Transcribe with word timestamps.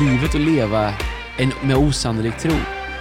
livet 0.00 0.34
att 0.34 0.40
leva 0.40 0.94
en, 1.38 1.52
med 1.62 1.76
osannolik 1.76 2.36
tro. 2.38 2.52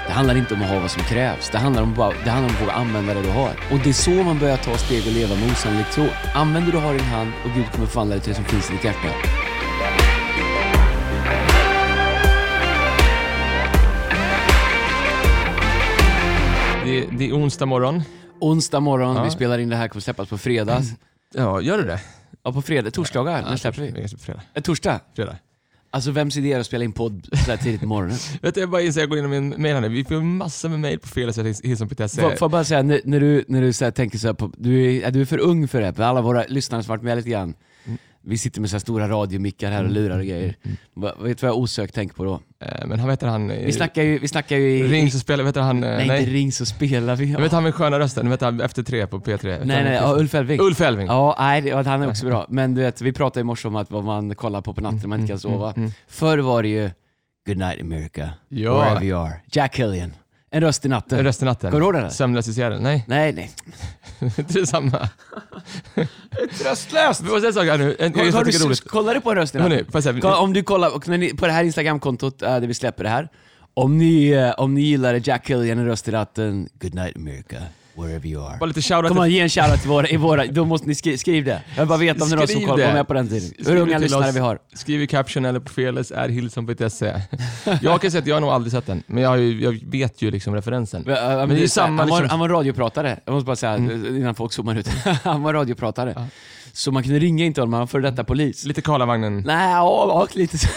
Det 0.07 0.13
handlar 0.13 0.35
inte 0.38 0.53
om 0.53 0.61
att 0.61 0.69
ha 0.69 0.79
vad 0.79 0.91
som 0.91 1.04
krävs. 1.04 1.49
Det 1.49 1.57
handlar 1.57 1.83
om, 1.83 1.93
bara, 1.93 2.13
det 2.23 2.29
handlar 2.29 2.49
om 2.49 2.55
att 2.55 2.61
våga 2.61 2.71
använda 2.71 3.13
det 3.13 3.21
du 3.21 3.29
har. 3.29 3.49
Och 3.71 3.79
det 3.83 3.89
är 3.89 3.93
så 3.93 4.11
man 4.11 4.39
börjar 4.39 4.57
ta 4.57 4.77
steg 4.77 5.07
och 5.07 5.13
leva 5.13 5.36
med 5.36 5.52
osannolik 5.52 5.89
tro. 5.91 6.05
Använd 6.36 6.65
det 6.65 6.71
du 6.71 6.77
har 6.77 6.93
i 6.93 6.97
din 6.97 7.07
hand 7.07 7.31
och 7.45 7.52
Gud 7.55 7.71
kommer 7.71 7.88
förvandla 7.88 8.15
det 8.15 8.21
till 8.21 8.29
det 8.31 8.36
som 8.36 8.45
finns 8.45 8.70
i 8.70 8.73
ditt 8.73 8.83
hjärta. 8.83 9.07
Det, 16.86 17.05
det 17.18 17.29
är 17.29 17.34
onsdag 17.34 17.66
morgon. 17.66 18.02
Onsdag 18.39 18.79
morgon, 18.79 19.16
Ja. 19.16 19.23
vi 19.23 19.29
spelar 19.32 19.57
in 19.59 19.70
det 19.70 19.75
här, 19.75 19.88
kommer 19.88 20.02
släppas 20.02 20.29
på 20.29 20.38
fredag. 20.38 20.82
Ja, 21.34 21.61
gör 21.61 21.77
du 21.77 21.84
det? 21.84 22.00
Ja, 22.43 22.54
på 22.54 22.61
fredag, 22.61 22.91
torsdagar, 22.91 23.41
när 23.41 23.57
släpper 23.57 23.81
vi? 23.81 24.07
Fredag. 24.17 24.41
Eh, 24.53 24.61
Torsdag? 24.61 24.99
Fredag. 25.16 25.35
Alltså 25.91 26.12
vems 26.12 26.38
idé 26.38 26.52
är 26.52 26.54
det 26.54 26.59
att 26.59 26.68
spela 26.68 26.84
in 26.84 26.91
podd 26.91 27.27
så 27.46 27.52
här 27.52 27.58
tidigt 27.58 27.82
på 27.82 27.88
morgonen? 27.88 28.18
Vet 28.41 28.55
du, 28.55 28.62
jag 28.62 28.70
bara 28.70 28.82
inser, 28.82 29.02
jag 29.02 29.09
går 29.09 29.18
igenom 29.18 29.32
min 29.32 29.62
mail 29.62 29.73
här 29.73 29.82
nu. 29.82 29.90
Vi 29.90 30.04
får 30.04 30.22
massor 30.22 30.70
med 30.70 30.80
mail 30.80 31.00
på 31.00 31.08
fredag.hilson.se. 31.08 32.22
Får, 32.22 32.30
får 32.30 32.38
jag 32.40 32.52
bara 32.52 32.63
säga, 32.63 32.84
när, 32.84 33.02
när 33.04 33.20
du, 33.20 33.46
när 33.48 33.62
du 33.62 33.73
så 33.73 33.84
här 33.86 33.91
tänker 33.91 34.18
så 34.18 34.27
här 34.27 34.34
på, 34.34 34.52
du 34.58 35.02
är, 35.02 35.12
du 35.12 35.22
är 35.22 35.26
för 35.26 35.38
ung 35.38 35.68
för 35.68 35.82
det, 35.82 35.94
för 35.94 36.04
alla 36.04 36.22
våra 36.22 36.44
lyssnare 36.48 36.84
som 36.84 36.90
varit 36.90 37.04
med 37.04 37.18
lite 37.18 37.30
grann. 37.30 37.54
Vi 38.30 38.38
sitter 38.38 38.62
med 38.62 38.70
så 38.70 38.73
här 38.76 38.80
stora 38.80 39.08
radiomickar 39.09 39.72
här 39.72 39.84
och 39.84 39.90
lurar 39.91 40.20
och 40.20 40.26
grejer. 40.26 40.55
Va, 40.94 41.13
vet 41.20 41.38
du 41.38 41.45
vad 41.48 41.55
jag 41.55 41.58
osökt 41.62 41.95
tänker 41.95 42.16
på 42.16 42.23
då? 42.23 42.40
Eh, 42.66 42.85
Men 42.88 42.99
han 42.99 43.09
vet 43.09 43.22
han... 43.22 43.48
Vi 43.48 43.72
snackar 43.72 44.04
ju, 44.04 44.20
vi 44.20 44.27
snackar 44.27 44.55
ju 44.58 44.72
i... 44.72 44.88
Ring 44.88 45.12
så 45.12 45.20
spelar, 45.20 45.44
vet 45.44 45.55
han... 45.55 45.84
eh, 45.84 45.90
nej, 45.90 46.20
inte 46.20 46.32
ring 46.32 46.52
så 46.52 46.66
spelar 46.66 47.16
vi. 47.16 47.32
Jag 47.32 47.40
vet 47.41 47.52
han 47.52 47.63
med 47.63 47.76
sköna 47.76 47.99
rösten, 47.99 48.30
vet 48.30 48.41
han 48.41 48.62
efter 48.62 48.84
tre 48.84 49.08
på 49.08 49.20
P3? 49.20 49.30
Vet 49.30 49.44
nej, 49.44 49.76
han- 49.76 49.85
nej, 49.85 49.94
ja, 49.94 50.16
Ulf 50.18 50.35
Elving. 50.35 50.62
Ulf 50.62 50.82
Elving. 50.82 51.08
Ja, 51.08 51.35
nej, 51.40 51.62
det- 51.62 51.70
ja, 51.70 51.84
han 51.84 52.02
är 52.02 52.09
också 52.09 52.26
bra. 52.26 52.45
Men 52.49 52.76
du 52.76 52.82
vet, 52.82 53.02
vi 53.02 53.13
pratade 53.13 53.40
i 53.41 53.44
morse 53.44 53.68
om 53.68 53.76
att 53.76 53.91
vad 53.91 54.04
man 54.04 54.35
kollar 54.35 54.62
på 54.62 54.73
på 54.73 54.82
natten 54.82 54.99
när 55.02 55.07
man 55.07 55.20
inte 55.20 55.32
kan 55.32 55.40
sova. 55.40 55.73
Förr 56.07 56.38
var 56.38 56.63
det 56.63 56.70
ju 56.70 56.90
Good 57.48 57.57
night 57.57 57.82
America, 57.82 58.29
Ja. 58.49 58.79
wherever 58.79 59.04
you 59.04 59.20
are. 59.27 59.34
Jack 59.51 59.79
Hillian. 59.79 60.13
En 60.51 60.62
röst 60.62 60.85
i 60.85 60.87
natten. 60.90 61.23
Röst 61.23 61.41
i 61.41 61.45
natten. 61.45 61.71
Kommer 61.71 61.79
du 61.81 61.85
ihåg 61.85 62.03
den? 62.03 62.12
Sömnlös 62.12 62.48
i 62.48 62.53
Seattle. 62.53 62.79
Nej, 62.79 63.05
Nej, 63.07 63.34
nej. 63.34 63.51
inte 64.38 64.53
det 64.59 64.67
samma. 64.67 65.09
Röstlöst! 66.66 67.22
Vi 67.22 67.29
måste 67.29 67.39
säga 67.39 67.47
en 67.47 67.53
sak 67.53 67.66
här 67.66 67.78
nu. 67.78 67.95
En, 68.00 68.13
Har, 68.16 68.25
jag 68.25 68.31
har 68.34 68.45
tycker 68.45 68.51
det 68.51 68.57
är 68.57 68.59
du, 68.59 68.66
roligt. 68.66 68.88
kollar 68.88 69.13
du 69.13 69.22
på 69.22 69.29
en 69.31 69.35
röst 69.38 69.56
i 69.56 69.57
natten? 69.57 69.85
får 69.85 69.95
jag 69.95 70.03
säga- 70.03 70.19
Kolla, 70.22 70.38
Om 70.38 70.53
du 70.53 70.63
kollar 70.63 70.95
och 70.95 71.07
när 71.07 71.17
ni, 71.17 71.34
på 71.34 71.45
det 71.47 71.51
här 71.53 71.63
Instagramkontot 71.63 72.41
äh, 72.41 72.47
där 72.59 72.67
vi 72.67 72.73
släpper 72.73 73.03
det 73.03 73.09
här. 73.09 73.29
Om 73.73 73.97
ni, 73.97 74.29
äh, 74.29 74.50
om 74.51 74.73
ni 74.73 74.81
gillar 74.81 75.22
Jack 75.23 75.50
Hillian, 75.50 75.79
en 75.79 75.85
röst 75.85 76.07
i 76.07 76.12
natten, 76.12 76.69
Good 76.81 76.94
night 76.94 77.16
America, 77.16 77.56
wherever 77.97 78.28
you 78.28 78.45
are. 78.47 78.57
Bara 78.59 78.66
lite 78.66 78.81
shoutout 78.81 79.07
Kom 79.09 79.17
on, 79.17 79.29
ge 79.31 79.40
en 79.40 79.50
shoutout 79.50 79.81
till 79.81 79.90
våra, 79.90 80.07
i 80.09 80.17
våra, 80.17 80.45
då 80.45 80.66
måste 80.66 80.88
ni 80.88 80.95
skri, 80.95 81.17
skriv 81.17 81.45
det. 81.45 81.62
Jag 81.75 81.81
vill 81.81 81.88
bara 81.88 81.97
veta 81.97 82.23
om 82.23 82.29
det 82.29 82.35
är 82.35 82.38
någon 82.38 82.47
som 82.47 82.62
kollar 82.66 82.88
på 82.88 82.94
med 82.94 83.07
på 83.07 83.13
den 83.13 83.28
tiden. 83.28 83.66
Hur 83.67 83.75
unga 83.75 83.97
lyssnare 83.97 84.29
oss. 84.29 84.35
vi 84.35 84.39
har. 84.39 84.59
Skriv 84.73 85.01
i 85.01 85.07
caption 85.07 85.45
eller 85.45 85.59
på 85.59 85.72
feles 85.73 86.12
är 86.12 86.29
hilson.se. 86.29 87.13
Jag 87.81 88.01
kan 88.01 88.12
säga 88.12 88.22
att 88.22 88.28
jag 88.28 88.35
har 88.35 88.41
nog 88.41 88.50
aldrig 88.50 88.72
sett 88.72 88.85
den, 88.85 89.03
men 89.07 89.23
jag, 89.23 89.29
har 89.29 89.38
ju, 89.38 89.62
jag 89.62 89.79
vet 89.85 90.22
ju 90.22 90.31
liksom 90.31 90.56
referensen. 90.56 91.03
Men, 91.06 91.16
äh, 91.31 91.38
Men 91.38 91.50
det 91.50 91.63
är 91.63 91.67
samma 91.67 91.88
han, 91.88 92.09
var, 92.09 92.17
liksom- 92.17 92.29
han 92.29 92.39
var 92.39 92.50
radiopratare, 92.50 93.19
jag 93.25 93.34
måste 93.34 93.45
bara 93.45 93.56
säga 93.56 93.75
innan 93.78 94.35
folk 94.35 94.53
zoomar 94.53 94.75
ut. 94.75 94.88
han 95.23 95.44
var 95.44 95.53
radiopratare. 95.53 96.28
Så 96.78 96.91
man 96.91 97.03
kunde 97.03 97.19
ringa 97.19 97.45
in 97.45 97.53
till 97.53 97.61
honom, 97.61 97.73
han 97.73 97.79
var 97.79 97.88
före 97.88 98.01
detta 98.01 98.23
polis. 98.23 98.66
Lite 98.66 98.81
Karlavagnen. 98.81 99.44
Nej, 99.45 99.72
ja, 99.72 100.22
och 100.23 100.35
lite 100.35 100.57
så. 100.57 100.67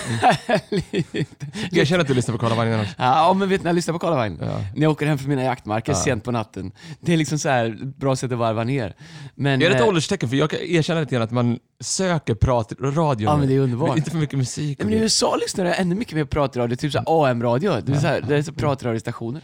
lite. 0.70 1.26
Jag 1.70 1.86
känner 1.86 2.00
att 2.00 2.08
du 2.08 2.14
lyssnar 2.14 2.32
på 2.34 2.38
Karlavagnen 2.38 2.80
också. 2.80 2.92
Ja, 2.98 3.34
men 3.34 3.48
vet 3.48 3.62
ni, 3.62 3.68
jag 3.68 3.74
lyssnar 3.74 3.92
på 3.92 3.98
Karlavagn, 3.98 4.38
Ja. 4.40 4.46
när 4.74 4.82
jag 4.82 4.90
åker 4.90 5.06
hem 5.06 5.18
från 5.18 5.28
mina 5.28 5.42
jaktmarker 5.42 5.94
sent 5.94 6.24
på 6.24 6.30
natten. 6.30 6.72
Det 7.00 7.12
är 7.12 7.16
liksom 7.16 7.38
så 7.38 7.48
här 7.48 7.78
bra 7.98 8.16
sätt 8.16 8.32
att 8.32 8.38
varva 8.38 8.64
ner. 8.64 8.94
Men, 9.34 9.62
Är 9.62 9.68
det 9.70 9.74
ett 9.74 9.80
eh, 9.80 9.88
ålderstecken? 9.88 10.28
För 10.28 10.36
jag 10.36 10.50
kan 10.50 10.60
erkänna 10.60 11.00
lite 11.00 11.14
grann 11.14 11.22
att 11.22 11.30
man 11.30 11.58
söker 11.80 12.34
prat 12.34 12.72
radio 12.80 13.28
Ja, 13.28 13.36
men 13.36 13.48
det 13.48 13.54
är 13.54 13.58
underbart. 13.58 13.96
Inte 13.96 14.10
för 14.10 14.18
mycket 14.18 14.38
musik. 14.38 14.78
Ja, 14.80 14.84
men 14.84 14.94
i. 14.94 14.96
USA 14.96 15.36
lyssnar 15.36 15.64
jag 15.64 15.80
ännu 15.80 15.94
mycket 15.94 16.14
mer 16.14 16.24
pratradio, 16.24 16.76
typ 16.76 16.92
så 16.92 16.98
AM-radio. 17.06 17.80
Det 17.80 17.92
är, 17.92 18.00
så 18.00 18.06
här, 18.06 18.24
det 18.28 18.36
är 18.36 18.42
så 18.42 18.52
pratradiostationer. 18.52 19.42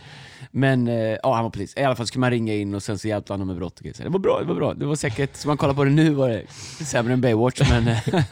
Men 0.56 0.88
eh, 0.88 0.94
ja, 1.22 1.34
han 1.34 1.42
var 1.44 1.50
polis. 1.50 1.76
I 1.76 1.82
alla 1.82 1.96
fall 1.96 2.06
skulle 2.06 2.20
man 2.20 2.30
ringa 2.30 2.54
in 2.54 2.74
och 2.74 2.82
sen 2.82 2.98
så 2.98 3.08
hjälpte 3.08 3.32
han 3.32 3.40
dem 3.40 3.48
med 3.48 3.56
brott 3.56 3.80
och 3.80 3.84
Det 3.84 4.08
var 4.08 4.18
bra, 4.18 4.40
det 4.40 4.46
var 4.46 4.54
bra. 4.54 4.74
Det 4.74 4.86
var 4.86 4.94
säkert, 4.94 5.36
så 5.36 5.48
man 5.48 5.56
kollar 5.56 5.74
på 5.74 5.84
det 5.84 5.90
nu 5.90 6.10
var 6.10 6.28
det 6.28 6.46
sämre 6.84 7.12
än 7.12 7.20
Baywatch, 7.20 7.70
men... 7.70 7.88
eh, 7.88 7.98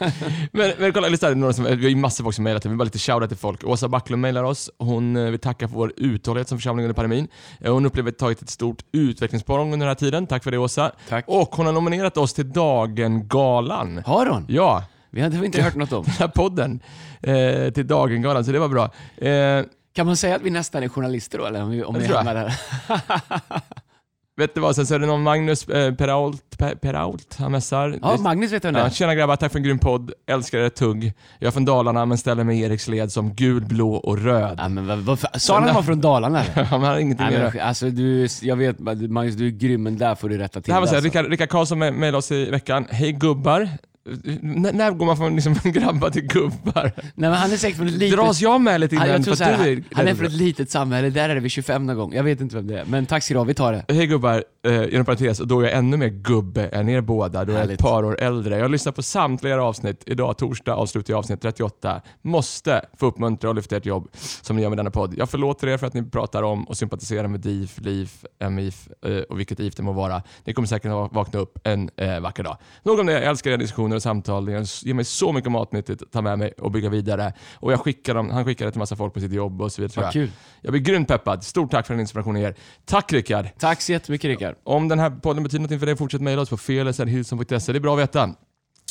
Men, 0.51 0.71
men 0.79 0.93
kolla, 0.93 1.07
lyssna, 1.07 1.29
några 1.29 1.53
som, 1.53 1.63
vi 1.65 1.71
har 1.71 1.77
ju 1.77 1.95
massor 1.95 2.23
av 2.23 2.25
folk 2.25 2.35
som 2.35 2.43
mejlat, 2.43 2.65
vi 2.65 2.69
vill 2.69 2.77
bara 2.77 2.83
lite 2.83 2.99
shoutout 2.99 3.29
till 3.29 3.37
folk. 3.37 3.63
Åsa 3.63 3.87
Backlund 3.87 4.21
mejlar 4.21 4.43
oss, 4.43 4.69
hon 4.77 5.15
eh, 5.15 5.31
vill 5.31 5.39
tacka 5.39 5.67
för 5.67 5.75
vår 5.75 5.93
uthållighet 5.97 6.49
som 6.49 6.57
församling 6.57 6.85
under 6.85 6.93
pandemin. 6.95 7.27
Hon 7.65 7.85
upplever 7.85 8.09
att 8.09 8.15
vi 8.15 8.17
tagit 8.17 8.41
ett 8.41 8.49
stort 8.49 8.83
utvecklingssprång 8.91 9.73
under 9.73 9.85
den 9.85 9.87
här 9.87 9.95
tiden, 9.95 10.27
tack 10.27 10.43
för 10.43 10.51
det 10.51 10.57
Åsa. 10.57 10.91
Tack. 11.09 11.25
Och 11.27 11.55
hon 11.55 11.65
har 11.65 11.73
nominerat 11.73 12.17
oss 12.17 12.33
till 12.33 12.51
Dagen-galan. 12.51 14.01
har 14.05 14.25
hon? 14.25 14.45
Ja, 14.49 14.83
Vi 15.09 15.21
hade 15.21 15.45
inte 15.45 15.61
hört 15.61 15.75
något 15.75 15.93
om. 15.93 16.03
den 16.05 16.13
här 16.13 16.27
podden 16.27 16.79
eh, 17.21 17.73
till 17.73 17.87
Dagen-galan, 17.87 18.45
så 18.45 18.51
det 18.51 18.59
var 18.59 18.69
bra. 18.69 18.91
Eh, 19.27 19.65
Kan 19.95 20.05
man 20.05 20.17
säga 20.17 20.35
att 20.35 20.41
vi 20.41 20.49
nästan 20.49 20.83
är 20.83 20.87
journalister 20.89 21.37
då, 21.37 21.45
eller? 21.45 21.63
Om 21.63 21.69
vi, 21.69 21.83
om 21.83 21.93
Det 21.93 21.99
vi 21.99 22.05
jag. 22.07 22.15
hamnar 22.15 22.33
där. 22.35 22.53
vet 24.37 24.55
du 24.55 24.61
vad, 24.61 24.75
sen 24.75 24.85
så 24.87 24.95
är 24.95 24.99
det 24.99 25.05
någon 25.05 25.23
Magnus 25.23 25.67
eh, 25.69 25.93
Perault, 25.95 26.57
Per- 26.57 26.75
Perault, 26.75 27.35
han 27.39 27.51
messar. 27.51 27.99
Ja, 28.01 28.11
Det- 28.17 28.21
Magnus 28.23 28.51
vet 28.51 28.65
vem 28.65 28.73
det 28.73 28.79
Ja, 28.79 28.85
är. 28.85 28.89
tjena 28.89 29.15
grabbar, 29.15 29.35
tack 29.35 29.51
för 29.51 29.59
en 29.59 29.63
grym 29.63 29.79
podd. 29.79 30.11
Älskar 30.27 30.57
er 30.59 30.69
tugg. 30.69 31.13
Jag 31.39 31.47
är 31.47 31.51
från 31.51 31.65
Dalarna 31.65 32.05
men 32.05 32.17
ställer 32.17 32.43
mig 32.43 32.59
i 32.59 32.63
Eriks 32.63 32.87
led 32.87 33.11
som 33.11 33.33
gul, 33.33 33.65
blå 33.65 33.93
och 33.95 34.17
röd. 34.17 34.55
Ja, 34.61 34.69
men 34.69 35.05
vad, 35.05 35.19
sa 35.41 35.59
han 35.59 35.73
var 35.75 35.83
från 35.83 36.01
Dalarna 36.01 36.43
eller? 36.43 36.63
Han 36.69 36.83
har 36.83 36.97
ingenting 36.97 37.25
med 37.27 37.51
men, 37.53 37.61
alltså 37.67 37.89
du, 37.89 38.27
jag 38.41 38.55
vet 38.55 38.79
Magnus, 39.09 39.35
du 39.35 39.47
är 39.47 39.51
grym, 39.51 39.83
men 39.83 39.97
där 39.97 40.15
får 40.15 40.29
du 40.29 40.37
rätta 40.37 40.61
till 40.61 40.69
Det 40.69 40.73
här 40.73 40.79
var 40.79 40.87
så 40.87 40.95
här, 40.95 41.05
alltså. 41.05 41.21
Rickard, 41.29 41.49
Karlsson 41.49 41.79
med- 41.79 41.93
mejlade 41.93 42.17
oss 42.17 42.31
i 42.31 42.45
veckan. 42.51 42.87
Hej 42.89 43.11
gubbar. 43.11 43.69
N- 44.07 44.69
när 44.73 44.91
går 44.91 45.05
man 45.05 45.17
från 45.17 45.35
liksom 45.35 45.55
grabbar 45.63 46.09
till 46.09 46.21
gubbar? 46.27 46.91
Nej 46.95 47.29
men 47.29 47.33
han 47.33 47.51
är 47.51 47.57
säkert 47.57 47.77
från 47.77 47.87
ett 47.87 47.93
litet... 47.93 48.19
Dras 48.19 48.41
jag 48.41 48.61
med 48.61 48.81
lite 48.81 48.95
innan? 48.95 49.09
jag 49.09 49.23
tror 49.23 49.35
så 49.35 49.43
här, 49.43 49.53
han, 49.53 49.83
han 49.93 50.07
är 50.07 50.15
från 50.15 50.25
ett 50.25 50.31
litet 50.33 50.71
samhälle, 50.71 51.09
där 51.09 51.29
är 51.29 51.35
det 51.35 51.41
vid 51.41 51.51
25 51.51 51.85
någon 51.85 51.95
gång. 51.97 52.13
Jag 52.13 52.23
vet 52.23 52.41
inte 52.41 52.55
vem 52.55 52.67
det 52.67 52.79
är, 52.79 52.85
men 52.85 53.05
tack 53.05 53.23
ska 53.23 53.33
du 53.33 53.37
ha, 53.37 53.43
vi 53.43 53.53
tar 53.53 53.73
det. 53.73 53.93
Hej 53.93 54.07
gubbar, 54.07 54.43
eh, 54.67 54.93
inom 54.93 55.05
parentes, 55.05 55.37
då 55.37 55.59
är 55.59 55.63
jag 55.63 55.73
ännu 55.73 55.97
mer 55.97 56.07
gubbe 56.09 56.67
än 56.67 56.89
er 56.89 57.01
båda. 57.01 57.45
Då 57.45 57.53
är 57.53 57.59
jag 57.59 57.71
ett 57.71 57.79
par 57.79 58.05
år 58.05 58.21
äldre. 58.21 58.57
Jag 58.57 58.71
lyssnar 58.71 58.91
på 58.91 59.01
samtliga 59.03 59.61
avsnitt. 59.61 60.03
Idag 60.05 60.37
torsdag 60.37 60.73
avslutar 60.75 61.13
jag 61.13 61.19
avsnitt 61.19 61.41
38. 61.41 62.01
Måste 62.21 62.81
få 62.97 63.05
uppmuntra 63.05 63.49
och 63.49 63.55
lyfta 63.55 63.77
ert 63.77 63.85
jobb 63.85 64.07
som 64.41 64.55
ni 64.55 64.61
gör 64.61 64.69
med 64.69 64.77
denna 64.77 64.91
podd. 64.91 65.13
Jag 65.17 65.29
förlåter 65.29 65.67
er 65.67 65.77
för 65.77 65.87
att 65.87 65.93
ni 65.93 66.03
pratar 66.03 66.43
om 66.43 66.63
och 66.63 66.77
sympatiserar 66.77 67.27
med 67.27 67.39
DIF, 67.39 67.77
LIF, 67.77 68.25
MIF 68.49 68.87
eh, 69.05 69.17
och 69.17 69.39
vilket 69.39 69.59
IF 69.59 69.75
det 69.75 69.83
må 69.83 69.91
vara. 69.91 70.21
Ni 70.43 70.53
kommer 70.53 70.67
säkert 70.67 70.91
att 70.91 71.13
vakna 71.13 71.39
upp 71.39 71.59
en 71.63 71.89
eh, 71.97 72.19
vacker 72.19 72.43
dag. 72.43 72.57
Nog 72.83 72.99
om 72.99 73.05
det, 73.05 73.13
jag 73.13 73.23
älskar 73.23 73.51
era 73.51 73.57
diskussioner 73.57 73.94
och 73.95 74.01
samtal. 74.03 74.45
Ni 74.45 74.51
ger 74.83 74.93
mig 74.93 75.05
så 75.05 75.31
mycket 75.33 75.51
matnyttigt 75.51 76.01
att 76.01 76.11
ta 76.11 76.21
med 76.21 76.39
mig 76.39 76.51
och 76.57 76.71
bygga 76.71 76.89
vidare. 76.89 77.33
Och 77.55 77.71
jag 77.71 77.79
skickar 77.79 78.13
dem, 78.13 78.29
han 78.29 78.45
skickar 78.45 78.65
det 78.65 78.71
till 78.71 78.79
massa 78.79 78.95
folk 78.95 79.13
på 79.13 79.19
sitt 79.19 79.33
jobb 79.33 79.61
och 79.61 79.71
så 79.71 79.81
vidare. 79.81 80.11
kul. 80.11 80.31
jag 80.61 80.71
blir 80.71 80.81
grymt 80.81 81.07
peppad. 81.07 81.43
Stort 81.43 81.71
tack 81.71 81.87
för 81.87 81.93
den 81.93 82.01
inspirationen 82.01 82.33
ni 82.35 82.41
ger. 82.41 82.55
Tack 82.85 83.13
Rickard! 83.13 83.47
Tack 83.59 83.81
så 83.81 83.91
jättemycket 83.91 84.27
Rickard. 84.27 84.55
Om 84.63 84.87
den 84.87 84.99
här 84.99 85.09
podden 85.09 85.43
betyder 85.43 85.61
något 85.61 85.79
för 85.79 85.85
dig, 85.85 85.95
fortsätt 85.95 86.21
mejla 86.21 86.41
oss 86.41 86.49
på 86.49 86.57
felis.hilson.se. 86.57 87.71
Det 87.71 87.77
är 87.77 87.79
bra 87.79 87.93
att 87.93 87.99
veta. 87.99 88.35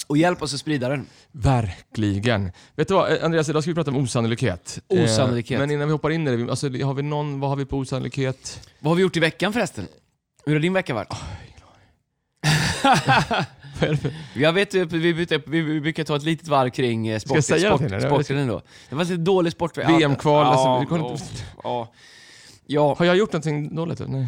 Och 0.07 0.17
hjälp 0.17 0.43
oss 0.43 0.55
att 0.55 0.61
sprida 0.61 0.89
den. 0.89 1.07
Verkligen. 1.33 2.53
Vet 2.77 2.89
du 2.89 2.95
vad, 2.95 3.13
eh, 3.13 3.25
Andreas, 3.25 3.49
idag 3.49 3.63
ska 3.63 3.71
vi 3.71 3.75
prata 3.75 3.91
om 3.91 3.97
osannolikhet. 3.97 4.79
Eh, 4.95 5.05
Osannoliket. 5.05 5.59
Men 5.59 5.71
innan 5.71 5.89
vi 5.89 5.93
hoppar 5.93 6.11
in 6.11 6.29
i 6.29 6.37
det, 6.37 6.51
alltså, 6.51 6.67
har 6.67 6.95
vi 6.95 7.03
någon, 7.03 7.41
vad 7.41 7.51
har 7.51 7.57
vi 7.57 7.65
på 7.65 7.79
osannolikhet? 7.79 8.69
Vad 8.81 8.91
har 8.91 8.97
vi 8.97 9.03
gjort 9.03 9.17
i 9.17 9.21
veckan 9.21 9.53
förresten? 9.53 9.87
Hur 10.47 10.53
har 10.53 10.61
din 10.61 10.73
vecka 10.73 10.95
varit? 10.95 11.09
Vad 12.83 13.45
för- 13.97 14.13
Jag 14.35 14.53
vet, 14.53 14.75
vi, 14.75 15.15
brukar, 15.15 15.51
vi 15.51 15.81
brukar 15.81 16.05
ta 16.05 16.17
ett 16.17 16.23
litet 16.23 16.49
varv 16.49 16.71
kring 16.71 17.09
eh, 17.09 17.19
sport, 17.19 17.35
jag 17.35 17.45
säga 17.45 17.77
sport, 17.79 18.03
sporten 18.03 18.37
ändå. 18.39 18.63
Det 18.89 18.95
var 18.95 19.05
lite 19.05 19.17
dålig 19.17 19.53
sportvecka. 19.53 19.97
VM-kval, 19.97 20.47
alltså, 20.47 20.67
ja, 20.67 20.85
kunde 20.89 21.09
ja, 21.09 21.17
ja, 21.65 21.93
ja. 22.67 22.95
Har 22.99 23.07
jag 23.07 23.17
gjort 23.17 23.33
någonting 23.33 23.75
dåligt? 23.77 23.99
Nej. 24.09 24.27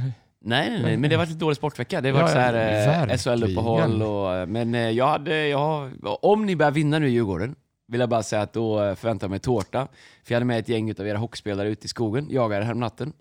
Nej, 0.49 0.71
nej, 0.71 0.83
nej, 0.83 0.97
men 0.97 1.11
det 1.11 1.17
har 1.17 1.19
varit 1.19 1.29
lite 1.29 1.41
dålig 1.41 1.57
sportvecka. 1.57 2.01
Det 2.01 2.09
har 2.11 2.17
Ja, 2.17 2.23
varit 2.23 2.33
så 2.33 2.39
här 2.39 2.55
ja, 2.55 3.07
eh, 3.07 3.17
SHL-uppehåll 3.19 4.03
och... 4.03 4.35
eh, 4.35 4.47
Men 4.47 4.75
eh, 4.75 4.91
jag 4.91 5.07
hade, 5.07 5.49
jag 5.49 5.91
om 6.03 6.47
ni 6.47 6.57
börjar 6.57 6.71
vinna 6.73 6.99
nu 6.99 7.09
i 7.09 7.11
Djurgården, 7.11 7.55
vill 7.89 8.01
jag 8.01 8.09
bara 8.09 8.23
säga 8.23 8.43
att 8.43 8.53
då 8.53 8.83
eh, 8.83 8.95
förväntar 8.95 9.25
jag 9.25 9.31
mig 9.31 9.39
tårta. 9.41 9.89
För 10.25 10.33
jag 10.33 10.37
hade 10.37 10.45
med 10.45 10.59
ett 10.59 10.69
gäng 10.69 10.95
av 11.01 11.07
era 11.09 11.19
hockeyspelare 11.19 11.69
ute 11.69 11.85
i 11.85 11.89
skogen, 11.89 12.27
jagade 12.31 12.65
här 12.65 12.73
om 12.73 12.81
natten. 12.81 13.13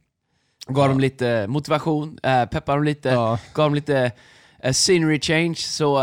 Gav 0.67 0.89
dem 0.89 0.99
lite 0.99 1.47
motivation, 1.47 2.19
eh, 2.23 2.45
peppade 2.45 2.77
dem 2.77 2.83
lite, 2.83 3.09
Ja. 3.09 3.39
gav 3.53 3.65
dem 3.65 3.75
lite 3.75 3.97
eh, 3.99 4.11
scenery 4.73 5.19
change. 5.19 5.55
Så 5.55 5.97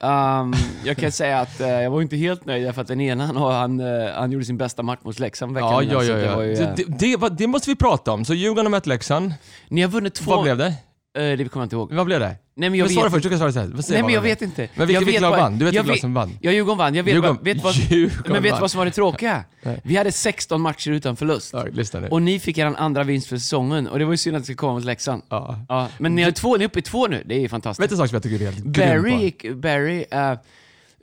ehm, 0.00 0.52
jag 0.84 0.96
kan 0.96 1.12
säga 1.12 1.40
att 1.40 1.60
eh, 1.60 1.68
jag 1.68 1.90
var 1.90 2.02
inte 2.02 2.16
helt 2.16 2.44
nöjd 2.46 2.66
därför 2.66 2.82
att 2.82 2.88
den 2.88 3.00
ena 3.00 3.26
han, 3.26 3.36
han, 3.36 3.80
eh, 3.80 4.12
han 4.14 4.32
gjorde 4.32 4.44
sin 4.44 4.56
bästa 4.56 4.82
match 4.82 5.00
mot 5.02 5.18
Leksand 5.18 5.54
veckan 5.54 5.70
Ja, 5.70 5.82
ja, 5.82 6.02
ja. 6.04 6.14
det 6.14 6.24
ja. 6.24 6.36
var 6.36 6.42
ju, 6.42 6.54
Det, 6.54 6.74
det, 6.76 7.16
det, 7.16 7.28
det 7.28 7.46
måste 7.46 7.70
vi 7.70 7.76
prata 7.76 8.12
om. 8.12 8.24
Så 8.24 8.34
Djurgården 8.34 8.66
har 8.66 8.70
mött 8.70 8.86
Leksand. 8.86 9.34
Ni 9.68 9.82
har 9.82 9.88
vunnit 9.88 10.14
två... 10.14 10.30
Vad 10.30 10.42
blev 10.42 10.58
det? 10.58 10.74
Eh, 11.18 11.22
det 11.22 11.36
kommer 11.36 11.62
jag 11.62 11.66
inte 11.66 11.76
ihåg. 11.76 11.92
Vad 11.92 12.06
blev 12.06 12.20
det? 12.20 12.36
Nej 12.54 12.70
men 12.70 12.78
jag 12.78 12.84
men 12.86 12.94
svara 12.94 13.04
vet 13.04 13.12
först, 13.12 13.22
du 13.22 13.28
kan 13.28 13.38
svara 13.38 13.52
sen. 13.52 13.82
Nej 13.90 14.02
men 14.02 14.12
jag 14.14 14.20
vet 14.22 14.42
inte. 14.42 14.68
Men 14.74 14.86
vilka- 14.86 15.04
vilka 15.04 15.20
lag 15.20 15.30
vann? 15.30 15.58
Du 15.58 15.64
vet 15.64 15.74
vilka 15.74 15.86
lag 15.86 15.98
som 15.98 16.14
vann? 16.14 16.38
Ja, 16.40 16.52
Djurgården 16.52 16.78
vann. 16.78 16.94
Jag 16.94 17.02
vet, 17.04 17.14
Djurgården- 17.14 17.38
vet, 17.44 17.64
vad, 17.64 17.74
Djurgården 17.74 18.32
men 18.32 18.42
vet 18.42 18.52
vann. 18.52 18.60
vad 18.60 18.70
som 18.70 18.78
var 18.78 18.84
det 18.84 18.90
tråkiga? 18.90 19.44
Vi 19.82 19.96
hade 19.96 20.12
16 20.12 20.60
matcher 20.60 20.90
utan 20.90 21.16
förlust. 21.16 21.50
Ja, 21.52 21.64
lyssna 21.72 22.00
nu. 22.00 22.08
Och 22.08 22.22
ni 22.22 22.38
fick 22.38 22.58
er 22.58 22.66
andra 22.76 23.02
vinst 23.02 23.26
för 23.26 23.36
säsongen. 23.36 23.86
Och 23.88 23.98
det 23.98 24.04
var 24.04 24.12
ju 24.12 24.16
synd 24.16 24.36
att 24.36 24.42
det 24.42 24.44
skulle 24.44 24.56
komma 24.56 24.72
mot 24.74 24.84
Leksand. 24.84 25.22
Ja. 25.28 25.64
Ja, 25.68 25.88
men 25.98 26.14
ni, 26.14 26.22
har 26.22 26.30
två, 26.30 26.56
ni 26.56 26.64
är 26.64 26.68
uppe 26.68 26.78
i 26.78 26.82
två 26.82 27.06
nu. 27.06 27.22
Det 27.26 27.34
är 27.34 27.40
ju 27.40 27.48
fantastiskt. 27.48 27.84
Vet 27.84 27.90
du 27.90 27.94
en 27.94 27.98
sak 27.98 28.08
som 28.08 28.14
jag 28.16 28.22
tycker 28.22 28.46
är 28.46 28.50
helt 28.52 28.64
Barry. 28.64 29.54
Barry... 29.54 30.04
eh, 30.10 30.34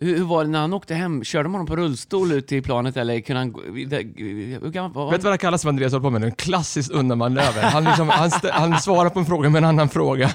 Hur, 0.02 0.18
hur 0.18 0.24
var 0.24 0.44
det 0.44 0.50
när 0.50 0.60
han 0.60 0.74
åkte 0.74 0.94
hem? 0.94 1.24
Körde 1.24 1.44
de 1.44 1.54
honom 1.54 1.68
på 1.68 1.76
rullstol 1.76 2.32
ut 2.32 2.48
till 2.48 2.64
planet 2.64 2.98
eller 2.98 3.20
kunde 3.20 3.40
han 3.40 3.56
Hur 3.66 5.12
Vet 5.12 5.22
du 5.22 5.24
vad 5.24 5.34
det 5.34 5.38
kallas 5.38 5.62
som 5.62 5.70
Andreas 5.70 5.94
håller 5.94 6.04
på 6.04 6.10
med 6.10 6.22
nu? 6.22 6.28
En 6.28 6.36
klassisk 6.36 6.92
undanmanöver. 6.94 7.62
Han, 7.62 7.84
liksom, 7.84 8.10
han, 8.10 8.32
han 8.52 8.80
svarar 8.80 9.10
på 9.10 9.20
en 9.20 9.26
fråga 9.26 9.50
med 9.50 9.60
en 9.60 9.70
annan 9.70 9.90
fråga. 9.90 10.32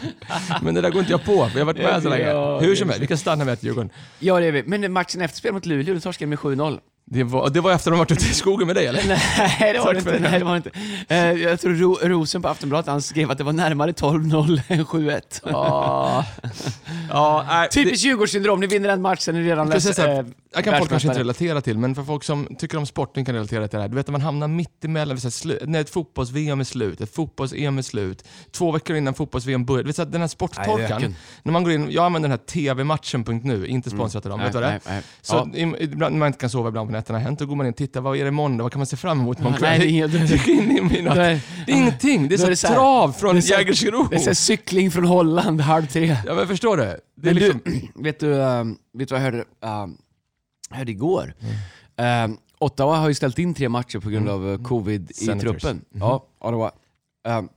Men 0.63 0.75
det 0.75 0.81
där 0.81 0.91
går 0.91 1.01
inte 1.01 1.13
jag 1.13 1.25
på, 1.25 1.49
för 1.49 1.59
jag 1.59 1.67
har 1.67 1.73
varit 1.73 1.83
med 1.83 2.03
så 2.03 2.09
länge. 2.09 2.61
Hur 2.61 2.75
som 2.75 2.89
helst, 2.89 3.03
vi 3.03 3.07
kan 3.07 3.19
stanna 3.19 3.45
med 3.45 3.53
ett 3.55 3.63
Djurgården. 3.63 3.91
Ja, 4.19 4.41
det 4.41 4.47
är 4.47 4.53
vi. 4.53 4.63
Men 4.63 4.93
matchen 4.93 5.21
efter 5.21 5.39
spel 5.39 5.53
mot 5.53 5.67
Luleå, 5.67 5.95
då 5.95 6.01
torskade 6.01 6.31
de 6.31 6.31
med 6.31 6.39
7-0. 6.39 6.79
Det 7.07 7.25
var, 7.25 7.51
det 7.51 7.61
var 7.61 7.73
efter 7.73 7.91
de 7.91 7.99
varit 7.99 8.11
ute 8.13 8.25
i 8.27 8.35
skogen 8.35 8.67
med 8.67 8.77
dig 8.77 8.87
eller? 8.87 9.03
Nej, 9.61 9.73
det 9.73 9.79
var 9.79 9.93
det 9.93 9.99
inte. 9.99 10.19
Nej, 10.19 10.39
det 10.39 10.45
var 10.45 10.57
inte. 10.57 10.71
Eh, 11.09 11.33
jag 11.33 11.61
tror 11.61 11.75
Ro, 11.75 11.99
Rosen 12.03 12.43
på 12.43 12.49
Aftonbladet, 12.49 12.87
han 12.87 13.03
skrev 13.03 13.31
att 13.31 13.39
det 13.39 13.45
var 13.45 13.53
närmare 13.53 13.93
12-0 13.93 14.61
än 14.69 14.85
7-1. 14.85 15.21
Ja, 15.45 16.25
ja 17.11 17.45
nej, 17.49 17.69
det- 17.73 17.75
Typiskt 17.75 18.05
Djurgårdssyndrom, 18.07 18.61
ni 18.61 18.67
vinner 18.67 18.89
en 18.89 19.03
match, 19.03 19.21
sen 19.21 19.37
är 19.37 19.41
ni 19.41 19.49
redan 19.51 19.71
Precis, 19.71 19.99
eh, 19.99 20.07
här, 20.15 20.25
jag 20.55 20.65
kan 20.65 20.79
folk 20.79 20.91
kanske 20.91 21.09
inte 21.09 21.21
relatera 21.21 21.61
till, 21.61 21.79
men 21.79 21.95
för 21.95 22.03
folk 22.03 22.25
som 22.25 22.49
tycker 22.59 22.79
om 22.79 22.87
sporten 22.87 23.25
kan 23.25 23.35
relatera 23.35 23.69
till 23.69 23.77
det 23.77 23.83
här. 23.83 23.89
Du 23.89 23.97
vet 23.97 24.07
när 24.07 24.13
man 24.13 24.21
hamnar 24.21 24.49
mitt 24.49 24.85
emellan, 24.85 25.21
så 25.21 25.49
när 25.67 25.81
ett 25.81 25.91
fotbolls-VM 25.91 26.61
är 26.61 26.65
slut, 26.65 27.01
ett 27.01 27.15
fotbolls-EM 27.15 27.79
är 27.79 27.83
slut, 27.83 28.25
två 28.51 28.73
veckor 28.73 28.97
innan 28.97 29.15
fotbolls-VM 29.15 29.65
börjar. 29.65 29.83
Du 29.83 29.87
vet, 29.87 29.97
så 29.97 30.05
den 30.05 30.21
här 30.21 30.29
sporttorkan. 30.29 31.15
när 31.43 31.53
man 31.53 31.65
går 31.65 31.73
in, 31.73 31.91
jag 31.91 32.05
använder 32.05 32.29
den 32.29 32.39
här 32.39 32.75
tvmatchen.nu, 32.75 33.67
inte 33.67 33.91
sponsrat 33.91 34.27
av 34.27 34.31
dem. 34.31 34.39
Nej, 34.41 34.47
vet 34.47 34.55
du 34.55 34.61
det 34.61 34.67
är? 34.67 34.81
nej. 34.89 35.03
Så 35.23 35.51
Ja. 35.55 35.69
ibland, 35.79 36.13
när 36.15 36.19
man 36.19 36.27
inte 36.27 36.39
kan 36.39 36.51
sova 36.51 36.69
ibland 36.69 36.89
på 36.89 36.93
nätterna, 36.93 37.19
hänt, 37.19 37.39
då 37.39 37.47
går 37.47 37.57
man 37.57 37.67
in 37.67 37.71
och 37.73 37.77
tittar, 37.77 38.01
vad 38.01 38.17
är 38.17 38.25
det 38.25 38.31
då? 38.31 38.63
Vad 38.63 38.73
kan 38.73 38.79
man 38.79 38.87
se 38.87 38.97
fram 38.97 39.21
emot 39.21 39.39
imorgon 39.41 39.59
Nej, 39.61 39.79
det 39.79 39.85
är 40.01 40.49
in 40.49 40.71
i 40.79 40.81
mina... 40.81 41.11
Är- 41.15 41.41
Det 41.67 41.73
är 41.73 41.77
ingenting, 41.77 42.29
det 42.29 42.35
är 42.35 42.39
så, 42.39 42.47
är 42.47 42.51
det 42.51 42.57
så 42.57 42.67
här- 42.67 42.75
trav 42.75 43.13
från 43.13 43.35
det 43.35 43.39
är 43.39 43.43
så 43.43 43.53
Jägersro. 43.55 44.07
Det 44.11 44.17
är 44.17 44.21
så 44.21 44.35
cykling 44.35 44.91
från 44.91 45.05
Holland, 45.05 45.61
halv 45.61 45.87
tre. 45.87 46.17
Ja 46.27 46.35
men 46.35 46.47
förstår 46.49 46.77
du? 46.77 46.83
Det 46.83 46.91
är 46.93 46.99
Men 47.17 47.35
liksom... 47.35 47.61
du, 47.65 47.89
vet 48.03 48.21
du, 48.21 48.33
um, 48.33 48.77
vet 48.99 49.09
du 49.09 49.15
vad 49.15 49.21
jag 49.25 49.25
hörde, 49.33 49.45
um, 49.83 49.97
hörde 50.71 50.91
igår? 50.93 51.35
Mm. 51.97 52.31
Um, 52.31 52.39
Ottawa 52.59 52.97
har 52.97 53.09
ju 53.09 53.15
ställt 53.15 53.39
in 53.39 53.55
tre 53.55 53.69
matcher 53.69 53.99
på 53.99 54.11
grund 54.11 54.29
av 54.29 54.47
uh, 54.47 54.63
covid 54.63 55.11
i 55.11 55.15
Senators. 55.15 55.43
truppen. 55.63 55.77
Mhm. 55.91 56.01
Ja, 56.01 56.27
Ottawa. 56.39 56.71
Um, 57.29 57.49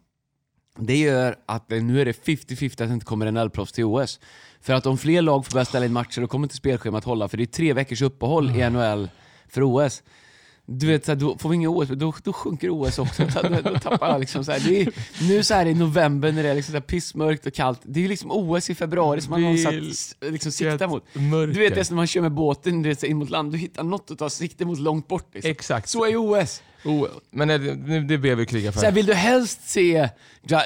det 0.80 0.98
gör 0.98 1.36
att 1.46 1.70
nu 1.70 2.02
är 2.02 2.06
det 2.06 2.26
50-50 2.26 2.72
att 2.72 2.78
det 2.78 2.94
inte 2.94 3.06
kommer 3.06 3.26
en 3.26 3.38
proffs 3.50 3.72
till 3.72 3.86
OS. 3.86 4.20
För 4.62 4.74
att 4.74 4.86
om 4.86 4.98
fler 4.98 5.22
lag 5.22 5.46
får 5.46 5.54
börja 5.54 5.66
ställa 5.66 5.86
in 5.86 5.94
matcher, 5.94 6.22
då 6.22 6.28
kommer 6.28 6.46
inte 6.46 6.56
spelschemat 6.56 7.04
hålla. 7.04 7.28
För 7.28 7.38
det 7.38 7.44
är 7.44 7.46
tre 7.46 7.74
veckors 7.74 8.02
uppehåll 8.02 8.50
Mm. 8.50 8.60
i 8.62 8.70
NHL 8.80 9.10
för 9.48 9.62
OS. 9.64 10.04
Du 10.70 10.88
vet, 10.88 11.06
så 11.06 11.12
här, 11.12 11.20
då 11.20 11.38
får 11.38 11.50
vi 11.50 11.56
inga 11.56 11.70
OS, 11.70 11.88
då, 11.90 12.14
då 12.24 12.34
sjunker 12.34 12.70
OS 12.70 13.00
också. 13.00 13.24
Då, 13.44 13.72
då 13.72 13.80
tappar 13.80 14.08
alla 14.08 14.18
liksom 14.18 14.46
så 14.46 14.52
här, 14.52 14.60
det 14.60 14.82
är, 14.82 14.94
Nu 15.28 15.44
så 15.44 15.54
här 15.54 15.66
i 15.66 15.74
november 15.74 16.32
när 16.32 16.44
det 16.44 16.50
är 16.50 16.56
liksom 16.56 16.72
så 16.72 16.78
här 16.78 16.82
pissmörkt 16.82 17.46
och 17.46 17.54
kallt, 17.54 17.82
det 17.84 18.06
är 18.06 18.08
liksom 18.08 18.32
OS 18.32 18.70
i 18.70 18.76
februari 18.76 19.22
som 19.22 19.42
man 19.42 19.58
satt, 19.58 19.74
liksom 20.32 20.52
siktar 20.52 20.88
mot. 20.88 21.04
Mörker. 21.14 21.54
Du 21.54 21.60
vet 21.60 21.74
det 21.74 21.80
är 21.80 21.84
som 21.84 21.96
när 21.96 22.00
man 22.00 22.08
kör 22.08 22.22
med 22.22 22.32
båten 22.32 22.82
du 22.82 22.90
vet, 22.90 23.00
så 23.00 23.06
in 23.06 23.18
mot 23.18 23.30
land, 23.30 23.52
du 23.52 23.58
hittar 23.58 23.84
något 23.84 24.12
att 24.12 24.20
ta 24.20 24.30
sikte 24.30 24.66
mot 24.66 24.80
långt 24.80 25.08
bort. 25.08 25.30
Liksom. 25.34 25.52
Exakt. 25.52 25.90
Så 25.90 26.06
är 26.06 26.16
OS. 26.16 26.62
Oh, 26.86 27.08
men 27.32 27.48
det, 27.48 27.58
det, 28.00 28.18
ber 28.18 28.36
vi 28.36 28.46
kriga 28.46 28.72
för. 28.72 28.80
Så 28.80 28.86
här, 28.86 28.94
vill 28.94 29.06
du 29.06 29.14
helst 29.14 29.70
se 29.70 30.10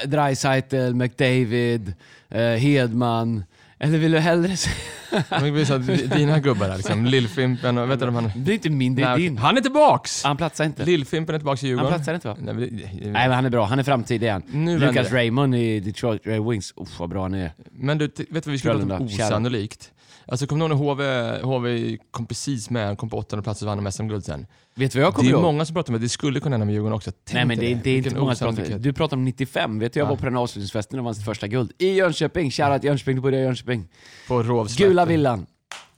Dreisaitl, 0.04 0.94
McDavid, 0.94 1.94
eh, 2.28 2.40
Hedman, 2.40 3.44
eller 3.82 3.98
vill 3.98 4.12
du 4.12 4.18
hellre 4.18 4.56
se... 4.56 4.70
Men 5.30 5.66
så 5.66 5.74
att 5.74 5.86
dina 5.86 6.38
gubbar 6.40 6.76
liksom, 6.76 7.04
Lillfimpen 7.06 7.78
och 7.78 7.90
vet 7.90 8.00
du 8.00 8.06
de 8.06 8.14
han... 8.14 8.30
Det 8.36 8.52
är 8.52 8.54
inte 8.54 8.70
min, 8.70 8.94
det 8.94 9.02
är 9.02 9.16
din. 9.16 9.38
Han 9.38 9.56
är 9.56 9.60
tillbaks! 9.60 10.24
Han 10.24 10.36
platsar 10.36 10.64
inte. 10.64 10.84
Lillfimpen 10.84 11.34
är 11.34 11.38
tillbaks 11.38 11.62
i 11.62 11.66
Han 11.66 11.70
Djurgården. 11.70 11.92
platsar 11.94 12.14
inte 12.14 12.28
va? 12.28 12.36
Nej, 12.40 13.10
men 13.12 13.32
han 13.32 13.44
är 13.44 13.50
bra, 13.50 13.64
han 13.64 13.78
är 13.78 13.82
framtid 13.82 14.22
igen. 14.22 14.42
Nu 14.52 14.78
Lucas. 14.78 15.12
Raymond 15.12 15.54
i 15.54 15.80
Detroit 15.80 16.22
Red 16.24 16.44
Wings, 16.44 16.72
Uff 16.76 16.98
vad 16.98 17.08
bra 17.08 17.22
han 17.22 17.34
är. 17.34 17.52
men 17.72 17.98
du, 17.98 18.04
vet 18.06 18.16
du 18.16 18.32
vad 18.32 18.46
vi 18.46 18.58
skulle 18.58 18.74
prata 18.86 18.96
om 18.96 19.06
osannolikt? 19.06 19.90
Alltså 20.26 20.46
kommer 20.46 20.68
du 20.68 20.74
ihåg 20.74 20.98
när 20.98 21.42
HV, 21.42 21.58
HV 21.58 21.96
kom 22.10 22.26
precis 22.26 22.70
med, 22.70 22.86
han 22.86 22.96
kom 22.96 23.10
på 23.10 23.16
åttonde 23.18 23.42
plats 23.42 23.62
och 23.62 23.68
vann 23.68 23.82
med 23.82 23.94
SM-guld 23.94 24.24
sen. 24.24 24.46
Vet 24.74 24.92
du 24.92 24.98
vad 24.98 25.06
jag 25.06 25.12
Det 25.12 25.16
kommer 25.16 25.28
är 25.30 25.32
ihåg? 25.32 25.42
många 25.42 25.64
som 25.64 25.74
pratar 25.74 25.92
om 25.92 25.94
att 25.94 26.00
det 26.02 26.08
skulle 26.08 26.40
kunna 26.40 26.54
hända 26.54 26.64
med 26.66 26.72
Djurgården 26.72 26.96
också. 26.96 27.10
Tänk 27.24 27.34
Nej 27.34 27.44
men 27.44 27.58
det, 27.58 27.64
är- 27.64 27.68
det 27.68 27.72
är 27.72 27.76
inte 27.76 27.88
Vilken 28.08 28.20
många 28.20 28.34
som 28.34 28.44
pratar 28.46 28.52
osannolikhet. 28.52 28.82
Du 28.82 28.92
pratar 28.92 29.16
om 29.16 29.24
95, 29.24 29.78
vet 29.78 29.92
du 29.92 30.00
jag 30.00 30.06
Ja. 30.06 30.10
var 30.10 30.16
på 30.16 30.24
den 30.24 30.36
avslutningsfesten 30.36 30.98
och 30.98 31.04
vann 31.04 31.14
sitt 31.14 31.24
första 31.24 31.48
guld. 31.48 31.72
I 31.78 31.92
Jönköping, 31.94 32.50
shoutout 32.50 32.84
Jönköping, 32.84 33.14
du 33.16 33.22
bodde 33.22 33.36
i 33.38 33.42
Jönköping. 33.42 33.88
På 34.28 34.42
Rovslätten. 34.42 34.88
Gula 34.88 35.04
villan. 35.04 35.46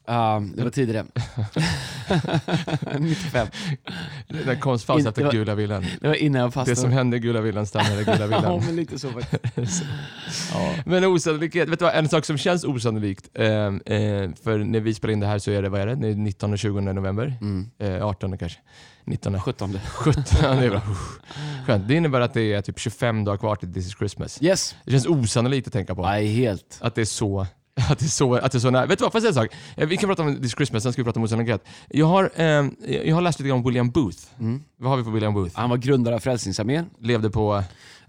Ja, 0.06 0.42
det 0.56 0.62
var 0.64 0.70
tidigare. 0.70 1.06
95. 2.98 3.46
Den 4.44 4.60
konstfas 4.60 4.98
Inte- 4.98 5.08
efter 5.08 5.22
det 5.22 5.26
var- 5.26 5.32
Gula 5.32 5.54
villan. 5.54 5.84
Det 6.00 6.08
var 6.08 6.14
innan 6.14 6.40
jag 6.40 6.48
Det 6.50 6.52
fastnade. 6.52 6.80
som 6.80 6.92
hände 6.92 7.16
i 7.16 7.20
Gula 7.20 7.40
villan 7.40 7.66
stannar 7.66 8.00
i 8.00 8.04
Gula 8.04 8.16
Ja, 8.20 8.26
villan. 8.26 8.62
men 8.66 8.76
lite 8.76 8.98
så 8.98 9.10
faktiskt. 9.10 9.82
Ja. 10.52 10.74
Men 10.86 11.04
osannolikhet, 11.04 11.68
vet 11.68 11.78
du 11.78 11.84
vad? 11.84 11.94
En 11.94 12.08
sak 12.08 12.24
som 12.24 12.38
känns 12.38 12.64
osannolikt, 12.64 13.28
eh, 13.34 13.46
eh, 13.46 14.30
för 14.42 14.58
när 14.58 14.80
vi 14.80 14.94
spelar 14.94 15.12
in 15.12 15.20
det 15.20 15.26
här 15.26 15.38
så 15.38 15.50
är 15.50 15.62
det, 15.62 15.68
vad 15.68 15.80
är 15.80 15.86
det? 15.86 15.94
Det 15.94 16.08
är 16.08 16.14
19 16.14 16.52
och 16.52 16.58
20 16.58 16.80
november? 16.80 17.34
Mm. 17.40 17.70
Eh, 17.78 18.06
18 18.06 18.38
kanske? 18.38 18.58
19 19.04 19.40
17. 19.40 19.78
17, 19.94 20.22
ja, 20.42 20.48
det 20.54 20.66
är 20.66 20.70
bra. 20.70 20.82
Skönt. 21.66 21.88
Det 21.88 21.94
innebär 21.94 22.20
att 22.20 22.34
det 22.34 22.52
är 22.52 22.62
typ 22.62 22.78
25 22.78 23.24
dagar 23.24 23.36
kvar 23.38 23.56
till 23.56 23.74
This 23.74 23.86
is 23.86 23.94
Christmas. 23.98 24.42
Yes. 24.42 24.74
Det 24.84 24.90
känns 24.90 25.06
osannolikt 25.06 25.66
att 25.66 25.72
tänka 25.72 25.94
på. 25.94 26.02
Nej, 26.02 26.26
helt. 26.26 26.78
Att 26.80 26.94
det 26.94 27.00
är 27.00 27.04
så 27.04 27.46
att 27.90 27.98
det 27.98 28.04
är 28.04 28.08
så, 28.08 28.34
att 28.34 28.52
det 28.52 28.58
är 28.58 28.60
så 28.60 28.70
nära. 28.70 28.86
Vet 28.86 28.98
du 28.98 29.02
vad, 29.02 29.12
får 29.12 29.20
jag 29.24 29.34
säga 29.34 29.44
en 29.44 29.48
sak? 29.48 29.58
Eh, 29.76 29.88
Vi 29.88 29.96
kan 29.96 30.08
prata 30.08 30.22
om 30.22 30.36
This 30.36 30.44
is 30.46 30.54
Christmas, 30.54 30.82
sen 30.82 30.92
ska 30.92 31.02
vi 31.02 31.04
prata 31.04 31.20
om 31.20 31.24
osannolikhet. 31.24 31.64
Jag 31.88 32.06
har, 32.06 32.30
eh, 32.36 32.44
jag 33.04 33.14
har 33.14 33.20
läst 33.22 33.40
lite 33.40 33.52
om 33.52 33.62
William 33.62 33.90
Booth. 33.90 34.18
Mm. 34.40 34.62
Vad 34.76 34.90
har 34.90 34.96
vi 34.96 35.04
på 35.04 35.10
William 35.10 35.34
Booth? 35.34 35.56
Han 35.58 35.70
var 35.70 35.76
grundare 35.76 36.14
av 36.14 36.18
Frälsningsarmén. 36.18 36.86
Levde 37.00 37.30
på... 37.30 37.62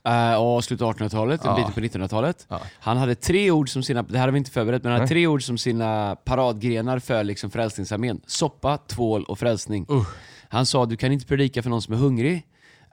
Uh, 0.08 0.36
och 0.42 0.64
slutet 0.64 0.86
av 0.86 0.94
1800-talet, 0.96 1.46
en 1.46 1.50
Ja. 1.50 1.56
bit 1.76 1.92
på 1.92 1.98
1900-talet. 1.98 2.46
Ja. 2.50 2.62
Han 2.80 2.98
hade 2.98 3.16
tre 3.16 3.52
ord 3.52 3.70
som 3.70 3.84
sina, 3.84 4.04
det 4.04 4.18
här 4.18 4.26
har 4.28 4.32
vi 4.32 4.38
inte 4.38 4.52
förberett, 4.52 4.84
men 4.84 4.92
han 4.92 5.02
hade 5.02 5.06
Nej. 5.06 5.10
tre 5.10 5.28
ord 5.28 5.44
som 5.44 5.58
sina 5.58 6.16
paradgrenar 6.16 7.00
för 7.00 7.24
liksom 7.24 7.52
Frälsningsarmén. 7.52 8.22
Soppa, 8.28 8.78
tvål 8.78 9.24
och 9.24 9.40
frälsning. 9.40 9.86
Uh. 9.92 10.08
Han 10.50 10.66
sa, 10.66 10.86
du 10.86 10.98
kan 10.98 11.12
inte 11.12 11.26
predika 11.26 11.64
för 11.64 11.70
någon 11.70 11.82
som 11.82 11.94
är 11.94 11.98
hungrig. 11.98 12.44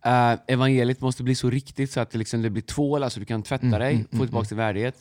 Eh, 0.04 0.32
evangeliet 0.48 1.00
måste 1.00 1.22
bli 1.22 1.34
så 1.34 1.50
riktigt 1.50 1.92
så 1.92 2.00
att 2.00 2.10
det, 2.10 2.19
liksom, 2.19 2.42
det 2.42 2.50
blir 2.50 2.62
tvål, 2.62 3.02
alltså 3.02 3.20
du 3.20 3.26
kan 3.26 3.42
tvätta 3.42 3.66
Mm, 3.66 3.80
dig, 3.80 3.94
mm, 3.94 4.06
få 4.10 4.16
mm, 4.16 4.26
tillbaka 4.26 4.48
din 4.48 4.58
värdighet. 4.58 4.94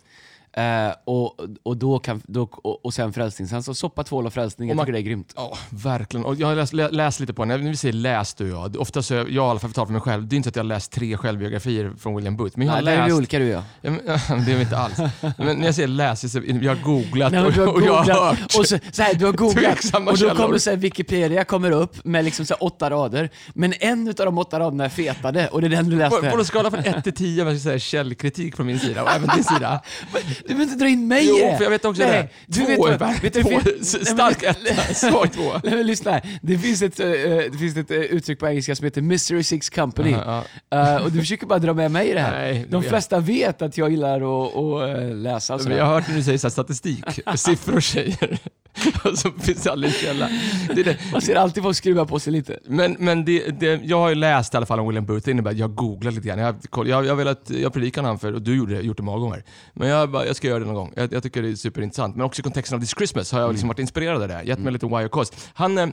Eh, 0.53 0.93
och, 1.05 1.39
och, 1.63 1.77
då 1.77 1.99
kan, 1.99 2.21
då, 2.27 2.49
och, 2.51 2.85
och 2.85 2.93
sen 2.93 3.13
frälsning. 3.13 3.47
Så 3.47 3.55
han 3.55 3.63
sa 3.63 3.73
soppa, 3.73 4.03
tvål 4.03 4.25
och 4.25 4.33
frälsning, 4.33 4.67
jag 4.69 4.73
Och 4.73 4.77
man- 4.77 4.85
tycker 4.85 4.93
det 4.93 4.99
är 4.99 5.03
grymt. 5.03 5.33
Ja, 5.35 5.57
verkligen. 5.69 6.25
Och 6.25 6.35
jag 6.35 6.47
har 6.47 6.55
läst, 6.55 6.73
lä, 6.73 6.89
läst 6.89 7.19
lite 7.19 7.33
på 7.33 7.45
den. 7.45 7.63
När 7.63 7.69
vi 7.71 7.77
säger 7.77 7.93
läst 7.93 8.41
och 8.41 8.47
jag, 8.47 8.75
ofta 8.79 9.01
så, 9.01 9.13
jag 9.13 9.29
i 9.29 9.39
alla 9.39 9.59
fall 9.59 9.71
för 9.73 9.85
mig 9.85 10.01
själv, 10.01 10.27
det 10.27 10.35
är 10.35 10.37
inte 10.37 10.47
så 10.47 10.49
att 10.49 10.55
jag 10.55 10.63
har 10.63 10.67
läst 10.67 10.91
tre 10.91 11.17
självbiografier 11.17 11.91
från 11.99 12.15
William 12.15 12.37
Booth. 12.37 12.57
Men 12.57 12.67
jag 12.67 12.73
har 12.73 12.81
Nej, 12.81 12.95
där 12.95 13.01
är 13.01 13.05
vi 13.05 13.09
läst... 13.09 13.17
olika 13.17 13.39
du 13.39 13.47
jag. 13.47 13.63
Ja, 13.81 13.91
men, 14.29 14.45
det 14.45 14.51
är 14.51 14.55
vi 14.55 14.61
inte 14.61 14.77
alls. 14.77 14.97
Men 15.37 15.57
när 15.57 15.65
jag 15.65 15.75
säger 15.75 15.87
läst, 15.87 16.31
så 16.31 16.41
jag 16.61 16.75
har 16.75 16.83
googlat 16.83 17.31
Nej, 17.31 17.41
har 17.41 17.67
och, 17.67 17.75
och 17.75 17.81
jag 17.81 17.93
har 17.93 17.97
googlat, 18.05 18.17
hört. 18.39 18.55
och 18.59 18.65
så, 18.67 18.77
så 18.91 19.01
här, 19.01 19.13
du 19.13 19.25
har 19.25 19.33
googlat 19.33 19.95
och 20.07 20.17
då 20.17 20.35
kommer 20.35 20.57
så 20.57 20.69
här, 20.69 20.77
Wikipedia 20.77 21.43
kommer 21.43 21.71
upp 21.71 22.05
med 22.05 22.25
liksom 22.25 22.45
så 22.45 22.53
här, 22.53 22.63
åtta 22.63 22.89
rader. 22.89 23.29
Men 23.53 23.73
en 23.79 24.07
av 24.07 24.13
de 24.15 24.37
åtta 24.37 24.59
raderna 24.59 24.85
är 24.85 24.89
fetade 24.89 25.47
och 25.47 25.61
det 25.61 25.67
är 25.67 25.69
den 25.69 25.85
du 25.85 25.91
På, 25.91 25.97
läste. 25.97 26.29
på 26.31 26.37
en 26.37 26.45
skala 26.45 26.71
från 26.71 26.79
1 26.79 27.03
till 27.03 27.13
10, 27.13 27.41
om 27.41 27.47
jag 27.47 27.57
ska 27.57 27.63
säga 27.69 27.79
källkritik 27.79 28.55
från 28.55 28.65
min 28.65 28.79
sida 28.79 29.03
och 29.03 29.09
även 29.09 29.29
din 29.35 29.43
sida. 29.43 29.81
Du 30.47 30.53
behöver 30.53 30.63
inte 30.63 30.75
dra 30.75 30.87
in 30.89 31.07
mig 31.07 31.27
Jo, 31.29 31.55
för 31.57 31.63
jag 31.63 31.69
vet 31.71 31.85
också 31.85 32.03
Nej, 32.03 32.11
det. 32.11 32.59
Du 32.59 32.75
Två 32.75 32.85
vet, 32.87 32.99
vad- 32.99 33.19
vet 33.21 33.33
du, 33.33 33.41
Två, 33.43 33.49
finns- 33.59 34.07
stark 34.09 34.43
etta, 34.43 34.93
svag 34.93 35.31
två. 35.33 35.51
Nej 35.63 35.75
men 35.75 35.87
lyssna 35.87 36.11
här. 36.11 36.39
Det 36.41 36.57
finns 36.57 36.81
ett, 36.81 36.99
eh, 36.99 37.07
det 37.51 37.57
finns 37.59 37.77
ett 37.77 37.91
eh, 37.91 37.97
uttryck 37.97 38.39
på 38.39 38.47
engelska 38.47 38.75
som 38.75 38.83
heter 38.85 39.01
Mystery 39.01 39.43
Six 39.43 39.69
Company. 39.69 40.11
Ja, 40.11 40.43
Eh, 40.73 40.95
och 40.95 41.11
du 41.11 41.19
försöker 41.19 41.45
bara 41.45 41.59
dra 41.59 41.73
med 41.73 41.91
mig 41.91 42.07
i 42.09 42.13
det 42.13 42.19
här. 42.19 42.31
Nej, 42.41 42.65
De 42.69 42.81
jag- 42.81 42.89
flesta 42.89 43.19
vet 43.19 43.61
att 43.61 43.77
jag 43.77 43.89
gillar 43.91 44.15
att, 44.47 44.55
att 44.57 44.97
eh, 44.99 45.15
läsa 45.15 45.55
och 45.55 45.61
jag 45.71 45.85
har 45.85 45.93
hört 45.93 46.07
när 46.07 46.15
du 46.15 46.23
säger 46.23 46.37
så 46.37 46.47
här, 46.47 46.51
statistik, 46.51 47.05
siffror 47.35 47.79
säger. 47.79 48.39
Och 49.03 49.17
så 49.17 49.31
finns 49.31 49.63
det 49.63 49.71
aldrig 49.71 49.93
källa. 49.93 50.29
Det 50.75 50.83
det. 50.83 50.97
Man 51.11 51.21
ser 51.21 51.35
alltid 51.35 51.63
folk 51.63 51.77
skruva 51.77 52.05
på 52.05 52.19
sig 52.19 52.33
lite. 52.33 52.59
Men, 52.65 52.95
men 52.99 53.25
det, 53.25 53.59
det, 53.59 53.81
jag 53.83 53.97
har 53.97 54.09
ju 54.09 54.15
läst 54.15 54.53
i 54.53 54.57
alla 54.57 54.65
fall 54.65 54.79
om 54.79 54.87
William 54.87 55.05
Booth, 55.05 55.25
det 55.25 55.31
innebär 55.31 55.51
att 55.51 55.57
jag 55.57 55.75
googlar 55.75 56.11
lite 56.11 56.27
grann. 56.27 56.39
Jag 56.39 56.55
jag, 56.87 57.05
jag 57.05 57.15
velat, 57.15 57.49
jag 57.49 57.73
predikar 57.73 58.03
han 58.03 58.19
för, 58.19 58.33
och 58.33 58.41
du 58.41 58.55
gjorde 58.55 58.81
gjort 58.81 58.97
det 58.97 59.03
många 59.03 59.19
gånger. 59.19 59.43
Men 59.73 59.87
jag, 59.89 60.13
jag 60.13 60.35
ska 60.35 60.47
göra 60.47 60.59
det 60.59 60.65
någon 60.65 60.75
gång. 60.75 60.93
Jag, 60.95 61.13
jag 61.13 61.23
tycker 61.23 61.41
det 61.41 61.49
är 61.49 61.55
superintressant. 61.55 62.15
Men 62.15 62.25
också 62.25 62.39
i 62.39 62.43
kontexten 62.43 62.75
av 62.75 62.79
This 62.81 62.93
Christmas 62.97 63.31
har 63.31 63.39
jag 63.39 63.51
liksom 63.51 63.67
varit 63.67 63.79
inspirerad 63.79 64.21
av 64.21 64.27
det. 64.27 64.43
Gett 64.43 64.59
mig 64.59 64.73
lite 64.73 64.85
why 64.85 65.05
och 65.05 65.11
cause. 65.11 65.33
Han, 65.53 65.77
eh, 65.77 65.87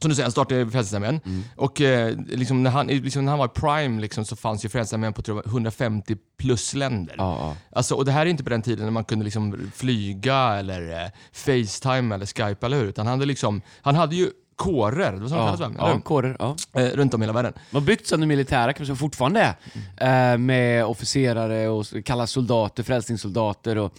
som 0.00 0.08
du 0.08 0.14
säger, 0.14 0.24
han 0.24 0.32
startade 0.32 0.70
Frälsningsarmén. 0.70 1.20
Och 1.56 1.80
eh, 1.80 2.16
liksom 2.28 2.62
när, 2.62 2.70
han, 2.70 2.86
liksom 2.86 3.24
när 3.24 3.32
han 3.32 3.38
var 3.38 3.48
prime 3.48 4.00
liksom, 4.00 4.24
så 4.24 4.36
fanns 4.36 4.64
ju 4.64 4.68
Frälsningsarmén 4.68 5.12
på 5.12 5.22
tror 5.22 5.38
jag, 5.44 5.46
150 5.46 6.16
plus 6.38 6.74
länder. 6.74 7.14
Ja, 7.18 7.38
ja. 7.40 7.56
Alltså, 7.72 7.94
och 7.94 8.04
det 8.04 8.12
här 8.12 8.26
är 8.26 8.30
inte 8.30 8.44
på 8.44 8.50
den 8.50 8.62
tiden 8.62 8.84
när 8.84 8.92
man 8.92 9.04
kunde 9.04 9.24
liksom 9.24 9.70
flyga 9.74 10.36
eller 10.36 11.02
eh, 11.04 11.10
Facetime 11.32 12.14
eller 12.14 12.26
Skype, 12.26 12.66
eller 12.66 12.76
hur? 12.78 12.86
Utan 12.86 13.06
han 13.06 13.18
hade, 13.18 13.26
liksom, 13.26 13.62
han 13.82 13.94
hade 13.94 14.16
ju 14.16 14.30
kårer, 14.56 15.12
det 15.12 15.18
var 15.18 15.28
så 15.28 15.34
de 15.34 15.40
kallades 15.40 15.60
va? 15.60 15.90
ja, 15.94 16.00
kårer. 16.00 16.36
Ja. 16.38 16.56
Eh, 16.72 16.84
runt 16.86 17.14
om 17.14 17.22
i 17.22 17.24
hela 17.24 17.32
världen. 17.32 17.52
De 17.70 17.76
har 17.76 17.80
byggts 17.86 18.10
det 18.10 18.16
militära, 18.26 18.72
kanske 18.72 18.96
fortfarande 18.96 19.54
är. 19.96 20.32
Eh, 20.32 20.38
med 20.38 20.84
officerare 20.84 21.68
och 21.68 21.80
s- 21.80 21.92
kalla 22.04 22.26
soldater, 22.26 22.82
frälsningssoldater. 22.82 23.78
Och, 23.78 23.92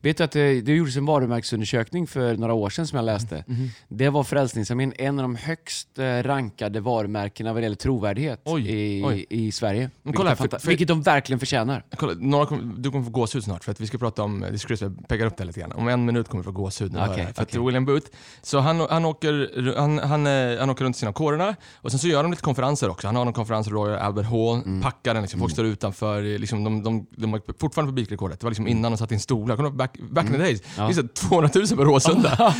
vet 0.00 0.16
du 0.18 0.24
att 0.24 0.32
det, 0.32 0.60
det 0.60 0.72
gjordes 0.72 0.96
en 0.96 1.06
varumärkesundersökning 1.06 2.06
för 2.06 2.36
några 2.36 2.52
år 2.54 2.70
sedan 2.70 2.86
som 2.86 2.96
jag 2.96 3.04
läste. 3.04 3.44
Mhm. 3.46 3.68
Det 3.88 4.08
var 4.08 4.24
Frälsningsarmén 4.24 4.92
en 4.98 5.18
av 5.18 5.22
de 5.22 5.36
högst 5.36 5.98
eh, 5.98 6.04
rankade 6.04 6.80
varumärkena 6.80 7.52
vad 7.52 7.62
det 7.62 7.64
gäller 7.64 7.76
trovärdighet 7.76 8.40
Oj, 8.44 8.70
i, 8.70 9.02
oj. 9.06 9.26
i 9.30 9.52
Sverige. 9.52 9.90
Men 10.02 10.12
kolla 10.14 10.30
vilket, 10.30 10.50
för- 10.50 10.58
för- 10.58 10.68
vilket 10.68 10.88
de 10.88 11.02
verkligen 11.02 11.38
förtjänar. 11.40 11.84
Kolla, 11.96 12.12
några 12.18 12.46
kom, 12.46 12.74
du 12.78 12.90
kommer 12.90 13.04
få 13.04 13.10
gåshud 13.10 13.44
snart 13.44 13.64
för 13.64 13.72
att 13.72 13.80
vi 13.80 13.86
ska 13.86 13.98
prata 13.98 14.22
om. 14.22 14.44
Jag 14.68 15.08
peggar 15.08 15.26
upp 15.26 15.36
det 15.36 15.44
lite 15.44 15.60
grann. 15.60 15.72
Om 15.72 15.88
en 15.88 16.04
minut 16.04 16.28
kommer 16.28 16.44
du 16.44 16.44
få 16.44 16.50
gåshud. 16.52 16.96
här. 16.96 17.32
För 17.32 17.42
att 17.42 17.54
William 17.54 17.84
Booth, 17.84 18.06
så 18.42 18.58
han, 18.58 18.80
han, 18.90 19.04
åker, 19.04 19.74
han, 19.76 19.97
han, 20.00 20.26
eh, 20.26 20.58
han 20.58 20.70
åker 20.70 20.84
runt 20.84 20.96
i 20.96 20.98
sina 20.98 21.12
kårerna 21.12 21.54
och 21.76 21.90
sen 21.90 21.98
så 22.00 22.08
gör 22.08 22.22
de 22.22 22.30
lite 22.32 22.42
konferenser 22.42 22.88
också. 22.90 23.08
Han 23.08 23.16
har 23.16 23.26
en 23.26 23.32
konferens 23.32 23.66
i 23.66 23.70
Royal 23.70 23.98
Albert 23.98 24.26
Hall, 24.26 24.62
Mm. 24.64 24.82
packar 24.82 25.14
den, 25.14 25.22
liksom, 25.22 25.40
folk 25.40 25.52
står 25.52 25.64
utanför, 25.64 26.32
eh, 26.32 26.38
liksom, 26.38 26.64
de, 26.64 26.82
de, 26.82 27.06
de 27.10 27.32
har 27.32 27.40
fortfarande 27.60 27.90
publikrekordet. 27.92 28.40
Det 28.40 28.44
var 28.46 28.50
liksom 28.50 28.68
innan 28.68 28.92
de 28.92 28.98
satt 28.98 29.12
in 29.12 29.20
stolar. 29.20 29.62
Ihåg 29.62 29.76
back, 29.76 29.98
back 30.10 30.26
in 30.26 30.32
the 30.32 30.38
days? 30.38 30.60
Mm. 30.60 30.70
Ja. 30.76 30.86
Det 30.88 30.92
är 30.92 31.02
så 31.02 31.28
200 31.28 31.50
000 31.54 31.66
på 31.76 31.84
Råsunda. 31.84 32.54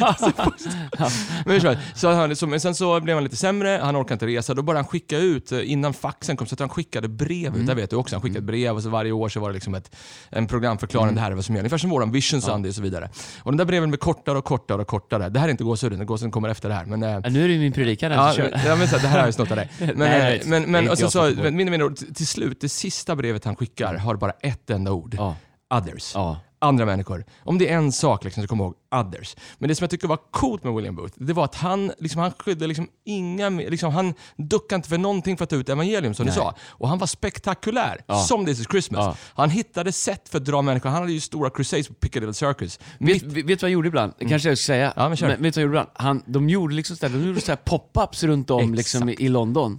men, 1.46 1.60
så 1.94 2.10
han, 2.12 2.36
så, 2.36 2.46
men 2.46 2.60
sen 2.60 2.74
så 2.74 3.00
blev 3.00 3.16
han 3.16 3.24
lite 3.24 3.36
sämre, 3.36 3.80
han 3.82 3.96
orkade 3.96 4.12
inte 4.14 4.26
resa. 4.26 4.54
Då 4.54 4.62
började 4.62 4.78
han 4.78 4.88
skicka 4.88 5.18
ut, 5.18 5.52
eh, 5.52 5.70
innan 5.72 5.92
faxen 5.94 6.36
kom, 6.36 6.46
så 6.46 6.54
att 6.54 6.60
han 6.60 6.68
skickade 6.68 7.08
brev 7.08 7.46
Mm. 7.48 7.60
ut. 7.60 7.66
Det 7.66 7.74
vet 7.74 7.90
du 7.90 7.96
också. 7.96 8.14
Han 8.16 8.22
skickade 8.22 8.40
brev 8.46 8.74
och 8.76 8.82
så 8.82 8.88
varje 8.88 9.12
år 9.12 9.28
så 9.28 9.40
var 9.40 9.48
det 9.48 9.54
liksom 9.54 9.74
ett, 9.74 9.96
en 10.30 10.46
programförklaring. 10.46 11.04
Mm. 11.08 11.14
Det 11.14 11.20
här 11.20 11.30
är 11.30 11.34
vad 11.34 11.44
som 11.44 11.54
gäller. 11.54 11.62
Ungefär 11.64 11.78
som 11.78 11.90
våran 11.90 12.10
Vision 12.12 12.42
Sunday 12.42 12.68
och 12.68 12.74
så 12.74 12.82
vidare. 12.82 13.10
Och 13.42 13.52
de 13.52 13.56
där 13.56 13.64
breven 13.64 13.90
blir 13.90 13.98
kortare 13.98 14.38
och 14.38 14.44
kortare 14.44 14.80
och 14.82 14.86
kortare. 14.88 15.28
Det 15.28 15.40
här 15.40 15.46
är 15.46 15.50
inte 15.50 15.64
gåshuden, 15.64 16.06
gåshuden 16.06 16.30
kommer 16.30 16.48
efter 16.48 16.68
det 16.68 16.74
här. 16.74 16.84
Men, 16.84 17.02
Ja, 17.28 17.32
nu 17.32 17.44
är 17.44 17.48
det 17.48 17.54
ju 17.54 17.60
min 17.60 17.72
predikan 17.72 18.12
här, 18.12 18.26
Ja, 18.26 18.32
så 18.32 18.40
men, 18.40 18.50
kör. 18.50 18.68
ja, 18.68 18.76
men 18.76 18.88
så, 18.88 18.96
här, 18.96 19.02
det 19.02 19.08
här 19.08 19.18
har 19.18 19.24
jag 19.26 19.34
snott 19.34 19.50
av 19.50 19.56
dig. 19.56 19.68
Men, 19.78 19.90
Nej, 19.96 20.20
eh, 20.20 20.38
vet. 20.38 20.46
men, 20.46 20.62
men 20.70 20.90
och 20.90 20.98
så, 20.98 21.10
så, 21.10 21.22
men, 21.22 21.56
mindre, 21.56 21.78
mindre, 21.78 22.06
till 22.14 22.26
slut, 22.26 22.60
det 22.60 22.68
sista 22.68 23.16
brevet 23.16 23.44
han 23.44 23.56
skickar 23.56 23.94
har 23.94 24.16
bara 24.16 24.32
ett 24.40 24.70
enda 24.70 24.92
ord. 24.92 25.14
Ja, 25.18 25.36
Others. 25.74 26.12
ja. 26.14 26.40
Andra 26.60 26.84
människor. 26.86 27.24
Om 27.44 27.58
det 27.58 27.68
är 27.68 27.76
en 27.76 27.92
sak 27.92 28.24
liksom, 28.24 28.42
så 28.42 28.48
kom 28.48 28.60
ihåg 28.60 28.74
others. 28.94 29.36
Men 29.58 29.68
det 29.68 29.74
som 29.74 29.84
jag 29.84 29.90
tycker 29.90 30.08
var 30.08 30.18
coolt 30.30 30.64
med 30.64 30.74
William 30.74 30.96
Booth, 30.96 31.14
det 31.16 31.32
var 31.32 31.44
att 31.44 31.54
han, 31.54 31.92
liksom, 31.98 32.20
han 32.20 32.32
skydde 32.38 32.66
liksom 32.66 32.88
inga, 33.04 33.48
liksom, 33.48 33.92
han 33.92 34.14
duckade 34.36 34.76
inte 34.76 34.88
för 34.88 34.98
någonting 34.98 35.36
för 35.36 35.44
att 35.44 35.50
ta 35.50 35.56
ut 35.56 35.68
evangelium 35.68 36.14
som 36.14 36.26
Nej. 36.26 36.34
du 36.34 36.40
sa. 36.40 36.54
Och 36.68 36.88
han 36.88 36.98
var 36.98 37.06
spektakulär, 37.06 38.00
Ja. 38.06 38.18
som 38.18 38.46
This 38.46 38.60
is 38.60 38.66
Christmas. 38.70 39.04
Ja. 39.04 39.16
Han 39.34 39.50
hittade 39.50 39.92
sätt 39.92 40.28
för 40.28 40.38
att 40.38 40.44
dra 40.44 40.62
människor, 40.62 40.90
han 40.90 41.00
hade 41.02 41.12
ju 41.12 41.20
stora 41.20 41.50
crusades 41.50 41.88
på 41.88 41.94
Piccadilly 41.94 42.32
Circus. 42.32 42.78
Vet, 42.98 42.98
Mitt, 42.98 43.22
vet 43.22 43.46
du 43.46 43.54
vad 43.54 43.62
han 43.62 43.70
gjorde 43.70 43.88
ibland? 43.88 44.12
Det 44.18 44.24
kanske 44.28 44.48
jag 44.48 44.58
ska 44.58 44.64
säga. 44.66 44.92
Ja, 44.96 45.08
men 45.08 45.16
kör. 45.16 45.28
vet 45.28 45.38
du 45.38 45.42
vad 45.44 45.54
han 45.54 45.62
gjorde 45.62 45.72
ibland? 45.72 45.88
Han, 45.94 46.22
de 46.26 46.48
gjorde 46.48 46.74
liksom 46.74 46.96
så 46.96 47.06
här, 47.06 47.14
de 47.14 47.26
gjorde 47.26 47.40
så 47.40 47.52
pop-ups 47.52 48.26
runt 48.26 48.50
om 48.50 48.74
liksom, 48.74 49.08
i, 49.08 49.28
London. 49.28 49.78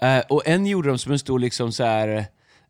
Eh, 0.00 0.18
och 0.28 0.42
en 0.46 0.66
gjorde 0.66 0.88
de 0.88 0.98
som 0.98 1.12
en 1.12 1.18
stor 1.18 1.38
liksom 1.38 1.72
så 1.72 1.84
här, 1.84 2.26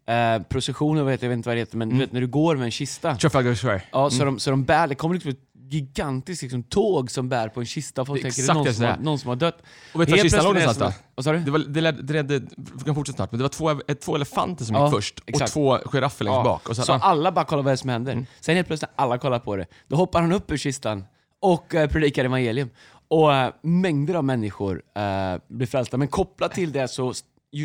eh, 0.06 0.42
procession, 0.48 0.96
jag 0.98 1.04
vet, 1.04 1.22
jag 1.22 1.28
vet 1.28 1.36
inte 1.36 1.48
vad 1.48 1.56
det 1.56 1.60
heter, 1.60 1.76
men 1.76 1.88
du 1.88 1.96
vet 1.98 2.12
när 2.12 2.20
du 2.20 2.26
går 2.26 2.56
med 2.56 2.64
en 2.64 2.70
kista. 2.70 3.16
Trafalgar 3.16 3.54
Square. 3.54 3.82
Ja, 3.92 4.10
så, 4.10 4.24
de, 4.24 4.38
så 4.38 4.50
de 4.50 4.64
bär, 4.64 4.86
det 4.88 4.94
kommer 4.94 5.14
liksom 5.14 5.30
ett 5.30 5.40
gigantiskt 5.68 6.42
liksom, 6.42 6.62
tåg 6.62 7.10
som 7.10 7.28
bär 7.28 7.48
på 7.48 7.60
en 7.60 7.66
kista. 7.66 8.04
Folk 8.04 8.22
tänker 8.22 8.36
det 8.36 8.40
är 8.40 8.42
exakt 8.42 8.54
någon 8.56 8.64
det 8.64 8.74
som, 8.74 8.84
har, 8.86 8.96
någon 8.96 9.18
som 9.18 9.28
har 9.28 9.36
dött. 9.36 9.62
Och 9.94 10.00
vet 10.00 10.06
du 10.08 10.10
var 10.12 10.16
Helt 10.18 10.22
kistan 10.22 10.44
låg 10.44 10.54
plötsligt 10.54 10.82
är 10.82 10.84
det 10.84 10.84
någonstans 10.84 10.94
som- 10.94 11.02
då? 11.06 11.12
Vad 11.14 11.24
sa 11.24 11.32
du? 11.32 11.38
Det 11.38 11.50
var, 11.50 11.58
det 11.58 11.80
ledde, 11.80 12.02
det 12.02 12.12
ledde, 12.12 12.46
vi 12.56 12.84
kan 12.84 12.94
fortsätta 12.94 13.16
snart, 13.16 13.32
men 13.32 13.38
det 13.38 13.44
var 13.44 13.48
två, 13.48 13.80
två 14.04 14.14
elefanter 14.14 14.64
som 14.64 14.76
Ja, 14.76 14.84
gick 14.86 14.94
först 14.94 15.18
och 15.18 15.28
exakt. 15.28 15.52
två 15.52 15.78
giraffer 15.78 16.24
längst 16.24 16.36
Ja, 16.36 16.44
bak. 16.44 16.68
Och 16.68 16.76
så 16.76 16.82
så, 16.82 16.92
ah, 16.92 16.98
alla 16.98 17.32
bara 17.32 17.44
kollar 17.44 17.62
vad 17.62 17.70
det 17.70 17.74
är 17.74 17.76
som 17.76 17.90
händer. 17.90 18.26
Sen 18.40 18.54
helt 18.56 18.66
plötsligt 18.66 18.90
när 18.96 19.04
alla 19.04 19.18
kollar 19.18 19.38
på 19.38 19.56
det, 19.56 19.66
då 19.88 19.96
hoppar 19.96 20.20
han 20.20 20.32
upp 20.32 20.50
ur 20.52 20.56
kistan 20.56 21.04
och 21.40 21.74
eh, 21.74 21.88
predikar 21.90 22.24
evangelium. 22.24 22.70
Och 23.08 23.34
eh, 23.34 23.52
mängder 23.62 24.14
av 24.14 24.24
människor 24.24 24.82
eh, 24.96 25.02
blir 25.48 25.66
frälsta. 25.66 25.96
Men 25.96 26.08
kopplat 26.08 26.52
till 26.52 26.72
det 26.72 26.88
så 26.88 27.12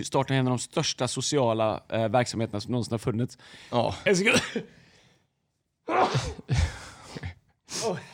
startar 0.06 0.36
en 0.36 0.48
av 0.48 0.52
de 0.52 0.60
största 0.60 1.08
sociala 1.08 1.84
eh, 1.90 2.08
verksamheterna 2.08 2.62
som 2.62 2.72
någonsin 2.72 2.92
har 2.94 3.00
funnits. 3.00 3.38
ja. 3.72 3.96
Jag 4.06 4.18
ska- 4.18 4.32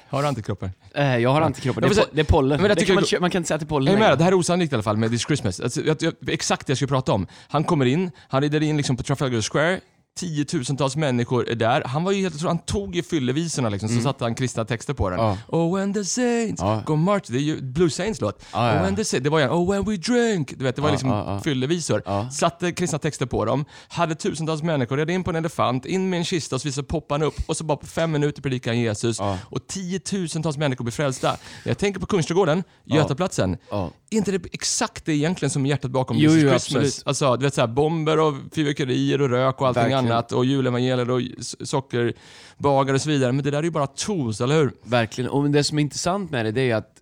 Har 0.10 0.22
du 0.22 0.28
antikroppar? 0.28 0.72
Eh, 0.96 1.18
jag 1.18 1.30
har 1.30 1.42
antikroppar, 1.42 1.82
det, 1.82 1.88
är 1.88 1.92
po- 1.92 2.10
det 2.12 2.22
är 2.22 2.26
pollen. 2.26 2.62
Men 2.62 2.70
jag 2.70 2.78
det 2.78 2.80
tycker 2.80 2.94
kan 2.94 2.96
man, 2.96 3.04
kö- 3.04 3.20
man 3.20 3.30
kan 3.30 3.40
inte 3.40 3.48
säga 3.48 3.56
att 3.56 3.62
det 3.62 3.66
är 3.66 3.68
pollen 3.68 3.94
Jag 3.94 4.02
är 4.04 4.10
med 4.10 4.18
det 4.18 4.24
här 4.24 4.32
är 4.32 4.36
osannolikt 4.36 4.74
i 4.74 4.76
alla 4.76 4.84
fall 4.84 4.98
med 4.98 5.10
This 5.12 5.22
Christmas. 5.28 5.60
Alltså, 5.60 5.82
jag, 5.82 5.98
jag, 6.02 6.14
exakt 6.28 6.68
det 6.68 6.72
jag 6.72 6.78
skulle 6.78 6.88
prata 6.88 7.14
om. 7.14 7.28
Han 7.50 7.64
kommer 7.64 7.86
in, 7.86 8.12
han 8.30 8.42
rider 8.42 8.64
in 8.64 8.78
liksom 8.78 8.98
på 8.98 9.04
Trafalgar 9.04 9.42
Square, 9.42 9.80
tiotusentals 10.18 10.96
människor 10.96 11.50
är 11.50 11.56
där. 11.56 11.84
Han 11.86 12.04
var 12.04 12.12
ju 12.12 12.22
helt 12.22 12.42
han 12.42 12.58
tog 12.60 12.96
ju 12.96 13.04
fyllevisorna 13.04 13.70
liksom, 13.70 13.90
så 13.90 14.02
satte 14.02 14.24
han 14.24 14.36
kristna 14.36 14.66
texter 14.66 14.94
på 14.94 15.10
den. 15.10 15.20
Ja. 15.20 15.38
Oh 15.48 15.76
when 15.76 15.94
the 15.94 16.06
saints 16.06 16.62
Ja. 16.62 16.84
go 16.86 16.96
march, 16.96 17.24
det 17.28 17.38
är 17.38 17.42
ju 17.42 17.62
Blue 17.62 17.90
Saints 17.90 18.22
låt. 18.22 18.44
Ja, 18.54 18.68
ja, 18.74 18.80
Oh 18.80 18.84
when 18.86 18.96
the 18.96 19.06
saints, 19.06 19.24
det 19.24 19.30
var 19.30 19.40
ju 19.40 19.48
Oh 19.48 19.72
when 19.72 19.86
we 19.86 19.98
drink, 19.98 20.54
du 20.58 20.64
vet 20.64 20.76
det 20.76 20.82
var 20.82 20.92
liksom 20.92 21.42
fyllevisor. 21.44 22.30
Satte 22.32 22.72
kristna 22.72 23.00
texter 23.00 23.26
på 23.26 23.46
dem, 23.46 23.66
hade 23.88 24.16
tusentals 24.16 24.64
människor, 24.64 24.98
red 24.98 25.10
in 25.10 25.24
på 25.24 25.30
en 25.30 25.36
elefant, 25.36 25.86
in 25.86 26.10
med 26.10 26.18
en 26.20 26.26
kista 26.26 26.56
och 26.56 26.62
så 26.62 26.68
visade 26.68 26.88
han 27.10 27.24
upp 27.24 27.36
och 27.48 27.58
så 27.58 27.64
bara 27.64 27.78
på 27.78 27.86
fem 27.88 28.12
minuter 28.12 28.42
predikade 28.42 28.76
han 28.76 28.84
Jesus 28.84 29.20
och 29.50 29.68
tiotusentals 29.68 30.58
människor 30.58 30.84
blir 30.84 30.92
frälsta. 30.92 31.38
Jag 31.64 31.78
tänker 31.78 32.00
på 32.00 32.06
Kungsträdgården, 32.06 32.64
Götaplatsen. 32.86 33.58
Ja. 33.72 33.92
Inte 34.10 34.32
det 34.32 34.46
exakt 34.52 35.06
det 35.06 35.14
egentligen 35.14 35.50
som 35.50 35.66
är 35.66 35.70
hjärtat 35.70 35.92
bakom 35.92 36.18
Jo, 36.18 36.22
Jesus 36.32 36.44
jo, 36.44 36.50
Christmas? 36.50 36.66
absolut. 36.86 37.04
Alltså, 37.08 37.36
du 37.38 37.44
vet 37.46 37.54
såhär, 37.54 37.68
bomber 37.68 38.20
och 38.20 38.34
fyrverkerier 38.56 39.22
och 39.22 39.30
rök 39.30 39.62
och 39.62 39.68
allting 39.68 39.82
Verkligen. 39.84 40.00
annat 40.06 40.07
och 40.32 40.46
julevangelier 40.46 41.10
och 41.10 41.22
sockerbagare 41.42 42.96
och 42.96 43.02
så 43.02 43.10
vidare. 43.10 43.32
Men 43.32 43.44
det 43.44 43.52
där 43.52 43.60
är 43.60 43.64
ju 43.64 43.72
bara 43.72 43.88
tools, 43.88 44.42
eller 44.42 44.56
hur? 44.56 44.72
Verkligen. 44.84 45.30
Och 45.30 45.50
det 45.50 45.64
som 45.64 45.78
är 45.78 45.82
intressant 45.82 46.32
med 46.32 46.46
det, 46.46 46.52
det 46.52 46.72
är 46.72 46.76
att 46.76 46.94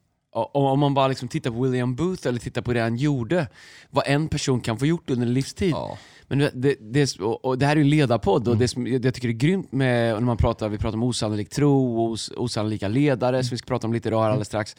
om 0.54 0.80
man 0.80 0.94
bara 0.94 1.08
liksom 1.08 1.28
tittar 1.28 1.52
på 1.52 1.64
William 1.64 1.96
Booth 1.96 2.28
eller 2.28 2.40
tittar 2.40 2.62
på 2.62 2.74
det 2.74 2.80
han 2.80 2.96
gjorde, 2.98 3.48
vad 3.90 4.04
en 4.08 4.28
person 4.28 4.62
kan 4.62 4.80
få 4.80 4.86
gjort 4.86 5.10
under 5.10 5.28
en 5.28 5.34
livstid. 5.34 5.72
Ja. 5.72 5.98
Men 6.28 6.40
det, 6.40 6.76
det, 6.80 7.20
och 7.22 7.58
det 7.58 7.66
här 7.66 7.72
är 7.72 7.76
ju 7.76 7.82
en 7.82 7.90
ledarpodd 7.90 8.42
Mm. 8.42 8.52
och 8.52 8.58
det 8.58 8.68
som 8.68 8.88
jag 8.88 9.14
tycker 9.14 9.28
är 9.28 9.32
grymt 9.34 9.72
med 9.72 10.14
när 10.14 10.22
man 10.22 10.38
pratar, 10.38 10.70
vi 10.70 10.78
pratar 10.78 10.98
om 10.98 11.04
osannolik 11.04 11.50
tro 11.50 12.04
och 12.04 12.12
os, 12.12 12.32
osannolika 12.38 12.88
ledare, 12.88 13.44
som 13.44 13.50
vi 13.56 13.58
ska 13.58 13.68
prata 13.68 13.88
om 13.88 13.94
lite 13.94 14.08
idag 14.10 14.22
här 14.22 14.30
alldeles 14.30 14.48
strax. 14.48 14.76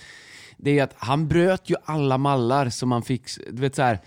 Det 0.57 0.79
är 0.79 0.85
att 0.85 0.95
han 0.97 1.29
bröt 1.29 1.71
ju 1.71 1.77
alla 1.85 2.19
mallar 2.19 2.69
som 2.69 2.89
man 2.89 3.03
fick, 3.03 3.23
du 3.51 3.63
vet 3.63 3.75
så 3.75 3.83
här, 3.83 3.99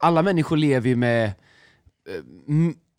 alla 0.00 0.22
människor 0.22 0.56
lever 0.56 0.88
ju 0.88 0.96
med 0.96 1.24
eh, 1.26 1.32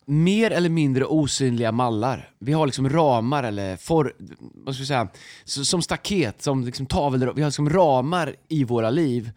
mer 0.06 0.50
eller 0.50 0.68
mindre 0.68 1.04
osynliga 1.04 1.72
mallar. 1.72 2.30
Vi 2.38 2.52
har 2.52 2.66
liksom 2.66 2.88
ramar 2.88 3.42
eller 3.44 3.76
for, 3.76 4.12
vad 4.38 4.74
ska 4.74 4.82
vi 4.82 4.86
säga, 4.86 5.08
som 5.44 5.82
staket, 5.82 6.42
som 6.42 6.64
liksom 6.64 6.86
tavel, 6.86 7.20
vi 7.34 7.42
har 7.42 7.48
liksom 7.48 7.70
ramar 7.70 8.34
i 8.48 8.64
våra 8.64 8.90
liv. 8.90 9.30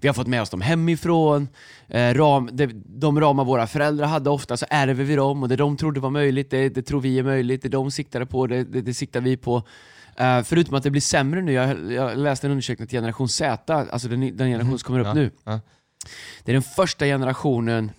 Vi 0.00 0.08
har 0.08 0.14
fått 0.14 0.26
med 0.26 0.42
oss 0.42 0.50
dem 0.50 0.60
hemifrån, 0.60 1.48
eh, 1.88 2.14
ram, 2.14 2.48
de, 2.52 2.66
de 2.86 3.20
ramar 3.20 3.44
våra 3.44 3.66
föräldrar 3.66 4.06
hade 4.06 4.30
ofta 4.30 4.56
så 4.56 4.66
ärver 4.70 5.04
vi 5.04 5.16
dem 5.16 5.42
och 5.42 5.48
det 5.48 5.56
de 5.56 5.76
trodde 5.76 6.00
var 6.00 6.10
möjligt, 6.10 6.50
det, 6.50 6.68
det 6.68 6.82
tror 6.82 7.00
vi 7.00 7.18
är 7.18 7.22
möjligt, 7.22 7.62
det 7.62 7.68
de 7.68 7.90
siktade 7.90 8.26
på, 8.26 8.46
det, 8.46 8.64
det, 8.64 8.80
det 8.80 8.94
siktar 8.94 9.20
vi 9.20 9.36
på. 9.36 9.62
Eh, 10.16 10.42
förutom 10.42 10.74
att 10.74 10.82
det 10.82 10.90
blir 10.90 11.00
sämre 11.00 11.42
nu, 11.42 11.52
jag, 11.52 11.92
jag 11.92 12.18
läste 12.18 12.46
en 12.46 12.50
undersökning 12.50 12.88
till 12.88 12.96
generation 12.98 13.28
Z, 13.28 13.74
alltså 13.74 14.08
den, 14.08 14.20
den 14.20 14.48
generation 14.48 14.78
som 14.78 14.86
kommer 14.86 15.00
upp 15.00 15.06
Ja, 15.06 15.14
nu. 15.14 15.30
ja. 15.44 15.60
Det 16.44 16.52
är 16.52 16.54
den 16.54 16.62
första 16.62 17.04
generationen 17.04 17.90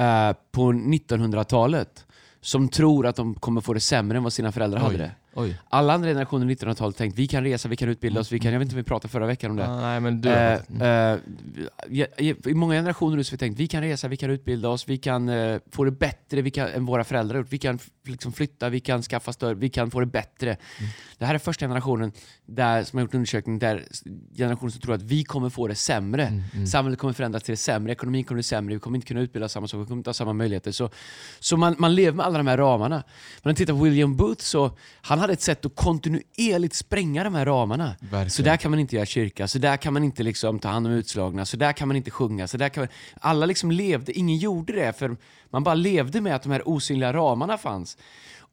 eh, 0.00 0.36
på 0.52 0.72
1900-talet 0.72 2.06
som 2.40 2.68
tror 2.68 3.06
att 3.06 3.16
de 3.16 3.34
kommer 3.34 3.60
få 3.60 3.74
det 3.74 3.80
sämre 3.80 4.18
än 4.18 4.22
vad 4.22 4.32
sina 4.32 4.52
föräldrar 4.52 4.80
hade 4.80 4.94
Oj. 4.94 4.98
det. 4.98 5.12
Oj. 5.34 5.56
Alla 5.68 5.92
andra 5.92 6.08
generationer 6.08 6.46
på 6.46 6.64
1900-talet 6.64 6.96
tänkt 6.96 7.18
vi 7.18 7.26
kan 7.26 7.44
resa, 7.44 7.68
vi 7.68 7.76
kan 7.76 7.88
utbilda 7.88 8.20
oss, 8.20 8.32
vi 8.32 8.38
kan, 8.38 8.52
jag 8.52 8.58
vet 8.58 8.66
inte 8.66 8.74
om 8.74 8.78
vi 8.78 8.84
pratade 8.84 9.12
förra 9.12 9.26
veckan 9.26 9.50
om 9.50 9.56
det. 9.56 9.62
Ja, 9.62 9.80
nej, 9.80 10.00
men 10.00 10.20
du... 10.20 10.28
Eh, 10.28 10.60
Mm. 10.68 11.18
eh, 11.88 12.36
I 12.50 12.54
många 12.54 12.74
generationer 12.74 13.16
nu 13.16 13.24
så 13.24 13.30
har 13.32 13.36
vi 13.36 13.38
tänkt 13.38 13.58
vi 13.58 13.66
kan 13.68 13.82
resa, 13.82 14.08
vi 14.08 14.16
kan 14.16 14.30
utbilda 14.30 14.68
oss, 14.68 14.88
vi 14.88 14.98
kan 14.98 15.28
eh, 15.28 15.58
få 15.72 15.84
det 15.84 15.90
bättre 15.90 16.42
vi 16.42 16.50
kan, 16.50 16.68
än 16.68 16.86
våra 16.86 17.04
föräldrar 17.04 17.38
gjort. 17.38 17.46
Vi 17.52 17.58
kan 17.58 17.78
liksom 18.06 18.32
flytta, 18.32 18.68
vi 18.68 18.80
kan 18.80 19.02
skaffa 19.02 19.32
större, 19.32 19.54
vi 19.54 19.68
kan 19.68 19.90
få 19.90 20.00
det 20.00 20.06
bättre. 20.06 20.50
Mm. 20.50 20.90
Det 21.18 21.24
här 21.26 21.34
är 21.34 21.38
första 21.38 21.64
generationen 21.64 22.12
där, 22.46 22.84
som 22.84 22.96
har 22.96 23.04
gjort 23.04 23.14
en 23.14 23.18
undersökning 23.18 23.58
där 23.58 23.84
generationen 24.36 24.70
som 24.72 24.80
tror 24.80 24.94
att 24.94 25.02
vi 25.02 25.24
kommer 25.24 25.50
få 25.50 25.66
det 25.68 25.74
sämre. 25.74 26.26
Mm, 26.54 26.66
Samhället 26.66 26.98
kommer 26.98 27.12
förändras 27.14 27.42
till 27.42 27.52
det 27.52 27.56
sämre, 27.56 27.92
ekonomin 27.92 28.24
kommer 28.24 28.36
bli 28.36 28.42
sämre, 28.42 28.74
vi 28.74 28.80
kommer 28.80 28.96
inte 28.96 29.06
kunna 29.06 29.20
utbilda 29.20 29.48
samma 29.48 29.68
sak, 29.68 29.80
vi 29.80 29.84
kommer 29.84 29.96
inte 29.98 30.08
ha 30.10 30.14
samma 30.14 30.32
möjligheter. 30.32 30.72
Så, 30.72 30.90
så 31.40 31.56
man, 31.56 31.74
man 31.78 31.94
lever 31.94 32.16
med 32.16 32.26
alla 32.26 32.38
de 32.38 32.46
här 32.46 32.56
ramarna. 32.56 32.96
Men 32.96 33.02
om 33.02 33.40
man 33.44 33.54
tittar 33.54 33.72
på 33.72 33.78
William 33.80 34.16
Booth 34.16 34.42
så 34.42 34.76
han 35.02 35.19
hade 35.20 35.32
ett 35.32 35.40
sätt 35.40 35.64
att 35.64 35.76
kontinuerligt 35.76 36.74
spränga 36.74 37.24
de 37.24 37.34
här 37.34 37.44
ramarna. 37.44 37.94
Verkligen. 38.00 38.30
Så 38.30 38.42
där 38.42 38.56
kan 38.56 38.70
man 38.70 38.80
inte 38.80 38.96
göra 38.96 39.06
kyrka, 39.06 39.48
så 39.48 39.58
där 39.58 39.76
kan 39.76 39.92
man 39.92 40.04
inte 40.04 40.22
liksom 40.22 40.58
ta 40.58 40.68
hand 40.68 40.86
om 40.86 40.92
utslagna, 40.92 41.44
så 41.44 41.56
där 41.56 41.72
kan 41.72 41.88
man 41.88 41.96
inte 41.96 42.10
sjunga. 42.10 42.48
Så 42.48 42.56
där 42.56 42.68
kan 42.68 42.80
man... 42.80 42.88
Alla 43.20 43.46
liksom 43.46 43.70
levde, 43.70 44.12
ingen 44.12 44.36
gjorde 44.36 44.72
det, 44.72 44.98
för 44.98 45.16
man 45.50 45.64
bara 45.64 45.74
levde 45.74 46.20
med 46.20 46.34
att 46.34 46.42
de 46.42 46.52
här 46.52 46.68
osynliga 46.68 47.12
ramarna 47.12 47.58
fanns. 47.58 47.96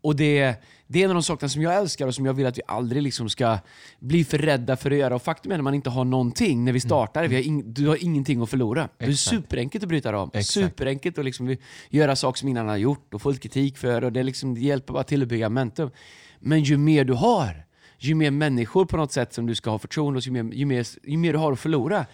Och 0.02 0.16
det, 0.16 0.56
det 0.88 1.00
är 1.00 1.04
en 1.04 1.10
av 1.10 1.16
de 1.16 1.24
sakerna 1.24 1.50
som 1.50 1.62
jag 1.62 1.76
älskar 1.76 2.08
och 2.08 2.16
som 2.16 2.26
jag 2.26 2.34
vill 2.34 2.46
att 2.46 2.58
vi 2.58 2.62
aldrig 2.68 3.02
liksom 3.02 3.30
ska 3.30 3.58
bli 4.00 4.24
för 4.24 4.38
rädda 4.38 4.78
för 4.78 4.92
att 4.92 4.98
göra. 4.98 5.16
Och 5.16 5.22
faktum 5.22 5.52
är 5.52 5.56
när 5.58 5.64
man 5.64 5.74
inte 5.74 5.90
har 5.90 6.06
någonting 6.06 6.66
när 6.66 6.72
vi 6.72 6.80
startar, 6.80 7.28
vi 7.28 7.36
har 7.36 7.44
ing, 7.44 7.74
du 7.74 7.88
har 7.88 8.04
ingenting 8.04 8.42
att 8.42 8.50
förlora. 8.50 8.90
Det 8.98 9.06
är 9.06 9.10
Exakt. 9.10 9.36
superenkelt 9.36 9.84
att 9.84 9.90
bryta 9.90 10.14
ram. 10.14 10.30
Exakt. 10.34 10.48
Superenkelt 10.48 11.18
att 11.18 11.26
liksom 11.26 11.58
göra 11.90 12.16
saker 12.16 12.40
som 12.40 12.48
ingen 12.48 12.58
annan 12.58 12.70
har 12.70 12.78
gjort 12.78 13.14
och 13.14 13.22
få 13.22 13.30
lite 13.30 13.42
kritik 13.42 13.78
för. 13.78 14.04
Och 14.04 14.12
det, 14.12 14.24
liksom, 14.24 14.56
det 14.56 14.62
hjälper 14.62 14.94
bara 14.94 15.04
till 15.04 15.22
att 15.22 15.28
bygga 15.28 15.50
momentum. 15.50 15.92
Men 16.40 16.64
ju 16.64 16.78
mer 16.78 17.04
du 17.04 17.14
har, 17.14 17.66
ju 17.98 18.16
mer 18.16 18.32
människor 18.32 18.86
på 18.86 18.98
något 18.98 19.12
sätt 19.12 19.34
som 19.34 19.46
du 19.46 19.56
ska 19.56 19.70
ha 19.70 19.80
förtroende 19.80 20.18
hos, 20.18 20.28
ju 20.28 20.32
mer, 20.32 20.54
ju 20.54 20.66
mer, 20.66 20.88
ju 21.04 21.18
mer 21.18 21.34
du 21.34 21.40
har 21.40 21.52
att 21.52 21.60
förlora, 21.60 22.06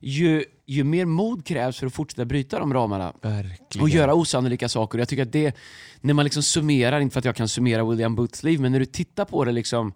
ju, 0.00 0.44
ju 0.66 0.84
mer 0.84 1.04
mod 1.04 1.46
krävs 1.46 1.78
för 1.78 1.86
att 1.86 1.94
fortsätta 1.94 2.24
bryta 2.24 2.58
de 2.58 2.74
ramarna 2.74 3.12
Verkligen. 3.22 3.82
och 3.82 3.88
göra 3.88 4.14
osannolika 4.14 4.68
saker. 4.68 4.98
Jag 4.98 5.08
tycker 5.08 5.22
att 5.22 5.32
det, 5.32 5.56
när 6.00 6.14
man 6.14 6.24
liksom 6.24 6.42
summerar, 6.42 7.00
inte 7.00 7.12
för 7.12 7.18
att 7.18 7.24
jag 7.24 7.36
kan 7.36 7.48
summera 7.48 7.84
William 7.84 8.14
Booths 8.14 8.42
liv, 8.42 8.60
men 8.60 8.72
när 8.72 8.80
du 8.80 8.86
tittar 8.86 9.24
på 9.24 9.44
det 9.44 9.52
liksom 9.52 9.92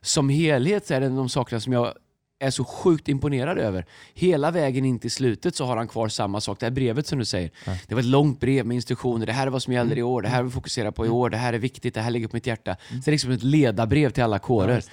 som 0.00 0.28
helhet 0.28 0.86
så 0.86 0.94
är 0.94 1.00
det 1.00 1.08
de 1.08 1.28
sakerna 1.28 1.60
som 1.60 1.72
jag 1.72 1.94
är 2.40 2.50
så 2.50 2.64
sjukt 2.64 3.08
imponerad 3.08 3.58
över. 3.58 3.86
Hela 4.14 4.50
vägen 4.50 4.84
in 4.84 4.98
till 4.98 5.10
slutet 5.10 5.56
så 5.56 5.64
har 5.64 5.76
han 5.76 5.88
kvar 5.88 6.08
samma 6.08 6.40
sak. 6.40 6.60
Det 6.60 6.66
här 6.66 6.70
brevet 6.70 7.06
som 7.06 7.18
du 7.18 7.24
säger. 7.24 7.50
Det 7.86 7.94
var 7.94 8.00
ett 8.00 8.06
långt 8.06 8.40
brev 8.40 8.66
med 8.66 8.74
instruktioner. 8.74 9.26
Det 9.26 9.32
här 9.32 9.46
är 9.46 9.50
vad 9.50 9.62
som 9.62 9.72
gäller 9.72 9.98
i 9.98 10.02
år. 10.02 10.22
Det 10.22 10.28
här 10.28 10.42
vi 10.42 10.50
fokusera 10.50 10.92
på 10.92 11.06
i 11.06 11.08
år. 11.08 11.30
Det 11.30 11.36
här 11.36 11.52
är 11.52 11.58
viktigt. 11.58 11.94
Det 11.94 12.00
här 12.00 12.10
ligger 12.10 12.28
på 12.28 12.36
mitt 12.36 12.46
hjärta. 12.46 12.76
Så 12.88 12.94
det 12.94 13.08
är 13.08 13.12
liksom 13.12 13.30
ett 13.30 13.42
ledarbrev 13.42 14.10
till 14.10 14.22
alla 14.22 14.38
kårer. 14.38 14.84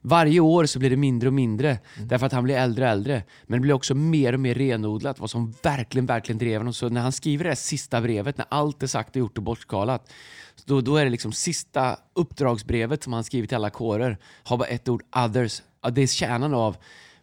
Varje 0.00 0.40
år 0.40 0.66
så 0.66 0.78
blir 0.78 0.90
det 0.90 0.96
mindre 0.96 1.28
och 1.28 1.32
mindre. 1.32 1.78
Därför 1.98 2.26
att 2.26 2.32
han 2.32 2.44
blir 2.44 2.56
äldre 2.56 2.84
och 2.84 2.90
äldre. 2.90 3.22
Men 3.46 3.58
det 3.58 3.62
blir 3.62 3.74
också 3.74 3.94
mer 3.94 4.32
och 4.32 4.40
mer 4.40 4.54
renodlat 4.54 5.20
vad 5.20 5.30
som 5.30 5.54
verkligen, 5.62 6.06
verkligen 6.06 6.38
drev 6.38 6.60
honom. 6.60 6.74
Så 6.74 6.88
när 6.88 7.00
han 7.00 7.12
skriver 7.12 7.44
det 7.44 7.50
här 7.50 7.54
sista 7.54 8.00
brevet, 8.00 8.38
när 8.38 8.46
allt 8.50 8.82
är 8.82 8.86
sagt 8.86 9.10
och 9.10 9.16
gjort 9.16 9.38
och 9.38 9.44
bortskalat. 9.44 10.12
Då, 10.64 10.80
då 10.80 10.96
är 10.96 11.04
det 11.04 11.10
liksom 11.10 11.32
sista 11.32 11.96
uppdragsbrevet 12.14 13.02
som 13.02 13.12
han 13.12 13.24
skrivit 13.24 13.50
till 13.50 13.56
alla 13.56 13.70
kårer. 13.70 14.18
Har 14.42 14.56
bara 14.56 14.68
ett 14.68 14.88
ord, 14.88 15.02
others. 15.16 15.62
Ja, 15.88 15.92
det 15.92 16.02
är 16.02 16.06
kärnan 16.06 16.54
av 16.54 16.76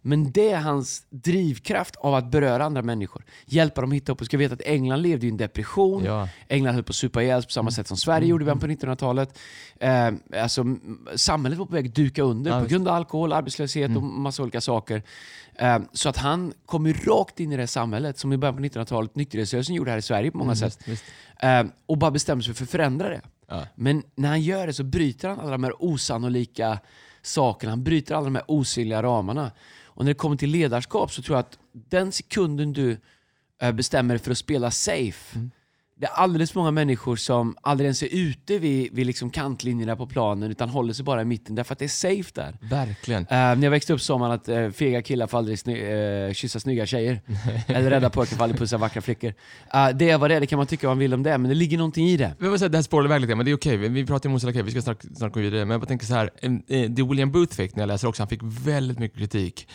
men 0.08 0.32
det 0.32 0.52
är 0.52 0.60
hans 0.60 1.06
drivkraft 1.10 1.96
av 1.96 2.16
att 2.16 2.32
beröra 2.32 2.66
andra 2.66 2.82
människor. 2.82 3.26
Hjälpa 3.46 3.82
dem 3.82 3.90
att 3.90 3.96
hitta 3.96 4.12
upp. 4.12 4.20
Och 4.22 4.26
ska 4.26 4.38
veta 4.38 4.54
att 4.54 4.62
England 4.62 5.02
levde 5.02 5.26
i 5.26 5.30
en 5.30 5.38
depression. 5.38 6.04
Ja. 6.06 6.30
England 6.48 6.74
höll 6.74 6.84
på 6.84 6.90
att 6.92 6.96
supa 6.96 7.24
ihjäl 7.24 7.44
på 7.44 7.50
samma 7.50 7.72
sätt 7.72 7.88
som 7.88 7.98
Sverige 7.98 8.28
gjorde 8.28 8.44
i 8.44 8.46
början 8.46 8.60
på 8.60 8.68
1900-talet. 8.68 9.40
Eh, 9.80 10.12
alltså, 10.42 10.66
samhället 11.16 11.60
var 11.60 11.66
på 11.66 11.74
väg 11.74 11.88
att 11.88 11.96
duka 11.96 12.24
under 12.24 12.52
Ja, 12.52 12.58
på 12.58 12.64
visst. 12.64 12.72
grund 12.72 12.88
av 12.88 12.96
alkohol, 12.96 13.34
arbetslöshet 13.34 13.96
och 13.98 14.04
massa 14.04 14.44
olika 14.44 14.62
saker. 14.62 15.04
Eh, 15.56 15.80
så 15.94 16.10
att 16.10 16.18
han 16.18 16.54
kom 16.66 16.88
ju 16.88 16.94
rakt 16.94 17.40
in 17.40 17.52
i 17.52 17.58
det 17.58 17.68
samhället 17.68 18.18
som 18.18 18.34
i 18.34 18.38
början 18.38 18.56
på 18.56 18.62
1900-talet 18.62 19.16
nykterhetsrörelsen 19.16 19.76
gjorde 19.76 19.92
här 19.92 19.98
i 19.98 20.02
Sverige 20.02 20.32
på 20.32 20.38
många 20.38 20.56
sätt. 20.56 20.80
Visst. 20.86 21.04
Eh, 21.40 21.64
och 21.86 21.98
bara 21.98 22.12
bestämde 22.12 22.44
sig 22.44 22.54
för 22.54 22.64
att 22.64 22.70
förändra 22.70 23.10
det. 23.10 23.22
Ja. 23.48 23.68
Men 23.76 24.04
när 24.16 24.30
han 24.30 24.42
gör 24.42 24.68
det 24.68 24.74
så 24.74 24.84
bryter 24.84 25.30
han 25.30 25.40
alla 25.40 25.52
de 25.52 25.64
här 25.64 25.74
osannolika 25.84 26.80
sakerna. 27.26 27.72
Han 27.72 27.84
bryter 27.84 28.16
alla 28.16 28.26
de 28.26 28.36
här 28.36 28.46
osynliga 28.48 29.04
ramarna. 29.04 29.52
Och 29.84 30.06
när 30.06 30.12
det 30.12 30.18
kommer 30.18 30.36
till 30.36 30.50
ledarskap 30.50 31.12
så 31.12 31.22
tror 31.22 31.38
jag 31.38 31.40
att 31.40 31.60
den 31.72 32.12
sekunden 32.12 32.74
du 32.74 32.98
eh, 33.62 33.72
bestämmer 33.72 34.16
dig 34.16 34.24
för 34.24 34.32
att 34.32 34.38
spela 34.38 34.72
safe. 34.72 35.36
Mm. 35.36 35.52
Det 35.98 36.06
är 36.06 36.12
alldeles 36.12 36.52
för 36.52 36.60
många 36.60 36.72
människor 36.72 37.16
som 37.16 37.56
aldrig 37.62 37.86
ens 37.86 38.04
är 38.04 38.08
ute 38.12 38.60
vid, 38.60 38.94
vid 38.94 39.06
liksom 39.08 39.30
kantlinjerna 39.30 39.96
på 39.96 40.08
planen 40.08 40.52
utan 40.52 40.70
håller 40.70 40.94
sig 40.94 41.06
bara 41.06 41.22
i 41.22 41.26
mitten 41.26 41.56
därför 41.56 41.74
att 41.74 41.80
det 41.80 41.86
är 41.86 41.90
safe 41.90 42.32
där. 42.34 42.58
Verkligen. 42.62 43.22
Eh, 43.22 43.28
när 43.30 43.64
jag 43.64 43.72
växte 43.72 43.94
upp 43.94 44.02
sa 44.02 44.18
man 44.18 44.32
att 44.32 44.50
uh, 44.50 44.70
fega 44.72 45.02
killar 45.02 45.28
får 45.28 45.38
aldrig 45.38 45.60
sny 45.60 45.82
uh, 45.94 46.34
kyssa 46.34 46.60
snygga 46.60 46.86
tjejer. 46.86 47.22
Eller 47.68 47.90
rädda 47.90 48.10
pojkar 48.10 48.36
får 48.36 48.44
aldrig 48.44 48.60
pussa 48.60 48.78
vackra 48.78 49.02
flickor. 49.02 49.30
Uh, 49.30 49.90
det 49.96 50.10
är 50.10 50.18
vad 50.18 50.30
det 50.32 50.36
är, 50.36 50.40
det 50.40 50.48
kan 50.48 50.58
man 50.58 50.68
tycka 50.68 50.88
vad 50.88 50.96
man 50.98 51.00
vill 51.00 51.14
om 51.14 51.24
det, 51.24 51.38
men 51.38 51.50
det 51.50 51.56
ligger 51.56 51.78
någonting 51.78 52.08
i 52.08 52.18
det. 52.18 52.36
Jag 52.40 52.50
vill 52.50 52.60
säga, 52.60 52.70
det 52.70 52.78
här 52.78 52.84
spårade 52.84 53.08
iväg 53.08 53.22
lite 53.22 53.36
men 53.36 53.46
det 53.46 53.52
är 53.52 53.56
okej. 53.56 53.78
Vi- 53.78 53.88
Vi 53.90 54.06
pratar 54.06 54.30
om 54.30 54.34
Mosala 54.34 54.62
vi 54.64 54.72
ska 54.72 54.82
snart, 54.82 55.04
snart 55.16 55.34
gå 55.34 55.40
vidare. 55.40 55.60
Men 55.66 55.72
jag 55.72 55.82
bara 55.82 55.88
tänker 55.88 56.06
så 56.06 56.14
här. 56.14 56.30
det 56.88 57.04
William 57.04 57.32
Booth 57.32 57.56
fick 57.56 57.76
när 57.76 57.82
jag 57.84 57.88
läser 57.88 58.08
också, 58.08 58.22
han 58.24 58.28
fick 58.28 58.42
väldigt 58.44 59.00
mycket 59.00 59.18
kritik 59.18 59.68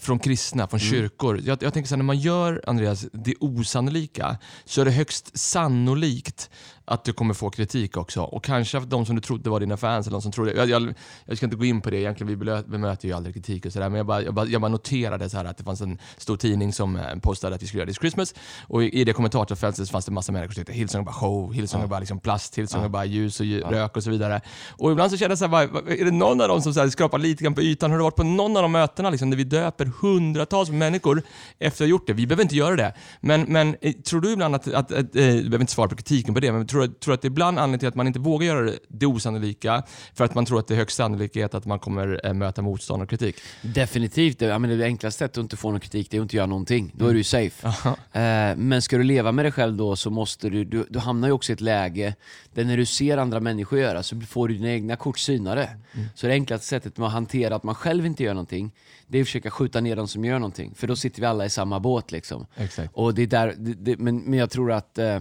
från 0.00 0.18
kristna, 0.18 0.68
från 0.68 0.80
kyrkor. 0.80 1.40
Jag, 1.44 1.62
jag 1.62 1.72
tänker 1.74 1.88
så 1.88 1.94
här, 1.94 1.96
när 1.96 2.04
man 2.04 2.18
gör, 2.18 2.62
Andreas, 2.66 3.06
det 3.12 3.34
osannolika, 3.40 4.36
så 4.64 4.80
är 4.80 4.84
det 4.84 4.90
högst 4.90 5.38
sannolikt 5.58 6.50
att 6.88 7.04
du 7.04 7.12
kommer 7.12 7.34
få 7.34 7.50
kritik 7.50 7.96
också. 7.96 8.22
Och 8.22 8.44
kanske 8.44 8.80
de 8.80 9.06
som 9.06 9.14
du 9.14 9.20
trodde 9.20 9.50
var 9.50 9.60
dina 9.60 9.76
fans, 9.76 10.06
eller 10.06 10.14
de 10.14 10.22
som 10.22 10.32
trodde... 10.32 10.52
Jag, 10.52 10.68
jag, 10.68 10.94
jag 11.24 11.36
ska 11.36 11.46
inte 11.46 11.56
gå 11.56 11.64
in 11.64 11.80
på 11.80 11.90
det 11.90 11.96
egentligen, 11.96 12.38
vi 12.38 12.62
bemöter 12.62 13.08
ju 13.08 13.14
aldrig 13.14 13.34
kritik 13.34 13.66
och 13.66 13.72
sådär, 13.72 13.88
men 13.88 13.96
jag 13.96 14.06
bara, 14.06 14.22
jag, 14.22 14.34
bara, 14.34 14.46
jag 14.46 14.60
bara 14.60 14.68
noterade 14.68 15.30
så 15.30 15.36
här 15.36 15.44
att 15.44 15.58
det 15.58 15.64
fanns 15.64 15.80
en 15.80 15.98
stor 16.16 16.36
tidning 16.36 16.72
som 16.72 16.96
eh, 16.96 17.02
postade 17.22 17.54
att 17.54 17.62
vi 17.62 17.66
skulle 17.66 17.80
göra 17.80 17.88
This 17.88 17.98
Christmas, 17.98 18.34
och 18.60 18.84
i, 18.84 19.00
i 19.00 19.04
det 19.04 19.12
kommentarsfältet 19.12 19.86
så 19.86 19.92
fanns 19.92 20.04
det 20.04 20.12
massa 20.12 20.32
människor 20.32 20.52
som 20.52 20.60
tyckte 20.60 20.72
Hillsong 20.72 21.00
är 21.00 21.04
bara 21.04 21.12
show, 21.12 21.52
Hillsong 21.52 21.82
är 21.82 21.86
bara 21.86 22.00
liksom 22.00 22.20
plast, 22.20 22.58
Hillsong 22.58 22.84
är 22.84 22.88
bara 22.88 23.04
ljus 23.04 23.40
och 23.40 23.46
rök 23.46 23.96
och 23.96 24.02
så 24.02 24.10
vidare. 24.10 24.40
Och 24.68 24.92
ibland 24.92 25.10
så 25.10 25.16
kände 25.16 25.32
jag 25.32 25.38
så 25.38 25.44
här, 25.44 25.68
bara, 25.68 25.92
är 25.94 26.04
det 26.04 26.10
någon 26.10 26.40
av 26.40 26.48
dem 26.48 26.62
som 26.62 26.74
så 26.74 26.80
här 26.80 26.88
skrapar 26.88 27.18
lite 27.18 27.44
grann 27.44 27.54
på 27.54 27.62
ytan? 27.62 27.90
Har 27.90 27.98
du 27.98 28.04
varit 28.04 28.16
på 28.16 28.24
någon 28.24 28.56
av 28.56 28.62
de 28.62 28.72
mötena 28.72 29.10
liksom, 29.10 29.30
där 29.30 29.36
vi 29.36 29.44
döper 29.44 29.92
hundratals 30.00 30.70
människor 30.70 31.22
efter 31.58 31.84
att 31.84 31.86
ha 31.86 31.90
gjort 31.90 32.06
det? 32.06 32.12
Vi 32.12 32.26
behöver 32.26 32.42
inte 32.42 32.56
göra 32.56 32.76
det. 32.76 32.94
Men, 33.20 33.42
men 33.42 33.76
eh, 33.80 33.92
tror 33.92 34.20
du 34.20 34.32
ibland 34.32 34.54
att, 34.54 34.66
att, 34.66 34.92
att 34.92 34.98
eh, 34.98 35.04
du 35.14 35.42
behöver 35.42 35.60
inte 35.60 35.72
svara 35.72 35.88
på 35.88 35.96
kritiken 35.96 36.34
på 36.34 36.40
det, 36.40 36.52
men 36.52 36.66
tror, 36.66 36.77
du- 36.86 36.92
tror 36.94 37.12
du 37.12 37.14
att 37.14 37.22
det 37.22 37.26
är 37.26 37.30
ibland 37.30 37.58
anledningen 37.58 37.78
till 37.78 37.88
att 37.88 37.94
man 37.94 38.06
inte 38.06 38.18
vågar 38.18 38.46
göra 38.46 38.70
det, 38.88 39.06
osannolika, 39.06 39.82
för 40.14 40.24
att 40.24 40.34
man 40.34 40.44
tror 40.46 40.58
att 40.58 40.66
det 40.68 40.74
är 40.74 40.78
högst 40.78 40.96
sannolikhet 40.96 41.54
att 41.54 41.64
man 41.66 41.78
kommer 41.78 42.20
eh, 42.24 42.34
möta 42.34 42.62
motstånd 42.62 43.02
och 43.02 43.10
kritik? 43.10 43.36
Definitivt. 43.62 44.38
Det, 44.38 44.46
jag 44.46 44.60
menar, 44.60 44.76
det 44.76 44.84
enklaste 44.84 45.18
sättet 45.18 45.38
att 45.38 45.42
inte 45.42 45.56
få 45.56 45.70
någon 45.70 45.80
kritik 45.80 46.10
det 46.10 46.16
är 46.16 46.20
att 46.20 46.22
inte 46.24 46.36
göra 46.36 46.46
någonting. 46.46 46.92
Då 46.94 47.06
är 47.06 47.12
du 47.12 47.18
ju 47.18 47.24
safe. 47.24 47.68
Eh, 48.12 48.56
men 48.56 48.82
ska 48.82 48.98
du 48.98 49.02
leva 49.04 49.32
med 49.32 49.44
dig 49.44 49.52
själv 49.52 49.76
då 49.76 49.96
så 49.96 50.10
måste 50.10 50.48
du, 50.48 50.64
du, 50.64 50.86
du 50.90 50.98
hamnar 50.98 51.28
ju 51.28 51.32
också 51.32 51.52
i 51.52 51.54
ett 51.54 51.60
läge 51.60 52.14
där 52.54 52.64
när 52.64 52.76
du 52.76 52.86
ser 52.86 53.18
andra 53.18 53.40
människor 53.40 53.78
göra 53.78 54.02
så 54.02 54.20
får 54.20 54.48
du 54.48 54.54
dina 54.54 54.70
egna 54.70 54.96
kort 54.96 55.18
synade. 55.18 55.68
Så 56.14 56.26
det 56.26 56.32
enklaste 56.32 56.66
sättet 56.66 56.98
att 56.98 57.12
hantera 57.12 57.56
att 57.56 57.62
man 57.62 57.74
själv 57.74 58.06
inte 58.06 58.22
gör 58.22 58.34
någonting, 58.34 58.72
det 59.06 59.18
är 59.18 59.22
att 59.22 59.28
försöka 59.28 59.50
skjuta 59.50 59.80
ner 59.80 59.96
de 59.96 60.08
som 60.08 60.24
gör 60.24 60.38
någonting. 60.38 60.74
För 60.74 60.86
då 60.86 60.96
sitter 60.96 61.20
vi 61.20 61.26
alla 61.26 61.46
i 61.46 61.50
samma 61.50 61.80
båt 61.80 62.12
liksom. 62.12 62.46
Exakt. 62.56 62.90
Och 62.94 63.14
det 63.14 63.22
är 63.22 63.26
där, 63.26 63.54
det, 63.58 63.74
det, 63.74 63.96
men, 63.96 64.18
men 64.18 64.38
jag 64.38 64.50
tror 64.50 64.72
att 64.72 64.98
eh, 64.98 65.18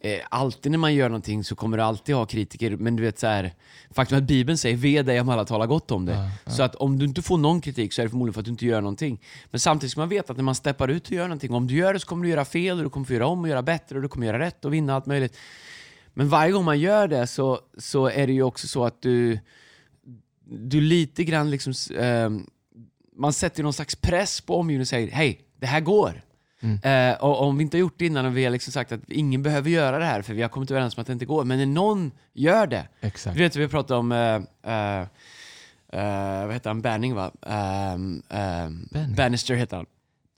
eh, 0.00 0.20
alltid 0.30 0.72
när 0.72 0.78
man 0.78 0.94
gör 0.94 1.08
någonting 1.08 1.44
så 1.44 1.56
kommer 1.56 1.76
du 1.76 1.82
alltid 1.82 2.14
ha 2.14 2.26
kritiker. 2.26 2.76
Men 2.76 2.96
du 2.96 3.02
vet 3.02 3.18
så 3.18 3.26
här, 3.26 3.54
faktum 3.90 4.18
att 4.18 4.24
Bibeln 4.24 4.58
säger 4.58 4.76
ve 4.76 5.02
dig 5.02 5.20
om 5.20 5.28
alla 5.28 5.44
talar 5.44 5.66
gott 5.66 5.90
om 5.90 6.06
dig. 6.06 6.16
Så 6.46 6.62
att 6.62 6.74
om 6.74 6.98
du 6.98 7.04
inte 7.04 7.22
får 7.22 7.38
någon 7.38 7.60
kritik 7.60 7.92
så 7.92 8.00
är 8.00 8.06
det 8.06 8.10
förmodligen 8.10 8.34
för 8.34 8.40
att 8.40 8.44
du 8.44 8.50
inte 8.50 8.66
gör 8.66 8.80
någonting. 8.80 9.20
Men 9.50 9.60
samtidigt 9.60 9.90
ska 9.90 10.00
man 10.00 10.08
veta 10.08 10.32
att 10.32 10.36
när 10.36 10.44
man 10.44 10.54
steppar 10.54 10.88
ut 10.88 11.06
och 11.06 11.12
gör 11.12 11.24
någonting, 11.24 11.54
om 11.54 11.66
du 11.66 11.74
gör 11.74 11.94
det 11.94 12.00
så 12.00 12.06
kommer 12.06 12.24
du 12.24 12.30
göra 12.30 12.44
fel 12.44 12.78
och 12.78 12.84
du 12.84 12.90
kommer 12.90 13.06
få 13.06 13.12
göra 13.12 13.26
om 13.26 13.40
och 13.42 13.48
göra 13.48 13.62
bättre 13.62 13.96
och 13.96 14.02
du 14.02 14.08
kommer 14.08 14.26
göra 14.26 14.38
rätt 14.38 14.64
och 14.64 14.74
vinna 14.74 14.94
allt 14.94 15.06
möjligt. 15.06 15.36
Men 16.14 16.28
varje 16.28 16.52
gång 16.52 16.64
man 16.64 16.80
gör 16.80 17.08
det 17.08 17.26
så, 17.26 17.60
så 17.78 18.06
är 18.06 18.26
det 18.26 18.32
ju 18.32 18.42
också 18.42 18.68
så 18.68 18.84
att 18.84 19.02
du, 19.02 19.38
du 20.44 20.80
lite 20.80 21.24
grann 21.24 21.50
liksom, 21.50 21.72
eh, 21.96 22.30
man 23.16 23.32
sätter 23.32 23.62
någon 23.62 23.72
slags 23.72 23.96
press 23.96 24.40
på 24.40 24.56
omgivningen 24.56 24.80
och 24.80 24.88
säger 24.88 25.10
hej, 25.10 25.40
det 25.56 25.66
här 25.66 25.80
går. 25.80 26.22
Eh, 26.82 27.14
och 27.24 27.42
om 27.42 27.56
vi 27.58 27.62
inte 27.64 27.76
har 27.76 27.80
gjort 27.80 27.94
det 27.98 28.06
innan 28.06 28.26
och 28.26 28.36
vi 28.36 28.44
har 28.44 28.50
liksom 28.50 28.72
sagt 28.72 28.92
att 28.92 29.00
ingen 29.08 29.42
behöver 29.42 29.70
göra 29.70 29.98
det 29.98 30.04
här 30.04 30.22
för 30.22 30.34
vi 30.34 30.42
har 30.42 30.48
kommit 30.48 30.70
överens 30.70 30.96
om 30.96 31.00
att 31.00 31.06
det 31.06 31.12
inte 31.12 31.24
går. 31.26 31.44
Men 31.44 31.58
när 31.58 31.66
någon 31.66 32.10
gör 32.34 32.66
det. 32.66 32.88
Exakt. 33.00 33.36
Du 33.36 33.42
vet, 33.42 33.56
vi 33.56 33.68
pratade 33.68 34.00
om, 34.00 34.12
eh, 34.12 34.72
eh, 34.72 35.00
eh, 35.92 36.46
vad 36.46 36.52
heter 36.54 36.70
han, 36.70 36.80
Banning 36.82 37.14
va? 37.14 37.30
Um, 37.42 37.52
um, 38.28 38.88
Banning? 38.90 39.14
Bannister 39.16 39.54
heter 39.54 39.76
han. 39.76 39.86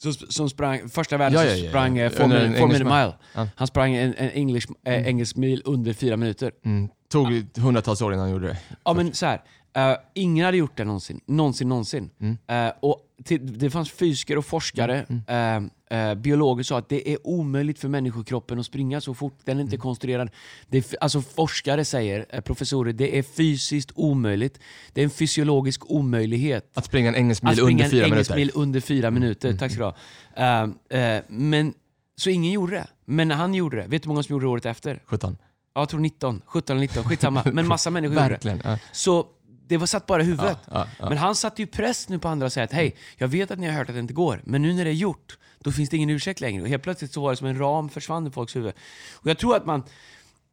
Som, 0.03 0.13
som 0.13 0.51
sprang, 0.51 0.89
första 0.89 1.17
världen 1.17 1.39
Ja, 1.41 1.45
ja, 1.45 1.51
ja, 1.57 1.65
ja. 1.65 1.69
sprang 1.69 1.99
eh, 1.99 2.11
four, 2.11 2.25
Under 2.25 2.41
minute, 2.41 2.59
four 2.61 2.69
minute 2.69 2.85
mile. 2.85 3.15
Ja. 3.35 3.49
Han 3.57 3.67
sprang 3.67 3.95
en, 3.95 4.15
en 4.15 4.31
engelsk, 4.31 4.69
eh, 4.85 5.07
engelsk 5.09 5.37
mil 5.37 5.63
under 5.65 5.93
fyra 5.93 6.17
minuter. 6.17 6.53
Mm. 6.65 6.89
Tog 7.11 7.33
ju 7.33 7.47
hundratals 7.57 8.03
år 8.03 8.13
innan 8.13 8.23
han 8.23 8.31
gjorde 8.33 8.47
det. 8.47 8.59
Ja 8.85 8.93
men 8.95 9.13
så 9.15 9.27
här. 9.27 9.43
eh, 9.77 9.97
ingen 10.15 10.45
hade 10.45 10.57
gjort 10.57 10.77
det 10.77 10.85
någonsin. 10.85 11.21
Någonsin, 11.27 11.69
någonsin. 11.69 12.11
Mm. 12.21 12.39
Eh, 12.49 12.73
och 12.81 13.01
till, 13.25 13.59
det 13.59 13.71
fanns 13.71 13.91
fysiker 13.91 14.39
och 14.39 14.45
forskare, 14.45 14.99
eh, 15.27 15.61
eh, 15.91 16.15
biologer 16.15 16.65
sa 16.65 16.79
att 16.79 16.89
det 16.89 17.13
är 17.13 17.27
omöjligt 17.27 17.79
för 17.79 17.89
människokroppen 17.89 18.59
att 18.59 18.67
springa 18.67 19.01
så 19.01 19.15
fort. 19.15 19.39
Den 19.45 19.59
är 19.59 19.63
inte 19.63 19.77
konstruerad. 19.77 20.31
Det 20.69 20.79
är, 20.79 20.85
alltså 21.01 21.23
forskare 21.23 21.85
säger, 21.85 22.27
eh, 22.29 22.41
professorer, 22.41 22.93
det 22.93 23.19
är 23.19 23.23
fysiskt 23.23 23.91
omöjligt. 23.95 24.59
Det 24.93 25.01
är 25.01 25.05
en 25.05 25.11
fysiologisk 25.11 25.91
omöjlighet. 25.91 26.71
Att 26.75 26.85
springa 26.85 27.09
en 27.09 27.15
engelsk 27.15 27.43
mil 27.43 27.51
Att 27.51 27.59
springa 27.59 27.71
under 27.71 27.85
en 27.85 27.91
fyra 27.91 28.07
engelsk 28.07 28.31
minuter. 28.31 28.55
mil 28.55 28.63
under 28.65 28.81
fyra 28.81 29.11
minuter. 29.11 29.53
Tack 29.57 29.73
ska 29.73 29.81
du 29.81 29.85
ha. 29.85 30.69
Eh, 30.91 31.23
men, 31.29 31.75
så 32.17 32.31
ingen 32.31 32.53
gjorde 32.53 32.73
det. 32.77 32.87
Men 33.05 33.31
han 33.31 33.55
gjorde 33.55 33.77
det, 33.77 33.87
vet 33.87 34.03
du 34.03 34.07
hur 34.07 34.15
många 34.15 34.23
som 34.23 34.33
gjorde 34.33 34.45
det 34.45 34.51
året 34.51 34.67
efter? 34.67 35.03
17. 35.07 35.37
Ja, 35.75 35.81
Jag 35.81 35.89
tror 35.89 36.01
19, 36.01 36.43
17 36.47 36.77
eller 36.77 36.81
19, 36.81 37.05
skitsamma. 37.05 37.43
Men 37.53 37.67
massa 37.69 37.91
människor 37.97 38.23
gjorde 38.23 38.39
det. 38.43 38.79
Så 38.93 39.27
det 39.69 39.77
var 39.77 39.87
satt 39.87 40.07
bara 40.07 40.23
i 40.23 40.25
huvudet. 40.25 40.59
Ja, 40.67 40.73
ja, 40.75 40.87
ja. 40.99 41.09
Men 41.09 41.19
han 41.19 41.35
satte 41.35 41.63
ju 41.63 41.67
press 41.67 42.09
nu 42.09 42.19
på 42.19 42.29
andra 42.29 42.47
och 42.47 42.53
säga 42.53 42.65
att 42.65 42.73
hej, 42.73 42.97
jag 43.17 43.29
vet 43.29 43.51
att 43.51 43.59
ni 43.59 43.67
har 43.67 43.75
hört 43.75 43.89
att 43.89 43.95
det 43.95 44.01
inte 44.01 44.15
går, 44.15 44.43
men 44.45 44.63
nu 44.63 44.73
när 44.75 44.85
det 44.85 44.91
är 44.91 44.95
gjort, 44.95 45.39
då 45.65 45.73
finns 45.73 45.91
det 45.91 45.97
ingen 45.97 46.11
ursäkt 46.11 46.41
längre. 46.41 46.63
Och 46.63 46.69
helt 46.69 46.83
plötsligt 46.83 47.13
så 47.13 47.23
var 47.23 47.31
det 47.31 47.37
som 47.37 47.47
en 47.47 47.59
ram 47.59 47.89
försvann 47.89 48.27
i 48.27 48.31
folks 48.31 48.57
huvud. 48.57 48.73
Och 49.13 49.31
jag 49.31 49.39
tror 49.39 49.57
att 49.57 49.67
man 49.67 49.83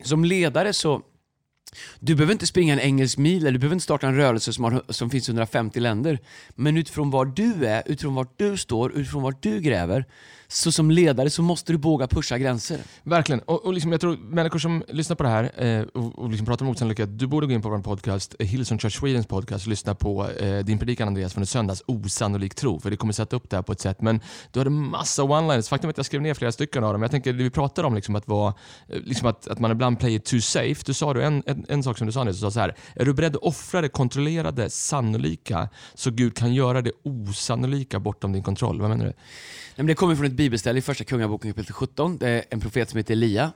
som 0.03 0.25
ledare 0.25 0.73
så 0.73 1.01
du 1.99 2.15
behöver 2.15 2.33
inte 2.33 2.47
springa 2.47 2.73
en 2.73 2.79
engelsk 2.79 3.17
mil 3.17 3.41
eller 3.41 3.51
du 3.51 3.59
behöver 3.59 3.75
inte 3.75 3.83
starta 3.83 4.07
en 4.07 4.15
rörelse 4.15 4.53
som, 4.53 4.63
har, 4.63 4.83
som 4.89 5.09
finns 5.09 5.29
i 5.29 5.31
150 5.31 5.79
länder. 5.79 6.19
Men 6.55 6.77
utifrån 6.77 7.11
var 7.11 7.25
du 7.25 7.65
är, 7.65 7.83
utifrån 7.85 8.15
var 8.15 8.27
du 8.35 8.57
står, 8.57 8.91
utifrån 8.91 9.23
var 9.23 9.35
du 9.41 9.61
gräver, 9.61 10.05
så 10.47 10.71
som 10.71 10.91
ledare 10.91 11.29
så 11.29 11.41
måste 11.41 11.73
du 11.73 11.77
våga 11.77 12.07
pusha 12.07 12.37
gränser. 12.37 12.79
Verkligen. 13.03 13.39
Och, 13.39 13.65
och 13.65 13.73
liksom, 13.73 13.91
jag 13.91 14.01
tror 14.01 14.17
människor 14.17 14.59
som 14.59 14.83
lyssnar 14.87 15.15
på 15.15 15.23
det 15.23 15.29
här 15.29 15.63
eh, 15.63 15.81
och, 15.81 16.19
och 16.19 16.29
liksom 16.29 16.45
pratar 16.45 16.65
om 16.65 16.71
osannolikhet, 16.71 17.19
du 17.19 17.27
borde 17.27 17.47
gå 17.47 17.53
in 17.53 17.61
på 17.61 17.69
vår 17.69 17.79
podcast, 17.79 18.35
eh, 18.39 18.47
Hillsong 18.47 18.79
Church 18.79 18.99
Swedens 18.99 19.27
podcast, 19.27 19.65
och 19.65 19.69
lyssna 19.69 19.95
på 19.95 20.29
eh, 20.29 20.65
din 20.65 20.79
predikan 20.79 21.07
Andreas 21.07 21.33
från 21.33 21.43
i 21.43 21.45
söndags, 21.45 21.83
Osannolik 21.85 22.55
tro, 22.55 22.79
för 22.79 22.89
det 22.89 22.97
kommer 22.97 23.13
sätta 23.13 23.35
upp 23.35 23.49
det 23.49 23.55
här 23.55 23.63
på 23.63 23.71
ett 23.71 23.79
sätt. 23.79 24.01
Men 24.01 24.21
du 24.51 24.59
hade 24.59 24.69
massa 24.69 25.23
one-liners. 25.23 25.69
Faktum 25.69 25.87
är 25.87 25.93
att 25.93 25.97
jag 25.97 26.05
skrev 26.05 26.21
ner 26.21 26.33
flera 26.33 26.51
stycken 26.51 26.83
av 26.83 26.93
dem. 26.93 27.01
Jag 27.01 27.11
tänker, 27.11 27.33
det 27.33 27.43
vi 27.43 27.49
pratar 27.49 27.83
om, 27.83 27.95
liksom, 27.95 28.15
att, 28.15 28.27
vara, 28.27 28.53
eh, 28.89 28.99
liksom 28.99 29.27
att, 29.27 29.47
att 29.47 29.59
man 29.59 29.71
ibland 29.71 29.99
play 29.99 30.15
it 30.15 30.25
too 30.25 30.41
safe. 30.41 30.83
Du 30.85 30.93
sa 30.93 31.13
du 31.13 31.23
en, 31.23 31.43
en, 31.45 31.65
en, 31.69 31.83
sak 31.83 31.97
som 31.97 32.07
du 32.07 32.13
sa 32.13 32.23
nyss. 32.23 32.35
Du 32.35 32.41
sa 32.41 32.51
så 32.51 32.59
här, 32.59 32.75
är 32.95 33.05
du 33.05 33.13
beredd 33.13 33.35
att 33.35 33.43
offra 33.43 33.81
det 33.81 33.89
kontrollerade 33.89 34.69
sannolika 34.69 35.69
så 35.93 36.11
Gud 36.11 36.35
kan 36.35 36.53
göra 36.53 36.81
det 36.81 36.91
osannolika 37.03 37.99
bortom 37.99 38.33
din 38.33 38.43
kontroll? 38.43 38.81
Vad 38.81 38.89
menar 38.89 39.05
du? 39.05 39.11
Nej, 39.11 39.15
men 39.75 39.87
det 39.87 39.95
kommer 39.95 40.15
från 40.15 40.25
ett 40.25 40.36
bibelställe 40.37 40.79
i 40.79 40.81
första 40.81 41.03
kungaboken 41.03 41.53
kapitel 41.53 41.73
17. 41.73 42.17
Det 42.17 42.29
är 42.29 42.43
en 42.49 42.59
profet 42.59 42.89
som 42.89 42.97
heter 42.97 43.11
Elia. 43.13 43.51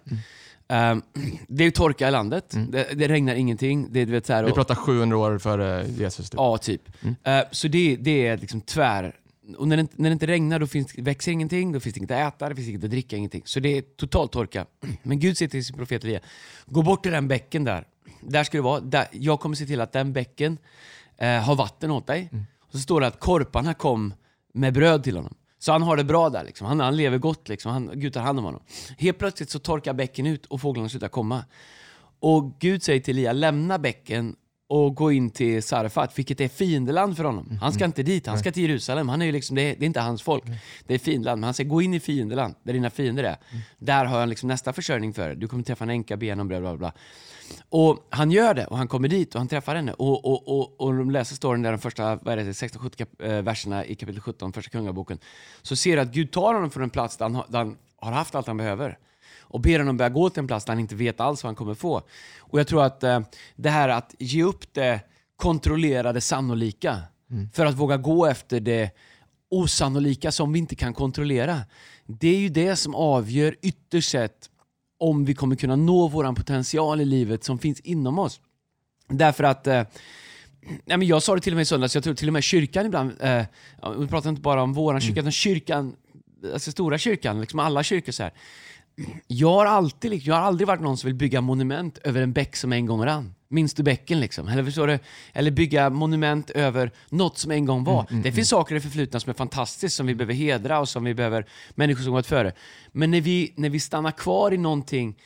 Ehm, 0.67 1.01
det 1.47 1.63
är 1.63 1.71
torka 1.71 2.07
i 2.07 2.11
landet, 2.11 2.55
det, 2.69 2.87
det 2.93 3.07
regnar 3.07 3.35
ingenting. 3.35 3.87
Det, 3.91 4.05
du 4.05 4.11
vet, 4.11 4.25
så 4.25 4.33
här, 4.33 4.43
Vi 4.43 4.51
och- 4.51 4.55
pratar 4.55 4.75
700 4.75 5.17
år 5.17 5.37
före 5.37 5.85
Jesus. 5.87 6.29
Typ. 6.29 6.37
Ja, 6.37 6.57
typ. 6.57 6.81
Eh, 7.23 7.39
så 7.51 7.67
det, 7.67 7.95
det 7.95 8.27
är 8.27 8.37
liksom 8.37 8.61
tvär... 8.61 9.15
Och 9.57 9.67
när 9.67 9.77
det, 9.77 9.81
inte- 9.81 9.93
när 9.97 10.09
det 10.09 10.13
inte 10.13 10.27
regnar 10.27 10.59
då 10.59 10.67
finns, 10.67 10.97
växer 10.97 11.31
ingenting, 11.31 11.71
då 11.71 11.79
finns 11.79 11.93
det 11.93 11.97
inget 11.97 12.11
att 12.11 12.33
äta, 12.33 12.49
det 12.49 12.55
finns 12.55 12.67
inget 12.69 12.83
att 12.83 12.89
dricka, 12.89 13.15
ingenting. 13.17 13.41
Så 13.45 13.59
det 13.59 13.77
är 13.77 13.81
totalt 13.81 14.31
torka. 14.31 14.65
Men 15.03 15.19
Gud 15.19 15.37
säger 15.37 15.49
till 15.49 15.65
sin 15.65 15.77
profet 15.77 16.03
Elia, 16.03 16.19
gå 16.65 16.81
bort 16.81 17.03
till 17.03 17.11
den 17.11 17.27
bäcken 17.27 17.63
där. 17.63 17.85
Där 18.21 18.43
ska 18.43 18.57
du 18.57 18.61
vara. 18.61 18.79
Där, 18.79 19.07
jag 19.11 19.39
kommer 19.39 19.55
se 19.55 19.65
till 19.65 19.81
att 19.81 19.91
den 19.91 20.13
bäcken 20.13 20.57
eh, 21.17 21.29
har 21.29 21.55
vatten 21.55 21.91
åt 21.91 22.07
dig. 22.07 22.29
Och 22.61 22.71
så 22.71 22.79
står 22.79 23.01
det 23.01 23.07
att 23.07 23.19
korparna 23.19 23.73
kom 23.73 24.13
med 24.53 24.73
bröd 24.73 25.03
till 25.03 25.15
honom. 25.15 25.33
Så 25.61 25.71
han 25.71 25.81
har 25.81 25.97
det 25.97 26.03
bra 26.03 26.29
där, 26.29 26.43
liksom. 26.43 26.67
han, 26.67 26.79
han 26.79 26.95
lever 26.95 27.17
gott, 27.17 27.49
liksom. 27.49 27.71
han, 27.71 27.91
Gud 27.93 28.13
tar 28.13 28.21
hand 28.21 28.39
om 28.39 28.45
honom. 28.45 28.61
Helt 28.97 29.17
plötsligt 29.17 29.49
så 29.49 29.59
torkar 29.59 29.93
bäcken 29.93 30.27
ut 30.27 30.45
och 30.45 30.61
fåglarna 30.61 30.89
slutar 30.89 31.07
komma. 31.07 31.43
Och 32.19 32.59
Gud 32.59 32.83
säger 32.83 32.99
till 32.99 33.17
Elia, 33.17 33.33
lämna 33.33 33.79
bäcken 33.79 34.35
och 34.69 34.95
gå 34.95 35.11
in 35.11 35.29
till 35.29 35.63
Sarfat, 35.63 36.19
vilket 36.19 36.41
är 36.41 36.47
fiendeland 36.47 37.17
för 37.17 37.23
honom. 37.23 37.57
Han 37.61 37.73
ska 37.73 37.85
inte 37.85 38.03
dit, 38.03 38.27
han 38.27 38.39
ska 38.39 38.51
till 38.51 38.63
Jerusalem. 38.63 39.09
Han 39.09 39.21
är 39.21 39.25
ju 39.25 39.31
liksom, 39.31 39.55
det, 39.55 39.61
är, 39.61 39.75
det 39.75 39.85
är 39.85 39.87
inte 39.87 39.99
hans 39.99 40.21
folk. 40.21 40.43
Det 40.87 40.93
är 40.93 40.99
fiendeland. 40.99 41.39
Men 41.39 41.47
han 41.47 41.53
säger, 41.53 41.69
gå 41.69 41.81
in 41.81 41.93
i 41.93 41.99
fiendeland, 41.99 42.55
där 42.63 42.73
dina 42.73 42.89
fiender 42.89 43.23
är. 43.23 43.37
Där 43.77 44.05
har 44.05 44.19
jag 44.19 44.29
liksom 44.29 44.47
nästa 44.47 44.73
försörjning 44.73 45.13
för 45.13 45.27
dig. 45.27 45.37
Du 45.37 45.47
kommer 45.47 45.63
träffa 45.63 45.83
en 45.83 45.89
änka, 45.89 46.17
be 46.17 46.29
henne 46.29 46.41
om 46.41 46.47
bla 46.47 46.59
bla 46.59 46.77
bla. 46.77 46.93
Och 47.69 48.07
han 48.09 48.31
gör 48.31 48.53
det 48.53 48.65
och 48.65 48.77
han 48.77 48.87
kommer 48.87 49.07
dit 49.07 49.35
och 49.35 49.39
han 49.41 49.47
träffar 49.47 49.75
henne. 49.75 49.93
Och, 49.93 50.25
och, 50.25 50.47
och, 50.59 50.81
och 50.81 50.93
de 50.93 51.11
läser 51.11 51.35
storyn 51.35 51.61
där 51.61 51.71
de 51.71 51.77
första 51.77 52.15
vad 52.15 52.27
är 52.33 52.37
det, 52.37 52.51
16-17 52.51 52.95
kap- 52.95 53.23
eh, 53.37 53.41
verserna 53.41 53.85
i 53.85 53.95
kapitel 53.95 54.21
17, 54.21 54.53
första 54.53 54.69
kungaboken. 54.71 55.19
Så 55.61 55.75
ser 55.75 55.95
du 55.95 56.01
att 56.01 56.11
Gud 56.13 56.31
tar 56.31 56.53
honom 56.53 56.71
från 56.71 56.83
en 56.83 56.89
plats 56.89 57.17
där 57.17 57.25
han, 57.25 57.35
har- 57.35 57.45
där 57.49 57.59
han 57.59 57.77
har 57.97 58.11
haft 58.11 58.35
allt 58.35 58.47
han 58.47 58.57
behöver 58.57 58.97
och 59.41 59.59
ber 59.61 59.79
honom 59.79 59.97
börja 59.97 60.09
gå 60.09 60.29
till 60.29 60.39
en 60.39 60.47
plats 60.47 60.65
där 60.65 60.73
han 60.73 60.79
inte 60.79 60.95
vet 60.95 61.19
alls 61.19 61.43
vad 61.43 61.47
han 61.47 61.55
kommer 61.55 61.73
få. 61.73 62.01
Och 62.39 62.59
jag 62.59 62.67
tror 62.67 62.83
att 62.83 63.03
eh, 63.03 63.19
det 63.55 63.69
här 63.69 63.89
att 63.89 64.15
ge 64.19 64.43
upp 64.43 64.73
det 64.73 64.99
kontrollerade 65.35 66.21
sannolika 66.21 66.97
för 67.53 67.65
att 67.65 67.75
våga 67.75 67.97
gå 67.97 68.25
efter 68.25 68.59
det 68.59 68.91
osannolika 69.51 70.31
som 70.31 70.53
vi 70.53 70.59
inte 70.59 70.75
kan 70.75 70.93
kontrollera. 70.93 71.61
Det 72.05 72.27
är 72.27 72.37
ju 72.37 72.49
det 72.49 72.75
som 72.75 72.95
avgör 72.95 73.55
ytterst 73.61 74.09
sett 74.09 74.49
om 75.01 75.25
vi 75.25 75.33
kommer 75.33 75.55
kunna 75.55 75.75
nå 75.75 76.07
vår 76.07 76.35
potential 76.35 77.01
i 77.01 77.05
livet 77.05 77.43
som 77.43 77.59
finns 77.59 77.79
inom 77.79 78.19
oss. 78.19 78.39
Därför 79.07 79.43
att 79.43 79.67
eh, 79.67 79.83
Nej, 80.85 80.97
men 80.97 81.07
jag 81.07 81.23
sa 81.23 81.35
det 81.35 81.41
till 81.41 81.53
och 81.53 81.55
med 81.55 81.61
i 81.61 81.65
söndags, 81.65 81.95
jag 81.95 82.03
tror 82.03 82.13
till 82.13 82.29
och 82.29 82.33
med 82.33 82.43
kyrkan 82.43 82.85
ibland, 82.85 83.11
eh, 83.19 83.43
vi 83.99 84.07
pratar 84.07 84.29
inte 84.29 84.41
bara 84.41 84.63
om 84.63 84.73
våran 84.73 85.01
kyrka, 85.01 85.19
utan 85.19 85.31
kyrkan, 85.31 85.95
alltså 86.53 86.71
stora 86.71 86.97
kyrkan, 86.97 87.41
liksom 87.41 87.59
alla 87.59 87.83
kyrkor 87.83 88.11
så 88.11 88.23
här. 88.23 88.33
Jag 89.27 89.53
har, 89.53 89.65
alltid, 89.65 90.13
jag 90.13 90.35
har 90.35 90.41
aldrig 90.41 90.67
varit 90.67 90.81
någon 90.81 90.97
som 90.97 91.07
vill 91.07 91.15
bygga 91.15 91.41
monument 91.41 91.97
över 91.97 92.21
en 92.21 92.33
bäck 92.33 92.55
som 92.55 92.73
en 92.73 92.85
gång 92.85 93.05
rann. 93.05 93.33
Minns 93.47 93.73
du 93.73 93.83
bäcken 93.83 94.19
liksom? 94.19 94.47
Eller, 94.47 94.63
förstår 94.63 94.87
du? 94.87 94.99
Eller 95.33 95.51
bygga 95.51 95.89
monument 95.89 96.49
över 96.49 96.91
något 97.09 97.37
som 97.37 97.51
en 97.51 97.65
gång 97.65 97.83
var. 97.83 98.05
det 98.23 98.31
finns 98.31 98.49
saker 98.49 98.75
i 98.75 98.77
det 98.77 98.81
förflutna 98.81 99.19
som 99.19 99.29
är 99.29 99.33
fantastiskt, 99.33 99.95
som 99.95 100.07
vi 100.07 100.15
behöver 100.15 100.33
hedra 100.33 100.79
och 100.79 100.89
som 100.89 101.03
vi 101.03 101.13
behöver, 101.13 101.45
människor 101.71 102.03
som 102.03 102.13
gått 102.13 102.27
före. 102.27 102.53
Men 102.91 103.11
när 103.11 103.21
vi, 103.21 103.53
när 103.55 103.69
vi 103.69 103.79
stannar 103.79 104.11
kvar 104.11 104.53
i 104.53 104.57
någonting 104.57 105.17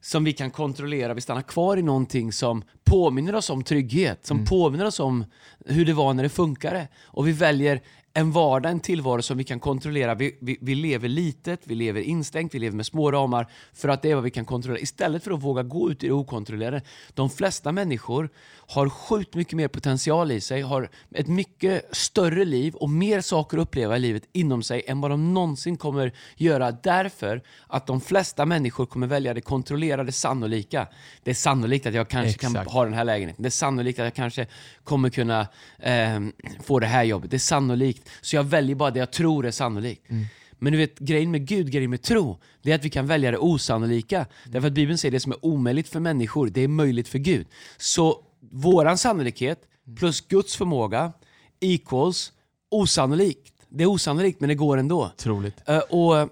som 0.00 0.24
vi 0.24 0.32
kan 0.32 0.50
kontrollera, 0.50 1.14
vi 1.14 1.20
stannar 1.20 1.42
kvar 1.42 1.76
i 1.76 1.82
någonting 1.82 2.32
som 2.32 2.62
påminner 2.84 3.34
oss 3.34 3.50
om 3.50 3.64
trygghet, 3.64 4.26
som 4.26 4.44
påminner 4.44 4.84
oss 4.84 5.00
om 5.00 5.24
hur 5.66 5.86
det 5.86 5.92
var 5.92 6.14
när 6.14 6.22
det 6.22 6.28
funkade. 6.28 6.88
Och 7.04 7.28
vi 7.28 7.32
väljer 7.32 7.80
en 8.16 8.32
vardag, 8.32 8.72
en 8.72 8.80
tillvaro 8.80 9.22
som 9.22 9.38
vi 9.38 9.44
kan 9.44 9.60
kontrollera. 9.60 10.14
Vi, 10.14 10.36
vi, 10.40 10.58
vi 10.60 10.74
lever 10.74 11.08
litet, 11.08 11.60
vi 11.64 11.74
lever 11.74 12.00
instängt, 12.00 12.54
vi 12.54 12.58
lever 12.58 12.76
med 12.76 12.86
små 12.86 13.10
ramar 13.10 13.46
för 13.72 13.88
att 13.88 14.02
det 14.02 14.10
är 14.10 14.14
vad 14.14 14.24
vi 14.24 14.30
kan 14.30 14.44
kontrollera. 14.44 14.82
Istället 14.82 15.24
för 15.24 15.30
att 15.30 15.42
våga 15.42 15.62
gå 15.62 15.90
ut 15.90 16.04
i 16.04 16.06
det 16.06 16.12
okontrollerade. 16.12 16.82
De 17.14 17.30
flesta 17.30 17.72
människor 17.72 18.30
har 18.66 18.88
sjukt 18.88 19.34
mycket 19.34 19.56
mer 19.56 19.68
potential 19.68 20.30
i 20.30 20.40
sig, 20.40 20.62
har 20.62 20.88
ett 21.14 21.28
mycket 21.28 21.96
större 21.96 22.44
liv 22.44 22.74
och 22.74 22.90
mer 22.90 23.20
saker 23.20 23.58
att 23.58 23.62
uppleva 23.62 23.96
i 23.96 24.00
livet 24.00 24.22
inom 24.32 24.62
sig 24.62 24.84
än 24.86 25.00
vad 25.00 25.10
de 25.10 25.34
någonsin 25.34 25.76
kommer 25.76 26.12
göra 26.36 26.72
därför 26.72 27.42
att 27.66 27.86
de 27.86 28.00
flesta 28.00 28.46
människor 28.46 28.86
kommer 28.86 29.06
välja 29.06 29.34
det 29.34 29.40
kontrollerade 29.40 30.12
sannolika. 30.12 30.86
Det 31.22 31.30
är 31.30 31.34
sannolikt 31.34 31.86
att 31.86 31.94
jag 31.94 32.08
kanske 32.08 32.38
kan 32.38 32.50
Exakt. 32.50 32.70
ha 32.70 32.84
den 32.84 32.94
här 32.94 33.04
lägenheten. 33.04 33.42
Det 33.42 33.48
är 33.48 33.50
sannolikt 33.50 33.98
att 33.98 34.04
jag 34.04 34.14
kanske 34.14 34.46
kommer 34.84 35.10
kunna 35.10 35.46
ehm, 35.78 36.32
få 36.62 36.80
det 36.80 36.86
här 36.86 37.04
jobbet. 37.04 37.30
Det 37.30 37.36
är 37.36 37.38
sannolikt. 37.38 38.03
Så 38.20 38.36
jag 38.36 38.44
väljer 38.44 38.76
bara 38.76 38.90
det 38.90 38.98
jag 38.98 39.12
tror 39.12 39.46
är 39.46 39.50
sannolikt. 39.50 40.06
Men 40.58 40.72
du 40.72 40.78
vet, 40.78 40.98
grejen 40.98 41.30
med 41.30 41.46
Gud, 41.46 41.70
grejen 41.70 41.90
med 41.90 42.02
tro, 42.02 42.38
det 42.62 42.70
är 42.70 42.74
att 42.74 42.84
vi 42.84 42.90
kan 42.90 43.06
välja 43.06 43.30
det 43.30 43.38
osannolika. 43.38 44.26
Därför 44.46 44.68
att 44.68 44.74
Bibeln 44.74 44.98
säger 44.98 45.12
att 45.12 45.16
det 45.16 45.20
som 45.20 45.32
är 45.32 45.44
omöjligt 45.44 45.88
för 45.88 46.00
människor, 46.00 46.46
det 46.48 46.60
är 46.60 46.68
möjligt 46.68 47.08
för 47.08 47.18
Gud. 47.18 47.46
Så 47.76 48.24
våran 48.50 48.98
sannolikhet 48.98 49.58
plus 49.98 50.20
Guds 50.20 50.56
förmåga 50.56 51.12
equals 51.60 52.32
osannolikt. 52.70 53.52
Det 53.68 53.84
är 53.84 53.86
osannolikt, 53.88 54.40
men 54.40 54.48
det 54.48 54.54
går 54.54 54.76
ändå. 54.76 55.10
Otroligt. 55.14 55.68
Eh, 55.68 55.78
och 55.78 56.28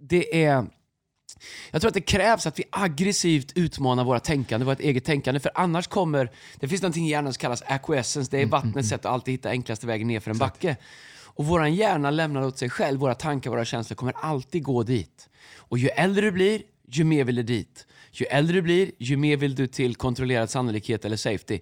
det 0.00 0.44
är... 0.44 0.66
Jag 1.70 1.80
tror 1.80 1.88
att 1.88 1.94
det 1.94 2.00
krävs 2.00 2.46
att 2.46 2.58
vi 2.58 2.64
aggressivt 2.70 3.52
utmanar 3.54 4.04
våra 4.04 4.20
tänkande, 4.20 4.66
vårt 4.66 4.80
eget 4.80 5.04
tänkande, 5.04 5.40
för 5.40 5.52
annars 5.54 5.86
kommer... 5.86 6.30
Det 6.60 6.68
finns 6.68 6.82
någonting 6.82 7.06
i 7.06 7.10
hjärnan 7.10 7.32
som 7.32 7.40
kallas 7.40 7.62
acquiescence, 7.66 8.30
det 8.30 8.42
är 8.42 8.46
vattnets 8.46 8.88
sätt 8.88 9.00
att 9.00 9.12
alltid 9.12 9.34
hitta 9.34 9.48
enklaste 9.48 9.86
vägen 9.86 10.08
ner 10.08 10.20
för 10.20 10.30
en 10.30 10.38
backe. 10.38 10.76
Och 11.36 11.46
våran 11.46 11.74
hjärna 11.74 12.10
lämnar 12.10 12.42
åt 12.42 12.58
sig 12.58 12.70
själv, 12.70 13.00
våra 13.00 13.14
tankar, 13.14 13.50
våra 13.50 13.64
känslor 13.64 13.96
kommer 13.96 14.12
alltid 14.12 14.62
gå 14.62 14.82
dit. 14.82 15.28
Och 15.56 15.78
ju 15.78 15.88
äldre 15.88 16.22
du 16.22 16.32
blir, 16.32 16.62
ju 16.90 17.04
mer 17.04 17.24
vill 17.24 17.34
du 17.34 17.42
dit. 17.42 17.86
Ju 18.12 18.26
äldre 18.26 18.56
du 18.56 18.62
blir, 18.62 18.90
ju 18.98 19.16
mer 19.16 19.36
vill 19.36 19.54
du 19.54 19.66
till 19.66 19.94
kontrollerad 19.94 20.50
sannolikhet 20.50 21.04
eller 21.04 21.16
safety. 21.16 21.60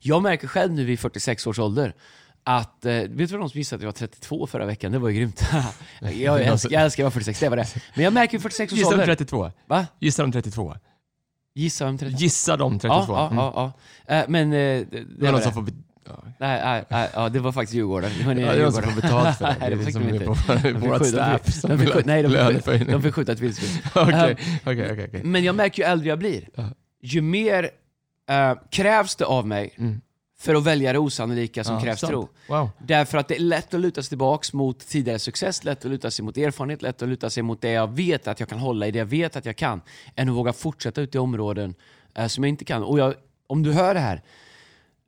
Jag 0.00 0.22
märker 0.22 0.48
själv 0.48 0.72
nu 0.72 0.84
vid 0.84 1.00
46 1.00 1.46
års 1.46 1.58
ålder 1.58 1.94
att, 2.56 2.84
eh, 2.84 2.92
vet 2.92 3.10
du 3.16 3.26
vad 3.26 3.40
de 3.40 3.50
som 3.50 3.58
gissade 3.58 3.76
att 3.78 3.82
jag 3.82 3.86
var 3.88 3.92
32 3.92 4.46
förra 4.46 4.66
veckan? 4.66 4.92
Det 4.92 4.98
var 4.98 5.08
ju 5.08 5.16
grymt. 5.16 5.42
jag, 6.00 6.42
älskar, 6.42 6.70
jag 6.72 6.82
älskar 6.82 7.02
att 7.02 7.04
vara 7.04 7.10
46, 7.10 7.40
det 7.40 7.48
var 7.48 7.56
det. 7.56 7.66
Men 7.94 8.04
jag 8.04 8.12
märker 8.12 8.32
vid 8.32 8.42
46 8.42 8.72
års 8.72 8.78
Gissa 8.78 8.90
de 8.90 8.94
ålder... 8.94 9.06
32. 9.06 9.50
Va? 9.66 9.86
Gissa 10.00 10.22
de 10.22 10.32
32. 10.32 10.74
Gissa 11.54 11.86
om 11.88 11.98
32? 11.98 12.18
Gissa 12.20 12.56
de 12.56 12.78
32. 12.78 12.94
Ja, 13.08 13.30
ja, 13.32 13.52
ja. 13.56 13.72
ja. 14.06 14.14
Eh, 14.14 14.24
men 14.28 14.52
eh, 14.52 14.56
det, 14.58 14.86
Det 14.90 15.24
var 15.24 15.32
någon 15.32 15.42
som 15.42 15.52
får... 15.52 15.62
Nej, 16.38 16.60
nej, 16.64 16.84
nej, 16.90 17.08
ja, 17.14 17.28
det 17.28 17.38
var 17.40 17.52
faktiskt 17.52 17.74
Djurgården. 17.74 18.10
Det 18.18 18.24
var 18.26 18.34
Ja, 18.34 18.52
det 18.52 18.58
är 18.58 18.62
någon 18.62 18.72
som 18.72 18.82
får 18.82 19.00
betalt 19.02 19.38
för 19.38 19.44
det. 19.44 19.56
Nej, 19.60 19.70
Det 19.70 19.76
det 19.76 19.90
de 19.92 19.98
är 20.08 20.12
inte. 20.14 20.24
på 20.24 20.34
De 20.68 20.88
vårt 20.88 21.06
staff 21.06 21.52
som 21.52 21.70
de 21.70 21.76
vill 21.76 21.88
de 21.88 21.94
fick, 21.94 22.06
löneförhöjning. 22.06 22.90
de 22.92 23.02
fick 23.02 23.14
skjuta 23.14 23.32
ett 23.32 23.40
vildsvin. 23.40 23.82
Okej, 23.94 24.36
okej, 24.66 24.92
okej. 25.08 25.20
Men 25.24 25.44
jag 25.44 25.54
märker 25.54 25.82
ju 25.82 25.88
äldre 25.88 26.08
jag 26.08 26.18
blir, 26.18 26.48
ju 27.02 27.20
mer 27.22 27.70
eh, 28.30 28.54
krävs 28.70 29.16
det 29.16 29.24
av 29.24 29.46
mig 29.46 29.74
Mm. 29.78 30.00
För 30.40 30.54
att 30.54 30.64
välja 30.64 30.92
det 30.92 30.98
osannolika 30.98 31.64
som 31.64 31.74
Ja, 31.74 31.80
krävs 31.80 32.00
sant. 32.00 32.10
tro. 32.10 32.28
Wow. 32.48 32.70
Därför 32.78 33.18
att 33.18 33.28
det 33.28 33.34
är 33.36 33.40
lätt 33.40 33.74
att 33.74 33.80
luta 33.80 34.02
sig 34.02 34.08
tillbaks 34.08 34.52
mot 34.52 34.78
tidigare 34.86 35.18
success, 35.18 35.64
lätt 35.64 35.84
att 35.84 35.90
luta 35.90 36.10
sig 36.10 36.24
mot 36.24 36.36
erfarenhet, 36.36 36.82
lätt 36.82 37.02
att 37.02 37.08
luta 37.08 37.30
sig 37.30 37.42
mot 37.42 37.60
det 37.60 37.70
jag 37.70 37.96
vet 37.96 38.28
att 38.28 38.40
jag 38.40 38.48
kan 38.48 38.58
hålla 38.58 38.86
i, 38.86 38.90
det 38.90 38.98
jag 38.98 39.06
vet 39.06 39.36
att 39.36 39.46
jag 39.46 39.56
kan, 39.56 39.80
än 40.16 40.28
att 40.28 40.34
våga 40.34 40.52
fortsätta 40.52 41.00
ut 41.00 41.14
i 41.14 41.18
områden 41.18 41.74
eh, 42.14 42.26
som 42.26 42.44
jag 42.44 42.48
inte 42.48 42.64
kan. 42.64 42.82
Och 42.82 42.98
jag, 42.98 43.14
om 43.46 43.62
du 43.62 43.72
hör 43.72 43.94
det 43.94 44.00
här, 44.00 44.22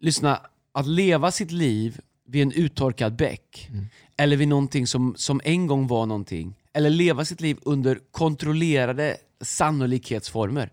lyssna, 0.01 0.41
att 0.73 0.87
leva 0.87 1.31
sitt 1.31 1.51
liv 1.51 2.01
vid 2.27 2.43
en 2.43 2.53
uttorkad 2.53 3.17
bäck, 3.17 3.71
eller 4.17 4.37
vid 4.37 4.49
någonting 4.49 4.87
som, 4.87 5.15
som 5.17 5.41
en 5.45 5.67
gång 5.67 5.87
var 5.87 6.07
någonting, 6.07 6.55
eller 6.73 6.91
leva 6.91 7.25
sitt 7.25 7.41
liv 7.41 7.59
under 7.63 7.99
kontrollerade 8.11 9.17
sannolikhetsformer. 9.41 10.71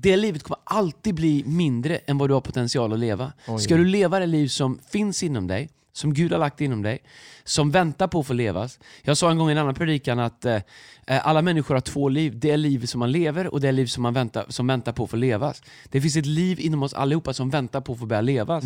Det 0.00 0.16
livet 0.16 0.42
kommer 0.42 0.58
alltid 0.64 1.14
bli 1.14 1.44
mindre 1.46 1.96
än 1.96 2.18
vad 2.18 2.30
du 2.30 2.34
har 2.34 2.40
potential 2.40 2.92
att 2.92 2.98
leva. 2.98 3.32
Ska 3.58 3.76
du 3.76 3.84
leva 3.84 4.18
det 4.18 4.26
liv 4.26 4.48
som 4.48 4.78
finns 4.90 5.22
inom 5.22 5.46
dig, 5.46 5.70
som 5.96 6.14
Gud 6.14 6.32
har 6.32 6.38
lagt 6.38 6.60
inom 6.60 6.82
dig, 6.82 6.98
som 7.44 7.70
väntar 7.70 8.08
på 8.08 8.20
att 8.20 8.26
få 8.26 8.32
levas. 8.32 8.78
Jag 9.02 9.16
sa 9.16 9.30
en 9.30 9.38
gång 9.38 9.48
i 9.48 9.52
en 9.52 9.58
annan 9.58 9.74
predikan 9.74 10.18
att 10.18 10.44
eh, 10.44 10.54
eh, 11.06 11.26
alla 11.26 11.42
människor 11.42 11.74
har 11.74 11.80
två 11.80 12.08
liv. 12.08 12.38
Det 12.38 12.50
är 12.50 12.56
liv 12.56 12.86
som 12.86 12.98
man 12.98 13.12
lever 13.12 13.46
och 13.46 13.60
det 13.60 13.68
är 13.68 13.72
liv 13.72 13.86
som 13.86 14.02
man 14.02 14.14
väntar, 14.14 14.46
som 14.48 14.66
väntar 14.66 14.92
på 14.92 15.04
att 15.04 15.10
få 15.10 15.16
levas. 15.16 15.62
Det 15.90 16.00
finns 16.00 16.16
ett 16.16 16.26
liv 16.26 16.60
inom 16.60 16.82
oss 16.82 16.94
allihopa 16.94 17.32
som 17.32 17.50
väntar 17.50 17.80
på 17.80 17.92
att 17.92 17.98
få 17.98 18.06
börja 18.06 18.20
levas. 18.22 18.64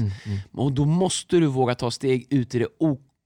Och 0.53 0.73
då 0.73 0.85
måste 0.85 1.37
du 1.37 1.47
våga 1.47 1.75
ta 1.75 1.91
steg 1.91 2.27
ut 2.31 2.55
i 2.55 2.59
det 2.59 2.69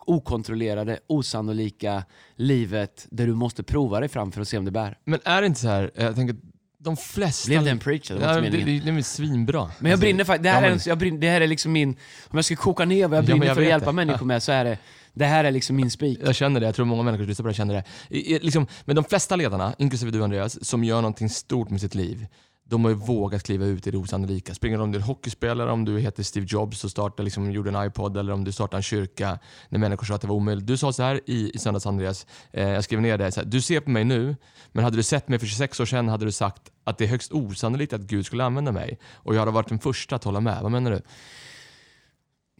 okontrollerade, 0.06 0.98
osannolika 1.06 2.04
livet 2.36 3.06
där 3.10 3.26
du 3.26 3.34
måste 3.34 3.62
prova 3.62 4.00
dig 4.00 4.08
fram 4.08 4.32
för 4.32 4.40
att 4.40 4.48
se 4.48 4.58
om 4.58 4.64
det 4.64 4.70
bär. 4.70 4.98
Men 5.04 5.20
är 5.24 5.40
det 5.40 5.46
inte 5.46 5.60
så 5.60 5.68
här, 5.68 5.90
jag 5.94 6.14
tänker, 6.14 6.36
de 6.84 6.96
flesta... 6.96 7.48
Blev 7.48 7.64
det 7.64 7.70
en 7.70 7.78
preacher? 7.78 8.14
Det 8.14 8.20
var 8.20 8.32
Ja, 8.32 8.38
inte 8.38 8.50
det, 8.50 8.56
det, 8.56 8.64
meningen. 8.64 8.94
det 8.94 9.00
är 9.00 9.02
svinbra. 9.02 9.60
Men 9.78 9.90
jag 9.90 9.92
Alltså, 9.96 10.00
brinner 10.00 10.24
faktiskt, 10.24 10.42
det 10.42 10.50
här, 10.50 10.56
ja, 10.60 10.66
är, 10.66 10.70
men- 10.70 10.78
en- 10.78 10.84
jag 10.86 10.98
brinner, 10.98 11.18
det 11.18 11.28
här 11.28 11.40
är 11.40 11.46
liksom 11.46 11.72
min, 11.72 11.88
om 12.28 12.38
jag 12.38 12.44
ska 12.44 12.56
koka 12.56 12.84
ner 12.84 13.08
vad 13.08 13.16
jag 13.18 13.22
Ja, 13.22 13.26
brinner 13.26 13.38
men 13.38 13.46
jag 13.48 13.56
för 13.56 13.62
att 13.62 13.68
hjälpa 13.68 13.86
det. 13.86 13.92
människor 13.92 14.26
med 14.26 14.42
så 14.42 14.52
är 14.52 14.64
det, 14.64 14.78
det 15.12 15.24
här 15.24 15.44
är 15.44 15.50
liksom 15.50 15.76
min 15.76 15.90
spik. 15.90 16.18
Jag 16.24 16.34
känner 16.34 16.60
det, 16.60 16.66
jag 16.66 16.74
tror 16.74 16.86
många 16.86 17.02
människor 17.02 17.24
som 17.24 17.28
lyssnar 17.28 17.42
på 17.42 17.48
det 17.48 17.54
känner 17.54 17.74
det. 17.74 18.16
I, 18.16 18.38
liksom, 18.38 18.66
men 18.84 18.96
de 18.96 19.04
flesta 19.04 19.36
ledarna, 19.36 19.74
inklusive 19.78 20.10
du 20.10 20.24
Andreas, 20.24 20.64
som 20.68 20.84
gör 20.84 20.96
någonting 20.96 21.28
stort 21.28 21.70
med 21.70 21.80
sitt 21.80 21.94
liv, 21.94 22.26
de 22.66 22.84
har 22.84 22.90
ju 22.90 22.96
vågat 22.96 23.42
kliva 23.42 23.64
ut 23.66 23.86
i 23.86 23.90
det 23.90 23.98
osannolika. 23.98 24.54
Springer 24.54 24.80
om 24.80 24.92
du 24.92 24.98
är 24.98 25.02
hockeyspelare, 25.02 25.70
om 25.72 25.84
du 25.84 25.98
heter 26.00 26.22
Steve 26.22 26.46
Jobs 26.48 26.84
och 26.84 26.90
startar, 26.90 27.24
liksom, 27.24 27.50
gjorde 27.52 27.70
en 27.70 27.86
iPod 27.86 28.16
eller 28.16 28.32
om 28.32 28.44
du 28.44 28.52
startar 28.52 28.76
en 28.76 28.82
kyrka 28.82 29.38
när 29.68 29.78
människor 29.78 30.04
sa 30.06 30.14
att 30.14 30.20
det 30.20 30.26
var 30.28 30.34
omöjligt. 30.36 30.66
Du 30.66 30.76
sa 30.76 30.92
så 30.92 31.02
här 31.02 31.20
i, 31.26 31.50
i 31.54 31.58
söndags 31.58 31.86
Andreas, 31.86 32.26
eh, 32.52 32.68
jag 32.68 32.84
skrev 32.84 33.00
ner 33.00 33.18
det, 33.18 33.32
så 33.32 33.40
här, 33.40 33.46
du 33.46 33.60
ser 33.60 33.80
på 33.80 33.90
mig 33.90 34.04
nu, 34.04 34.36
men 34.72 34.84
hade 34.84 34.96
du 34.96 35.02
sett 35.02 35.28
mig 35.28 35.38
för 35.38 35.46
26 35.46 35.80
år 35.80 35.86
sedan 35.86 36.08
hade 36.08 36.24
du 36.24 36.32
sagt 36.32 36.62
att 36.84 36.98
det 36.98 37.04
är 37.04 37.08
högst 37.08 37.32
osannolikt 37.32 37.92
att 37.92 38.00
Gud 38.00 38.26
skulle 38.26 38.44
använda 38.44 38.72
mig. 38.72 38.98
Och 39.12 39.34
jag 39.34 39.38
hade 39.40 39.50
varit 39.52 39.68
den 39.68 39.78
första 39.78 40.16
att 40.16 40.24
hålla 40.24 40.40
med. 40.40 40.62
Vad 40.62 40.70
menar 40.72 40.90
du? 40.90 41.00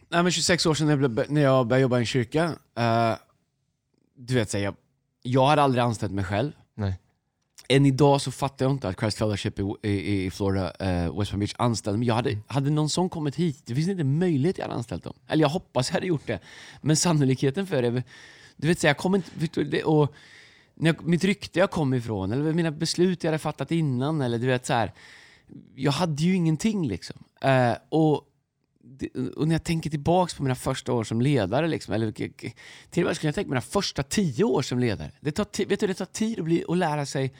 Nej, 0.09 0.23
men 0.23 0.31
26 0.31 0.65
år 0.65 0.73
sedan 0.73 0.87
när 0.87 0.97
jag 0.97 1.11
blev- 1.11 1.31
när 1.31 1.41
jag 1.41 1.67
började 1.67 1.81
jobba 1.81 1.97
i 1.97 1.99
en 1.99 2.05
kyrka, 2.05 2.43
eh, 2.77 3.13
du 4.17 4.33
vet, 4.33 4.49
så 4.49 4.57
här, 4.57 4.63
jag, 4.65 4.75
jag 5.21 5.45
hade 5.47 5.61
aldrig 5.61 5.83
anställt 5.83 6.11
mig 6.13 6.25
själv. 6.25 6.51
Nej. 6.75 6.99
Än 7.69 7.85
idag 7.85 8.21
så 8.21 8.31
fattar 8.31 8.65
jag 8.65 8.71
inte 8.71 8.87
att 8.87 8.99
Christ 8.99 9.17
Fellowship 9.17 9.59
i, 9.59 9.63
i, 9.81 10.25
i 10.25 10.31
Florida, 10.31 10.73
eh, 10.79 11.19
West 11.19 11.31
Palm 11.31 11.39
Beach, 11.39 11.53
anställde 11.57 11.97
mig. 11.99 12.07
Jag 12.07 12.15
hade, 12.15 12.37
hade 12.47 12.69
någon 12.69 12.89
sån 12.89 13.09
kommit 13.09 13.35
hit, 13.35 13.61
det 13.65 13.75
finns 13.75 13.87
inte 13.87 14.01
en 14.01 14.19
möjlighet 14.19 14.57
jag 14.57 14.65
hade 14.65 14.75
anställt 14.75 15.03
dem. 15.03 15.13
Eller 15.27 15.41
jag 15.41 15.49
hoppas 15.49 15.89
jag 15.89 15.93
hade 15.93 16.07
gjort 16.07 16.27
det. 16.27 16.39
Men 16.81 16.95
sannolikheten 16.95 17.67
för 17.67 17.81
det, 17.81 18.03
du 18.55 18.67
vet, 18.67 18.79
så 18.79 18.87
jag 18.87 18.97
kommer 18.97 19.17
inte... 19.17 19.83
Och 19.83 20.13
när 20.75 20.93
jag, 20.93 21.07
mitt 21.07 21.23
rykte 21.23 21.59
jag 21.59 21.71
kom 21.71 21.93
ifrån, 21.93 22.31
eller 22.31 22.53
mina 22.53 22.71
beslut 22.71 23.23
jag 23.23 23.31
hade 23.31 23.39
fattat 23.39 23.71
innan, 23.71 24.21
eller 24.21 24.37
du 24.37 24.47
vet 24.47 24.65
så 24.65 24.73
här. 24.73 24.93
Jag 25.75 25.91
hade 25.91 26.23
ju 26.23 26.35
ingenting 26.35 26.87
liksom. 26.87 27.23
Eh, 27.41 27.73
och 27.89 28.31
och 29.35 29.47
när 29.47 29.55
jag 29.55 29.63
tänker 29.63 29.89
tillbaks 29.89 30.33
på 30.33 30.43
mina 30.43 30.55
första 30.55 30.93
år 30.93 31.03
som 31.03 31.21
ledare, 31.21 31.67
liksom, 31.67 31.93
eller 31.93 32.11
till 32.11 33.03
och 33.03 33.07
med 33.07 33.15
skulle 33.15 33.27
jag 33.27 33.35
tänka 33.35 33.49
mina 33.49 33.61
första 33.61 34.03
tio 34.03 34.43
år 34.43 34.61
som 34.61 34.79
ledare. 34.79 35.11
Det 35.19 35.31
tar, 35.31 35.65
vet 35.65 35.79
du, 35.79 35.87
det 35.87 35.93
tar 35.93 36.05
tid 36.05 36.39
att, 36.39 36.45
bli, 36.45 36.65
att 36.67 36.77
lära 36.77 37.05
sig. 37.05 37.33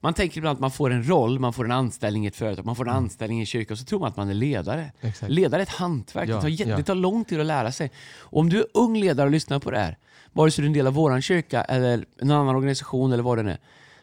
Man 0.00 0.14
tänker 0.14 0.38
ibland 0.38 0.54
att 0.56 0.60
man 0.60 0.70
får 0.70 0.90
en 0.90 1.08
roll, 1.08 1.38
man 1.38 1.52
får 1.52 1.64
en 1.64 1.72
anställning 1.72 2.24
i 2.24 2.28
ett 2.28 2.36
företag, 2.36 2.66
man 2.66 2.76
får 2.76 2.88
en 2.88 2.94
anställning 2.94 3.38
i 3.38 3.42
en 3.42 3.46
kyrka 3.46 3.74
och 3.74 3.78
så 3.78 3.84
tror 3.84 4.00
man 4.00 4.08
att 4.08 4.16
man 4.16 4.30
är 4.30 4.34
ledare. 4.34 4.92
Exakt. 5.00 5.32
Ledare 5.32 5.60
är 5.60 5.62
ett 5.62 5.68
hantverk, 5.68 6.28
Ja, 6.28 6.34
det, 6.34 6.40
tar, 6.40 6.48
ja. 6.48 6.76
det 6.76 6.82
tar 6.82 6.94
lång 6.94 7.24
tid 7.24 7.40
att 7.40 7.46
lära 7.46 7.72
sig. 7.72 7.90
Och 8.18 8.40
om 8.40 8.48
du 8.48 8.58
är 8.58 8.66
ung 8.74 8.96
ledare 8.96 9.26
och 9.26 9.32
lyssnar 9.32 9.58
på 9.58 9.70
det 9.70 9.78
här, 9.78 9.98
vare 10.32 10.50
sig 10.50 10.62
du 10.62 10.66
är 10.66 10.68
en 10.68 10.72
del 10.72 10.86
av 10.86 10.94
våran 10.94 11.22
kyrka 11.22 11.62
eller 11.62 12.04
en 12.18 12.30
annan 12.30 12.56
organisation 12.56 13.12
eller 13.12 13.22
vad 13.22 13.44
det 13.44 13.50
är. 13.52 13.58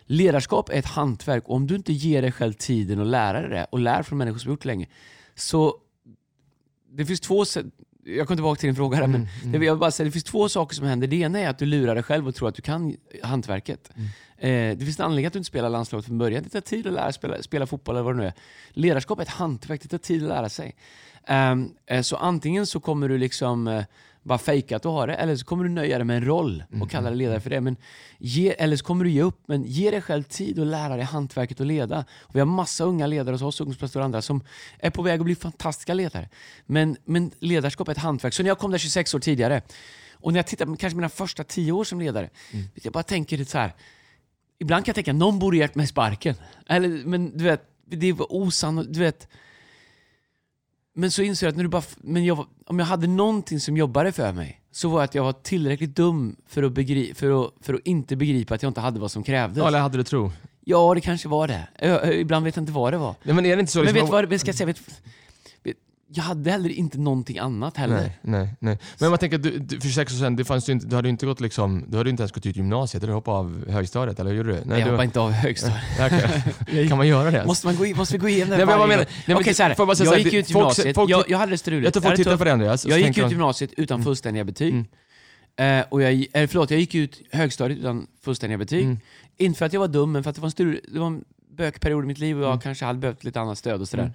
Ledarskap 0.06 0.70
är 0.70 0.74
ett 0.80 0.86
hantverk 0.86 1.48
och 1.48 1.56
om 1.56 1.68
du 1.68 1.76
inte 1.76 1.94
ger 1.94 2.22
dig 2.22 2.32
själv 2.32 2.54
tiden 2.54 3.02
att 3.02 3.08
lära 3.08 3.42
dig 3.42 3.50
det 3.50 3.68
och 3.72 3.80
lär 3.80 4.04
från 4.04 4.18
människor 4.18 4.40
som 4.40 4.52
gjort 4.52 4.62
det 4.62 4.68
länge, 4.68 4.88
så 5.36 5.76
det 6.92 7.06
finns 7.06 7.20
två 7.20 7.46
sätt. 7.46 7.66
Jag 8.08 8.28
kommer 8.28 8.36
tillbaka 8.36 8.60
till 8.60 8.68
din 8.68 8.76
fråga 8.76 8.98
här, 8.98 9.08
men 9.08 9.28
Mm, 9.44 9.60
det, 9.60 9.66
jag 9.66 9.80
bara 9.80 9.92
säga, 9.92 10.06
det 10.06 10.12
finns 10.12 10.24
två 10.24 10.50
saker 10.50 10.76
som 10.76 10.86
händer. 10.86 11.08
Det 11.08 11.16
ena 11.16 11.40
är 11.40 11.50
att 11.50 11.58
du 11.58 11.66
lurar 11.66 11.96
dig 11.96 12.04
själv 12.04 12.28
och 12.28 12.36
tror 12.36 12.50
att 12.50 12.56
du 12.56 12.62
kan 12.62 12.98
hantverket. 13.24 13.92
Mm. 13.96 14.08
Eh, 14.38 14.78
det 14.78 14.86
finns 14.86 15.00
en 15.00 15.06
anledning 15.06 15.26
att 15.26 15.34
du 15.34 15.40
inte 15.40 15.48
spelar 15.48 15.70
landslaget 15.70 16.06
från 16.06 16.18
början. 16.18 16.44
Det 16.44 16.50
tar 16.50 16.62
tid 16.62 16.88
att 16.88 16.94
lära 16.94 17.06
sig 17.06 17.14
spela, 17.14 17.42
spela 17.42 17.68
fotboll 17.68 17.96
eller 17.96 18.04
vad 18.04 18.16
det 18.16 18.22
nu 18.22 18.28
är. 18.28 18.34
Ledarskap 18.70 19.20
är 19.20 19.24
ett 19.24 19.30
hantverk, 19.30 19.82
det 19.82 19.88
tar 19.88 19.98
tid 19.98 20.24
att 20.24 20.30
lära 20.30 20.50
sig. 20.50 20.76
Ehm, 21.28 21.72
eh, 21.86 22.02
så 22.02 22.16
antingen 22.16 22.68
så 22.68 22.80
kommer 22.80 23.10
du 23.10 23.18
liksom 23.18 23.68
eh, 23.68 23.84
bara 24.26 24.38
fejka 24.38 24.76
att 24.76 24.84
du 24.84 24.90
har 24.90 25.08
det, 25.08 25.14
eller 25.14 25.36
så 25.36 25.46
kommer 25.46 25.64
du 25.64 25.70
nöja 25.70 25.98
dig 25.98 26.06
med 26.06 26.18
en 26.18 26.26
roll 26.26 26.64
Mm, 26.70 26.82
och 26.82 26.90
kalla 26.90 27.10
dig 27.10 27.18
ledare 27.18 27.40
för 27.40 27.50
det. 27.50 27.62
Men 27.62 27.78
ge, 28.18 28.50
eller 28.50 28.78
så 28.78 28.86
kommer 28.86 29.04
du 29.04 29.12
ge 29.12 29.22
upp, 29.22 29.40
men 29.48 29.64
ge 29.64 29.92
dig 29.92 30.02
själv 30.02 30.24
tid 30.24 30.60
att 30.60 30.68
lära 30.68 30.96
dig 30.96 31.06
hantverket 31.06 31.62
att 31.62 31.68
leda. 31.68 32.06
Och 32.20 32.36
vi 32.36 32.40
har 32.40 32.46
massa 32.46 32.84
unga 32.84 33.08
ledare 33.08 33.34
hos 33.34 33.42
oss, 33.42 33.62
ungdomspastorer 33.62 34.02
och 34.02 34.06
andra, 34.06 34.22
som 34.22 34.44
är 34.80 34.90
på 34.90 35.02
väg 35.02 35.20
att 35.20 35.26
bli 35.26 35.36
fantastiska 35.36 35.94
ledare. 35.94 36.30
Men, 36.66 36.98
men 37.06 37.32
ledarskap 37.40 37.88
är 37.88 37.92
ett 37.92 37.98
hantverk. 37.98 38.34
Så 38.34 38.44
när 38.44 38.50
jag 38.50 38.58
kom 38.60 38.72
där 38.72 38.78
26 38.78 39.14
år 39.14 39.20
tidigare, 39.20 39.62
och 40.14 40.34
när 40.34 40.38
jag 40.38 40.48
tittar 40.48 40.66
på 40.66 40.76
kanske 40.76 40.96
mina 40.96 41.10
första 41.10 41.44
10 41.44 41.72
år 41.72 41.84
som 41.84 42.00
ledare, 42.00 42.30
jag 42.74 42.94
bara 42.94 43.04
tänker 43.04 43.44
så 43.44 43.58
här. 43.58 43.74
Ibland 44.60 44.86
kan 44.86 44.90
jag 44.90 44.96
tänka, 44.96 45.14
någon 45.14 45.40
borde 45.40 45.58
gett 45.58 45.76
mig 45.76 45.88
sparken. 45.88 46.36
Eller, 46.68 46.90
men 46.90 47.38
du 47.38 47.44
vet, 47.44 47.62
det 47.86 48.14
var 48.14 48.28
osannolikt. 48.30 48.94
Du 48.94 49.00
vet, 49.00 49.28
men 50.98 51.12
så 51.12 51.22
inser 51.22 51.48
jag 51.48 51.52
att 51.52 51.58
när 51.58 51.64
du 51.64 51.70
bara, 51.70 51.84
men 51.98 52.26
jag, 52.26 52.46
om 52.66 52.80
jag 52.80 52.86
hade 52.86 53.08
någonting 53.08 53.60
som 53.60 53.78
jobbade 53.78 54.12
för 54.12 54.32
mig, 54.34 54.62
så 54.72 54.90
var 54.90 55.04
att 55.04 55.16
jag 55.16 55.24
var 55.24 55.34
tillräckligt 55.34 55.96
dum 55.96 56.36
för 56.48 56.64
att, 56.64 56.72
begri, 56.72 57.14
för 57.14 57.46
att, 57.46 57.52
för 57.62 57.74
att 57.74 57.82
inte 57.84 58.16
begripa 58.16 58.56
att 58.56 58.64
jag 58.64 58.70
inte 58.70 58.82
hade 58.82 59.00
vad 59.00 59.12
som 59.12 59.24
krävdes. 59.24 59.58
Ja, 59.58 59.68
eller 59.68 59.80
hade 59.80 59.98
du 59.98 60.04
tro? 60.04 60.32
Ja, 60.64 60.94
det 60.96 61.02
kanske 61.02 61.28
var 61.28 61.48
det. 61.48 61.68
Jag, 61.80 61.90
jag, 61.90 62.16
ibland 62.16 62.46
vet 62.46 62.56
jag 62.56 62.62
inte 62.62 62.72
vad 62.72 62.94
det 62.94 62.98
var. 62.98 63.16
Nej, 63.24 63.36
men 63.36 63.46
är 63.46 63.56
det 63.56 63.60
inte 63.60 63.72
så 63.72 63.80
Men 63.80 63.86
liksom, 63.86 64.02
vet 64.02 64.08
du 64.08 64.12
vad, 64.12 64.26
vet, 64.26 64.42
ska 64.42 64.50
jag 64.50 64.56
säga, 64.56 64.68
vet, 64.68 65.02
jag 66.08 66.24
hade 66.24 66.52
heller 66.52 66.70
inte 66.70 66.98
någonting 66.98 67.38
annat 67.38 67.78
heller. 67.78 67.96
Nej, 67.96 68.18
nej, 68.22 68.56
nej. 68.60 68.80
Men 69.00 69.10
man 69.10 69.20
tänker, 69.20 69.38
du, 69.38 69.60
du, 69.60 69.76
för 69.82 69.88
26 69.88 70.14
år 70.14 70.18
sedan, 70.18 70.36
det 70.36 70.46
fanns 70.46 70.70
ju 70.70 70.74
inte, 70.74 70.88
du 70.88 70.96
hade 70.96 71.08
ju 71.08 71.10
inte 71.10 71.26
gått 71.26 71.40
liksom, 71.42 71.86
du 71.88 71.98
hade 71.98 72.10
inte 72.10 72.24
ens 72.24 72.32
gått 72.32 72.46
ut 72.46 72.56
gymnasiet 72.56 73.04
eller 73.04 73.14
hoppat 73.14 73.32
av 73.34 73.70
högstadiet, 73.70 74.20
eller 74.20 74.30
hur 74.32 74.38
gjorde 74.38 74.50
du? 74.52 74.62
Nej, 74.66 74.80
jag 74.80 74.88
du, 74.88 74.92
hoppade 74.92 75.06
inte 75.06 75.20
av 75.20 75.32
högstadiet. 75.32 75.82
Okej. 76.68 76.88
Kan 76.90 76.98
man 76.98 77.08
göra 77.08 77.32
det? 77.32 77.46
Måste, 77.46 77.68
man 77.68 77.76
gå 77.76 77.86
in, 77.86 77.98
måste 77.98 78.14
vi 78.14 78.18
gå 78.20 78.30
igenom 78.30 78.50
det 78.50 78.58
Nej, 78.58 78.66
men 78.66 78.90
menar- 78.90 79.06
nej, 79.44 79.54
så 79.54 79.64
här, 79.64 79.76
jag 79.78 79.96
jag 80.08 80.20
gick 80.20 80.34
ut 80.34 80.46
folk- 80.52 80.56
gymnasiet, 80.56 80.96
folk- 80.96 81.12
jag, 81.12 81.24
jag 81.30 81.38
hade 81.38 81.52
det 81.52 81.58
struligt. 81.58 81.84
Jag 81.86 81.94
tror 81.94 82.04
folk 82.04 82.16
tittar 82.16 82.38
på 82.38 82.44
det 82.44 82.54
Andreas. 82.54 82.86
Jag 82.86 83.00
gick 83.00 83.18
ut 83.18 83.32
gymnasiet 83.32 83.72
utan 83.78 84.04
fullständiga 84.04 84.44
betyg. 84.44 84.74
Mm. 84.74 85.80
Eh, 85.80 85.86
och 85.90 86.02
jag, 86.02 86.26
eller 86.34 86.48
förlåt, 86.48 86.72
jag 86.72 86.80
gick 86.80 86.96
ut 86.96 87.22
högstadiet 87.32 87.80
utan 87.80 88.08
fullständiga 88.24 88.58
betyg. 88.58 88.84
Mm. 88.84 89.00
Inte 89.38 89.58
för 89.58 89.66
att 89.66 89.74
jag 89.74 89.80
var 89.80 89.88
dum, 89.88 90.12
men 90.12 90.24
för 90.24 90.30
att 90.30 90.36
det 90.36 90.42
var 90.42 90.48
en, 90.48 90.52
stur, 90.52 90.82
det 90.94 91.00
var 91.00 91.08
en 91.08 91.24
bökperiod 91.58 92.04
i 92.04 92.08
mitt 92.08 92.20
liv 92.20 92.38
och 92.38 92.44
jag 92.44 92.50
Mm. 92.52 92.62
kanske 92.62 92.86
hade 92.86 93.00
behövt 93.00 93.24
lite 93.24 93.40
annat 93.42 93.58
stöd 93.58 93.82
och 93.82 93.88
sådär. 93.88 94.14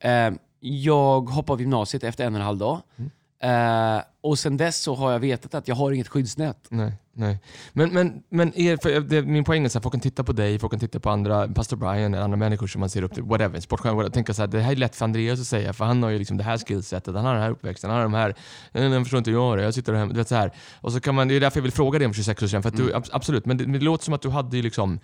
Eh, 0.00 0.30
jag 0.60 1.20
hoppade 1.20 1.52
av 1.52 1.60
gymnasiet 1.60 2.04
efter 2.04 2.24
en 2.26 2.34
och 2.34 2.40
en 2.40 2.46
halv 2.46 2.58
dag. 2.58 2.80
Mm. 2.96 3.10
Eh, 3.40 4.02
och 4.20 4.38
sen 4.38 4.56
dess 4.56 4.82
så 4.82 4.94
har 4.94 5.12
jag 5.12 5.18
vetat 5.18 5.54
att 5.54 5.68
jag 5.68 5.74
har 5.74 5.92
inget 5.92 6.08
skyddsnät. 6.08 6.66
Nej, 6.68 6.92
nej. 7.12 7.38
Men, 7.72 7.92
men, 7.94 8.22
men 8.28 8.52
er, 8.58 8.76
för 8.82 9.00
det, 9.00 9.22
min 9.22 9.44
poäng 9.44 9.64
är 9.64 9.76
att 9.76 9.82
folk 9.82 9.92
kan 9.92 10.00
titta 10.00 10.24
på 10.24 10.32
dig, 10.32 10.58
folk 10.58 10.72
kan 10.72 10.80
titta 10.80 11.00
på 11.00 11.10
andra, 11.10 11.48
pastor 11.48 11.76
Brian, 11.76 12.14
eller 12.14 12.24
andra 12.24 12.36
människor 12.36 12.66
som 12.66 12.80
man 12.80 12.90
ser 12.90 13.02
upp 13.02 13.14
till, 13.14 13.22
whatever, 13.22 13.60
sportstjärnor, 13.60 13.96
whatever, 13.96 14.12
tänka 14.14 14.34
så 14.34 14.42
här, 14.42 14.46
det 14.46 14.60
här 14.60 14.72
är 14.72 14.76
lätt 14.76 14.96
för 14.96 15.04
Andreas 15.04 15.40
att 15.40 15.46
säga, 15.46 15.72
för 15.72 15.84
han 15.84 16.02
har 16.02 16.10
ju 16.10 16.18
liksom 16.18 16.36
det 16.36 16.44
här 16.44 16.58
skillsetet, 16.58 17.14
han 17.14 17.24
har 17.24 17.34
den 17.34 17.42
här 17.42 17.50
uppväxten, 17.50 17.90
han 17.90 17.96
har 17.96 18.04
de 18.04 18.14
här, 18.14 18.34
nej, 18.72 18.88
nej, 18.88 19.00
förstår 19.04 19.18
inte 19.18 19.30
jag 19.30 19.58
det, 19.58 19.64
jag 19.64 19.74
sitter 19.74 19.92
hemma, 19.92 20.12
du 20.12 20.18
vet 20.18 20.28
så 20.28 20.34
här. 20.34 20.52
Och 20.80 20.92
så 20.92 21.00
kan 21.00 21.14
man, 21.14 21.28
det 21.28 21.34
är 21.34 21.40
därför 21.40 21.58
jag 21.58 21.62
vill 21.62 21.72
fråga 21.72 21.98
dig 21.98 22.06
om 22.06 22.14
26 22.14 22.42
år 22.42 22.46
sedan, 22.46 22.62
för 22.62 22.68
att 22.68 22.76
du, 22.76 22.94
ab- 22.94 23.08
absolut, 23.12 23.46
men 23.46 23.56
det, 23.56 23.64
men 23.64 23.72
det 23.72 23.84
låter 23.84 24.04
som 24.04 24.14
att 24.14 24.22
du 24.22 24.28
hade 24.30 24.56
ju 24.56 24.62
liksom 24.62 25.00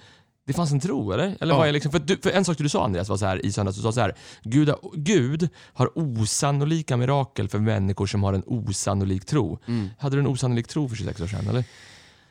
det 0.47 0.53
fanns 0.53 0.73
en 0.73 0.81
tro, 0.81 1.13
eller? 1.13 1.37
eller 1.41 1.53
Ja. 1.55 1.59
var 1.59 1.67
jag 1.67 1.73
liksom, 1.73 1.93
för, 1.93 1.99
du, 1.99 2.17
för 2.17 2.31
en 2.31 2.45
sak 2.45 2.59
du 2.59 2.69
sa 2.69 2.85
Andreas 2.85 3.09
var 3.09 3.17
så 3.17 3.27
här 3.27 3.47
i 3.47 3.53
söndags, 3.53 3.77
du 3.77 3.83
sa 3.83 3.93
så 3.93 4.01
här, 4.01 4.15
Gud, 4.43 4.69
har- 4.69 4.79
Gud 4.95 5.49
har 5.73 5.91
osannolika 5.99 6.97
mirakel 6.97 7.49
för 7.49 7.59
människor 7.59 8.07
som 8.07 8.23
har 8.23 8.33
en 8.33 8.43
osannolik 8.47 9.25
tro. 9.25 9.59
Hade 9.99 10.17
du 10.17 10.21
en 10.21 10.27
osannolik 10.27 10.69
tro 10.69 10.89
för 10.89 10.97
26 10.97 11.21
år 11.21 11.27
sedan, 11.27 11.49
eller? 11.49 11.65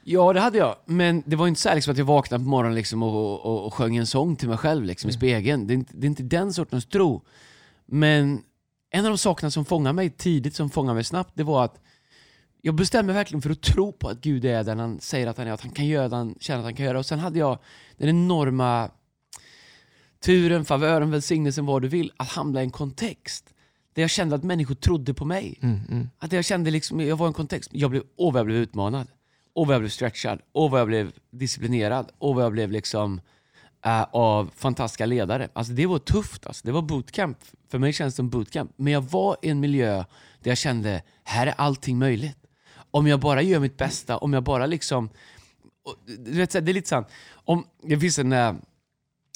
Ja, 0.04 0.34
det 0.34 0.40
hade 0.40 0.58
jag. 0.58 0.76
Men 0.86 1.24
det 1.26 1.36
var 1.36 1.48
inte 1.48 1.62
så 1.62 1.70
här 1.70 1.76
liksom 1.76 1.92
att 1.92 1.98
jag 1.98 2.06
vaknade 2.06 2.44
på 2.44 2.50
morgonen 2.50 2.76
liksom 2.76 3.04
och, 3.04 3.46
och, 3.46 3.66
och 3.66 3.74
sjöng 3.74 3.96
en 3.98 4.08
sång 4.08 4.36
till 4.36 4.50
mig 4.50 4.58
själv 4.58 4.84
liksom, 4.86 5.10
i 5.10 5.14
spegeln. 5.14 5.68
Det 5.68 5.74
är, 5.74 5.76
inte, 5.76 5.94
det 5.98 6.06
är 6.06 6.10
inte 6.10 6.24
den 6.24 6.54
sortens 6.54 6.86
tro. 6.86 7.22
Men 7.86 8.42
en 8.92 9.06
av 9.06 9.12
de 9.12 9.18
sakerna 9.18 9.52
som 9.52 9.66
fångade 9.66 9.94
mig 9.94 10.10
tidigt, 10.10 10.56
som 10.56 10.70
fångade 10.70 10.96
mig 10.96 11.04
snabbt, 11.04 11.32
det 11.34 11.44
var 11.44 11.66
att 11.66 11.80
jag 12.62 12.76
bestämde 12.76 13.14
verkligen 13.14 13.42
för 13.42 13.50
att 13.50 13.62
tro 13.62 13.92
på 13.92 14.10
att 14.10 14.22
Gud 14.22 14.46
är 14.46 14.64
den 14.64 14.80
han 14.80 15.00
säger 15.00 15.28
att 15.28 15.38
han 15.38 15.48
är, 15.48 15.52
att 15.52 15.62
han 15.62 15.72
kan 15.72 15.88
göra 15.88 16.10
det 16.10 16.16
han 16.16 16.36
känner 16.40 16.60
att 16.60 16.66
han 16.66 16.76
kan 16.76 16.86
göra. 16.86 17.00
Och 17.00 17.06
sen 17.06 17.20
hade 17.20 17.40
jag 17.40 17.60
den 17.98 18.10
enorma 18.10 18.92
turen, 20.20 20.66
favören, 20.66 21.12
välsignelsen, 21.12 21.66
vad 21.66 21.82
du 21.82 21.88
vill, 21.88 22.12
att 22.18 22.28
hamna 22.28 22.62
i 22.62 22.64
en 22.64 22.72
kontext 22.72 23.54
där 23.94 24.02
jag 24.02 24.10
kände 24.10 24.36
att 24.36 24.44
människor 24.44 24.76
trodde 24.76 25.14
på 25.14 25.26
mig. 25.26 25.60
Mm, 25.62 25.80
mm. 25.90 26.10
Att 26.18 26.32
jag 26.32 26.46
kände 26.46 26.72
liksom, 26.72 27.00
jag 27.00 27.16
var 27.16 27.28
i 27.28 27.30
en 27.30 27.34
kontext, 27.34 27.70
jag 27.74 27.90
blev, 27.92 28.04
åh 28.16 28.34
vad 28.34 28.40
jag 28.40 28.46
blev 28.46 28.58
utmanad. 28.58 29.08
Åh 29.54 29.68
vad 29.68 29.74
jag 29.74 29.82
blev 29.82 29.90
stretchad. 29.90 30.40
Åh 30.54 30.72
vad 30.72 30.80
jag 30.80 30.88
blev 30.88 31.12
disciplinerad. 31.32 32.12
Åh 32.20 32.36
vad 32.36 32.44
jag 32.44 32.52
blev 32.52 32.72
liksom 32.72 33.22
äh, 33.86 34.04
av 34.12 34.52
fantastiska 34.56 35.06
ledare. 35.06 35.50
Alltså 35.54 35.74
det 35.74 35.86
var 35.86 36.00
tufft 36.00 36.46
alltså. 36.46 36.62
Det 36.66 36.72
var 36.72 36.82
bootcamp. 36.82 37.38
För 37.70 37.80
mig 37.80 37.94
känns 37.94 38.14
det 38.14 38.16
som 38.16 38.30
bootcamp. 38.30 38.72
Men 38.76 38.94
jag 38.94 39.02
var 39.02 39.38
i 39.42 39.50
en 39.50 39.60
miljö 39.60 39.96
där 40.40 40.52
jag 40.52 40.58
kände, 40.58 41.02
här 41.24 41.48
är 41.48 41.54
allting 41.58 42.00
möjligt. 42.00 42.38
Om 42.92 43.08
jag 43.08 43.20
bara 43.20 43.42
gör 43.42 43.60
mitt 43.60 43.78
bästa, 43.78 44.18
om 44.18 44.34
jag 44.34 44.44
bara 44.44 44.66
liksom... 44.66 45.10
och, 45.86 45.96
det 46.20 46.56
är 46.56 46.74
lite 46.74 46.90
sant. 46.90 47.08
Om, 47.32 47.66
det 47.84 48.00
finns 48.00 48.20
en... 48.20 48.34
äh, 48.34 48.54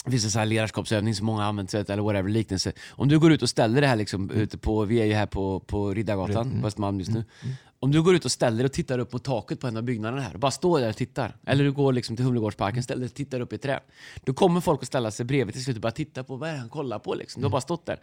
det 0.05 0.11
finns 0.11 0.25
en 0.25 0.31
sån 0.31 0.39
här 0.39 0.45
ledarskapsövning 0.45 1.15
som 1.15 1.25
många 1.25 1.41
har 1.41 1.49
använt 1.49 1.73
eller 1.73 2.03
whatever, 2.03 2.29
liknelse. 2.29 2.71
Om 2.89 3.07
du 3.07 3.19
går 3.19 3.31
ut 3.31 3.41
och 3.41 3.49
ställer 3.49 3.81
det 3.81 3.87
här 3.87 3.95
liksom, 3.95 4.31
ute 4.31 4.57
på, 4.57 4.85
vi 4.85 5.01
är 5.01 5.05
ju 5.05 5.13
här 5.13 5.25
på, 5.25 5.59
på 5.59 5.93
Riddargatan 5.93 6.47
Mm. 6.47 6.61
på 6.61 6.67
Östermalm 6.67 6.99
just 6.99 7.11
nu. 7.11 7.23
Om 7.79 7.91
du 7.91 8.01
går 8.03 8.15
ut 8.15 8.25
och 8.25 8.31
ställer 8.31 8.57
dig 8.57 8.65
och 8.65 8.71
tittar 8.73 8.99
upp 8.99 9.13
mot 9.13 9.23
taket 9.23 9.59
på 9.59 9.67
en 9.67 9.77
av 9.77 9.83
byggnaderna 9.83 10.21
här 10.21 10.33
och 10.33 10.39
bara 10.39 10.51
står 10.51 10.79
där 10.79 10.89
och 10.89 10.95
tittar. 10.97 11.35
Eller 11.45 11.63
du 11.63 11.71
går 11.71 11.93
liksom 11.93 12.15
till 12.15 12.25
Humlegårdsparken, 12.25 12.83
ställer 12.83 12.99
dig 12.99 13.07
och 13.09 13.13
tittar 13.13 13.39
upp 13.39 13.53
i 13.53 13.55
ett 13.55 13.61
träd. 13.61 13.79
Då 14.23 14.33
kommer 14.33 14.61
folk 14.61 14.81
att 14.81 14.87
ställa 14.87 15.11
sig 15.11 15.25
bredvid 15.25 15.55
till 15.55 15.63
slut 15.63 15.75
och 15.75 15.81
bara 15.81 15.91
titta 15.91 16.23
på 16.23 16.35
vad 16.35 16.49
är 16.49 16.53
det 16.53 16.59
han 16.59 16.69
kollar 16.69 16.99
på 16.99 17.15
liksom. 17.15 17.41
Du 17.41 17.45
har 17.45 17.51
bara 17.51 17.61
stått 17.61 17.85
där. 17.85 17.99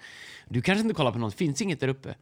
Du 0.49 0.62
kanske 0.62 0.83
inte 0.83 0.95
kollar 0.95 1.12
på 1.12 1.19
något, 1.19 1.35
finns 1.35 1.62
inget 1.62 1.81
där 1.81 1.88
uppe. 1.88 2.15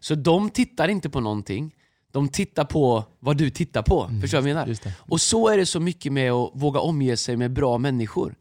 Så 0.00 0.14
de 0.14 0.50
tittar 0.50 0.88
inte 0.88 1.10
på 1.10 1.20
någonting. 1.20 1.74
De 2.14 2.28
tittar 2.28 2.64
på 2.64 3.04
vad 3.20 3.36
du 3.36 3.50
tittar 3.50 3.82
på. 3.82 4.10
Förstår 4.20 4.38
du 4.38 4.42
vad 4.42 4.50
jag 4.50 4.54
menar? 4.54 4.66
Och 4.98 5.20
så 5.20 5.48
är 5.48 5.56
det 5.56 5.66
så 5.66 5.80
mycket 5.80 6.12
med 6.12 6.32
att 6.32 6.50
våga 6.54 6.80
omge 6.80 7.16
sig 7.16 7.36
med 7.36 7.52
bra 7.52 7.78
människor. 7.78 8.34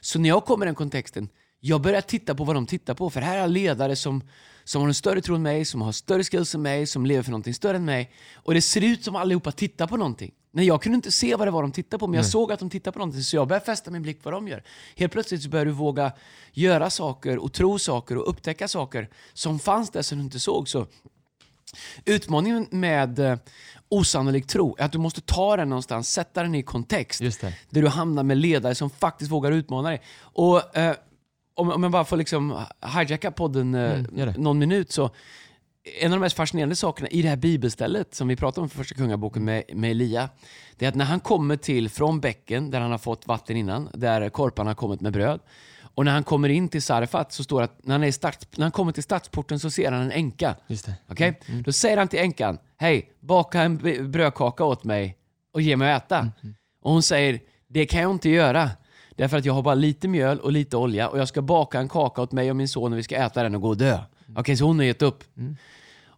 Så 0.00 0.18
när 0.18 0.28
jag 0.28 0.44
kommer 0.44 0.66
i 0.66 0.68
den 0.68 0.74
kontexten, 0.74 1.28
Jag 1.60 1.80
börjar 1.80 2.00
titta 2.00 2.34
på 2.34 2.44
vad 2.44 2.56
de 2.56 2.66
tittar 2.66 2.94
på, 2.94 3.10
för 3.10 3.20
här 3.20 3.38
är 3.38 3.48
ledare 3.48 3.96
som, 3.96 4.22
som 4.64 4.82
har 4.82 4.88
en 4.88 4.94
större 4.94 5.20
tro 5.20 5.34
än 5.34 5.42
mig, 5.42 5.64
som 5.64 5.82
har 5.82 5.92
större 5.92 6.24
skills 6.24 6.54
än 6.54 6.62
mig, 6.62 6.86
som 6.86 7.06
lever 7.06 7.22
för 7.22 7.30
någonting 7.30 7.54
större 7.54 7.76
än 7.76 7.84
mig. 7.84 8.12
Och 8.34 8.54
det 8.54 8.62
ser 8.62 8.84
ut 8.84 9.04
som 9.04 9.16
allihopa 9.16 9.52
tittar 9.52 9.86
på 9.86 9.96
någonting. 9.96 10.32
Nej, 10.52 10.66
jag 10.66 10.82
kunde 10.82 10.96
inte 10.96 11.12
se 11.12 11.36
vad 11.36 11.46
det 11.46 11.50
var 11.50 11.62
de 11.62 11.72
tittade 11.72 11.98
på, 11.98 12.06
men 12.06 12.16
jag 12.16 12.26
såg 12.26 12.52
att 12.52 12.58
de 12.58 12.70
tittade 12.70 12.92
på 12.92 12.98
någonting, 12.98 13.22
så 13.22 13.36
jag 13.36 13.48
började 13.48 13.66
fästa 13.66 13.90
min 13.90 14.02
blick 14.02 14.22
på 14.22 14.30
vad 14.30 14.36
de 14.36 14.48
gör. 14.48 14.62
Helt 14.96 15.12
plötsligt 15.12 15.42
så 15.42 15.48
börjar 15.48 15.66
du 15.66 15.72
våga 15.72 16.12
göra 16.52 16.90
saker 16.90 17.38
och 17.38 17.52
tro 17.52 17.78
saker 17.78 18.18
och 18.18 18.30
upptäcka 18.30 18.68
saker 18.68 19.08
som 19.34 19.58
fanns 19.58 19.90
där 19.90 20.02
som 20.02 20.18
du 20.18 20.24
inte 20.24 20.40
såg. 20.40 20.68
Så 20.68 20.86
Utmaningen 22.04 22.66
med 22.70 23.18
eh, 23.18 23.38
osannolik 23.88 24.46
tro 24.46 24.76
är 24.78 24.84
att 24.84 24.92
du 24.92 24.98
måste 24.98 25.20
ta 25.20 25.56
den 25.56 25.68
någonstans, 25.68 26.12
sätta 26.12 26.42
den 26.42 26.54
i 26.54 26.62
kontext. 26.62 27.20
Där 27.70 27.82
du 27.82 27.88
hamnar 27.88 28.22
med 28.22 28.36
ledare 28.36 28.74
som 28.74 28.90
faktiskt 28.90 29.30
vågar 29.30 29.52
utmana 29.52 29.88
dig. 29.88 30.00
Och 30.20 30.76
eh, 30.76 30.96
om, 31.54 31.70
om 31.70 31.82
jag 31.82 31.92
bara 31.92 32.04
får 32.04 32.16
liksom 32.16 32.64
hijacka 32.96 33.30
podden 33.30 33.74
eh, 33.74 33.92
Mm, 33.92 34.42
någon 34.42 34.58
minut 34.58 34.92
så 34.92 35.10
en 36.00 36.12
av 36.12 36.18
de 36.18 36.20
mest 36.20 36.36
fascinerande 36.36 36.76
sakerna 36.76 37.08
i 37.08 37.22
det 37.22 37.28
här 37.28 37.36
bibelstället 37.36 38.14
som 38.14 38.28
vi 38.28 38.36
pratade 38.36 38.62
om 38.62 38.68
för 38.68 38.78
första 38.78 38.94
kungaboken 38.94 39.44
med, 39.44 39.64
med 39.74 39.90
Elia, 39.90 40.28
det 40.76 40.84
är 40.84 40.88
att 40.88 40.94
när 40.94 41.04
han 41.04 41.20
kommer 41.20 41.56
till 41.56 41.88
från 41.88 42.20
bäcken 42.20 42.70
där 42.70 42.80
han 42.80 42.90
har 42.90 42.98
fått 42.98 43.26
vatten 43.26 43.56
innan, 43.56 43.88
där 43.94 44.28
korparna 44.28 44.70
har 44.70 44.74
kommit 44.74 45.00
med 45.00 45.12
bröd, 45.12 45.40
och 45.96 46.04
när 46.04 46.12
han 46.12 46.24
kommer 46.24 46.48
in 46.48 46.68
till 46.68 46.82
Sarfat 46.82 47.32
så 47.32 47.44
står 47.44 47.60
det 47.60 47.64
att 47.64 47.86
när 47.86 47.94
han, 47.94 48.04
är 48.04 48.12
start, 48.12 48.46
när 48.56 48.64
han 48.64 48.72
kommer 48.72 48.92
till 48.92 49.02
stadsporten 49.02 49.58
så 49.58 49.70
ser 49.70 49.92
han 49.92 50.02
en 50.02 50.12
änka. 50.12 50.56
Just 50.66 50.86
det. 50.86 50.94
Okej? 51.08 51.40
Då 51.64 51.72
säger 51.72 51.96
han 51.96 52.08
till 52.08 52.18
änkan, 52.18 52.58
hej, 52.76 53.10
baka 53.20 53.62
en 53.62 53.76
brödkaka 54.10 54.64
åt 54.64 54.84
mig 54.84 55.16
och 55.52 55.62
ge 55.62 55.76
mig 55.76 55.92
att 55.92 56.04
äta. 56.04 56.30
Och 56.82 56.92
hon 56.92 57.02
säger, 57.02 57.40
det 57.68 57.86
kan 57.86 58.02
jag 58.02 58.10
inte 58.10 58.28
göra. 58.28 58.70
Därför 59.10 59.36
att 59.38 59.44
jag 59.44 59.52
har 59.52 59.62
bara 59.62 59.74
lite 59.74 60.08
mjöl 60.08 60.40
och 60.40 60.52
lite 60.52 60.76
olja 60.76 61.08
och 61.08 61.18
jag 61.18 61.28
ska 61.28 61.42
baka 61.42 61.78
en 61.80 61.88
kaka 61.88 62.22
åt 62.22 62.32
mig 62.32 62.50
och 62.50 62.56
min 62.56 62.68
son 62.68 62.92
och 62.92 62.98
vi 62.98 63.02
ska 63.02 63.16
äta 63.16 63.42
den 63.42 63.54
och 63.54 63.60
gå 63.60 63.68
och 63.68 63.76
dö. 63.76 63.98
Okej, 64.36 64.56
så 64.56 64.64
hon 64.64 64.78
har 64.78 64.86
gett 64.86 65.02
upp. 65.02 65.24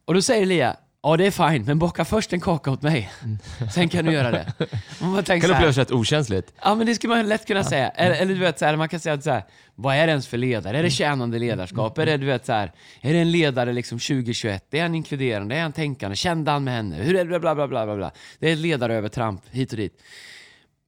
Och 0.05 0.14
då 0.14 0.23
säger 0.23 0.43
Elia, 0.43 0.77
ja 1.03 1.17
det 1.17 1.27
är 1.27 1.31
fine, 1.31 1.65
men 1.65 1.79
baka 1.79 2.05
först 2.05 2.33
en 2.33 2.41
kaka 2.41 2.71
åt 2.71 2.83
mig. 2.83 3.11
Sen 3.75 3.89
kan 3.89 4.05
du 4.05 4.13
göra 4.13 4.31
det. 4.31 4.53
Man 5.01 5.13
bara 5.13 5.23
tänker 5.23 5.49
Kan 5.49 5.57
upplevas 5.57 5.77
rätt 5.77 5.91
okänsligt. 5.91 6.53
Ja 6.63 6.75
men 6.75 6.87
det 6.87 6.95
skulle 6.95 7.15
man 7.15 7.29
lätt 7.29 7.47
kunna 7.47 7.65
säga. 7.65 7.89
Eller, 7.89 8.15
eller 8.15 8.35
du 8.35 8.41
vet, 8.41 8.59
så 8.59 8.65
här, 8.65 8.77
man 8.77 8.89
kan 8.89 9.01
säga 9.01 9.15
att 9.15 9.25
så 9.25 9.31
här, 9.31 9.45
vad 9.75 9.97
är 9.97 10.07
det 10.07 10.11
ens 10.11 10.27
för 10.27 10.39
ledare? 10.39 10.79
Är 10.79 10.83
det 10.83 10.91
tjänande 10.91 11.39
ledarskap? 11.39 11.99
Är 11.99 12.07
det, 12.07 12.17
du 12.17 12.27
vet, 12.27 12.47
så 12.47 12.53
här, 12.53 12.73
är 13.01 13.13
det 13.13 13.19
en 13.19 13.31
ledare 13.31 13.73
liksom 13.73 13.99
2021? 13.99 14.75
Är 14.75 14.83
han 14.83 14.95
inkluderande? 14.95 15.57
Är 15.57 15.63
han 15.63 15.73
tänkande? 15.73 16.17
Kände 16.17 16.51
han 16.51 16.65
med 16.65 16.75
henne? 16.75 16.97
Hur 16.97 17.17
är 17.17 17.25
det? 17.25 17.41
Bla, 17.41 17.55
bla, 17.55 17.69
bla, 17.69 17.87
bla, 17.87 17.97
bla. 17.97 18.13
Det 18.39 18.49
är 18.49 18.53
ett 18.53 18.59
ledarövertramp 18.59 19.43
hit 19.51 19.71
och 19.71 19.77
dit. 19.77 20.03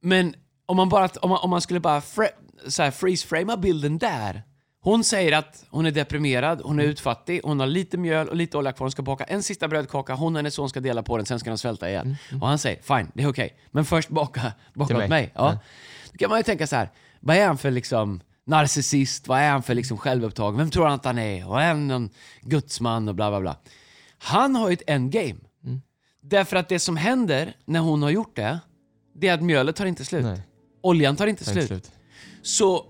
Men 0.01 0.35
om 0.65 0.77
man, 0.77 0.89
bara, 0.89 1.09
om 1.21 1.29
man, 1.29 1.39
om 1.41 1.49
man 1.49 1.61
skulle 1.61 1.79
bara 1.79 2.01
fre, 2.01 2.27
så 2.67 2.83
här, 2.83 2.91
freeze-framea 2.91 3.57
bilden 3.57 3.97
där. 3.97 4.43
Hon 4.83 5.03
säger 5.03 5.37
att 5.37 5.65
hon 5.69 5.85
är 5.85 5.91
deprimerad, 5.91 6.61
hon 6.63 6.79
är 6.79 6.83
utfattig, 6.83 7.41
hon 7.43 7.59
har 7.59 7.67
lite 7.67 7.97
mjöl 7.97 8.27
och 8.29 8.35
lite 8.35 8.57
olja 8.57 8.71
kvar. 8.71 8.85
Hon 8.85 8.91
ska 8.91 9.01
baka 9.01 9.23
en 9.23 9.43
sista 9.43 9.67
brödkaka, 9.67 10.13
hon 10.13 10.35
och 10.35 10.39
hennes 10.39 10.53
son 10.53 10.69
ska 10.69 10.79
dela 10.79 11.03
på 11.03 11.17
den, 11.17 11.25
sen 11.25 11.39
ska 11.39 11.49
de 11.49 11.57
svälta 11.57 11.89
ihjäl. 11.89 12.15
Och 12.41 12.47
han 12.47 12.57
säger, 12.57 12.81
fine, 12.81 13.11
det 13.13 13.23
är 13.23 13.29
okej. 13.29 13.57
Men 13.71 13.85
först 13.85 14.09
baka, 14.09 14.53
baka 14.73 14.93
åt 14.93 14.99
mig. 14.99 15.09
mig. 15.09 15.31
Ja. 15.35 15.59
Då 16.11 16.17
kan 16.17 16.29
man 16.29 16.39
ju 16.39 16.43
tänka 16.43 16.67
så 16.67 16.75
här, 16.75 16.89
vad 17.19 17.35
är 17.35 17.47
han 17.47 17.57
för 17.57 17.71
liksom 17.71 18.21
narcissist? 18.45 19.27
Vad 19.27 19.39
är 19.39 19.49
han 19.49 19.63
för 19.63 19.75
liksom 19.75 19.97
självupptagen? 19.97 20.57
Vem 20.57 20.69
tror 20.71 20.85
han 20.85 20.93
att 20.93 21.05
han 21.05 21.19
är? 21.19 21.49
Och 21.49 21.61
är 21.61 21.67
han 21.67 21.87
någon 21.87 22.09
gudsman 22.41 23.07
och 23.07 23.15
bla 23.15 23.29
bla 23.29 23.41
bla. 23.41 23.55
Han 24.17 24.55
har 24.55 24.69
ju 24.69 24.73
ett 24.73 24.83
endgame. 24.87 25.35
Därför 26.23 26.55
att 26.57 26.69
det 26.69 26.79
som 26.79 26.97
händer 26.97 27.53
när 27.65 27.79
hon 27.79 28.03
har 28.03 28.09
gjort 28.09 28.35
det, 28.35 28.59
det 29.15 29.27
är 29.27 29.33
att 29.33 29.41
mjölet 29.41 29.75
tar 29.75 29.85
inte 29.85 30.05
slut. 30.05 30.23
Nej. 30.23 30.41
Oljan 30.81 31.15
tar 31.15 31.27
inte 31.27 31.45
Tar 31.45 31.51
slut. 31.51 31.67
slut. 31.67 31.91
Så 32.41 32.85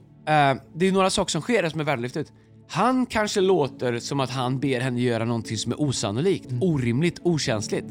det 0.74 0.88
är 0.88 0.91
några 0.91 1.10
saker 1.10 1.32
som 1.32 1.41
sker 1.41 1.70
som 1.70 1.80
är 1.80 2.17
ut. 2.17 2.32
Han 2.70 3.06
kanske 3.06 3.41
låter 3.41 4.00
som 4.00 4.20
att 4.20 4.30
han 4.30 4.60
ber 4.60 4.80
henne 4.80 5.02
göra 5.02 5.26
någonting 5.26 5.58
som 5.58 5.72
är 5.72 5.82
osannolikt, 5.82 6.50
orimligt, 6.62 7.20
okänsligt. 7.24 7.88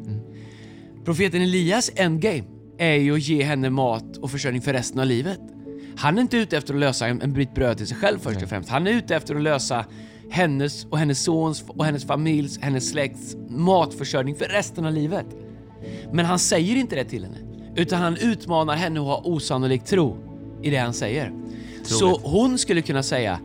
Profeten 1.04 1.42
Elias 1.42 1.90
endgame 1.96 2.44
är 2.78 2.94
ju 2.94 3.14
att 3.14 3.28
ge 3.28 3.42
henne 3.42 3.70
mat 3.70 4.16
och 4.16 4.30
försörjning 4.30 4.62
för 4.62 4.72
resten 4.72 5.00
av 5.00 5.06
livet. 5.06 5.40
Han 5.96 6.18
är 6.18 6.22
inte 6.22 6.36
ute 6.36 6.56
efter 6.56 6.74
att 6.74 6.80
lösa 6.80 7.06
en, 7.06 7.22
en 7.22 7.32
bit 7.32 7.54
bröd 7.54 7.76
till 7.76 7.86
sig 7.86 7.96
själv 7.96 8.18
först 8.18 8.42
och 8.42 8.48
främst. 8.48 8.68
Han 8.68 8.86
är 8.86 8.90
ute 8.90 9.16
efter 9.16 9.34
att 9.34 9.42
lösa 9.42 9.84
hennes 10.30 10.84
och 10.84 10.98
hennes 10.98 11.24
sons 11.24 11.64
och 11.68 11.84
hennes 11.84 12.04
familjs, 12.04 12.58
hennes 12.58 12.90
släkts 12.90 13.36
matförsörjning 13.48 14.34
för 14.34 14.44
resten 14.44 14.84
av 14.84 14.92
livet. 14.92 15.26
Men 16.12 16.24
han 16.24 16.38
säger 16.38 16.76
inte 16.76 16.96
det 16.96 17.04
till 17.04 17.24
henne. 17.24 17.38
Utan 17.76 18.02
han 18.02 18.16
utmanar 18.16 18.76
henne 18.76 19.00
att 19.00 19.06
ha 19.06 19.22
osannolik 19.24 19.84
tro 19.84 20.16
i 20.62 20.70
det 20.70 20.76
han 20.76 20.94
säger. 20.94 21.32
Så 21.82 22.20
hon 22.22 22.58
skulle 22.58 22.82
kunna 22.82 23.02
säga 23.02 23.40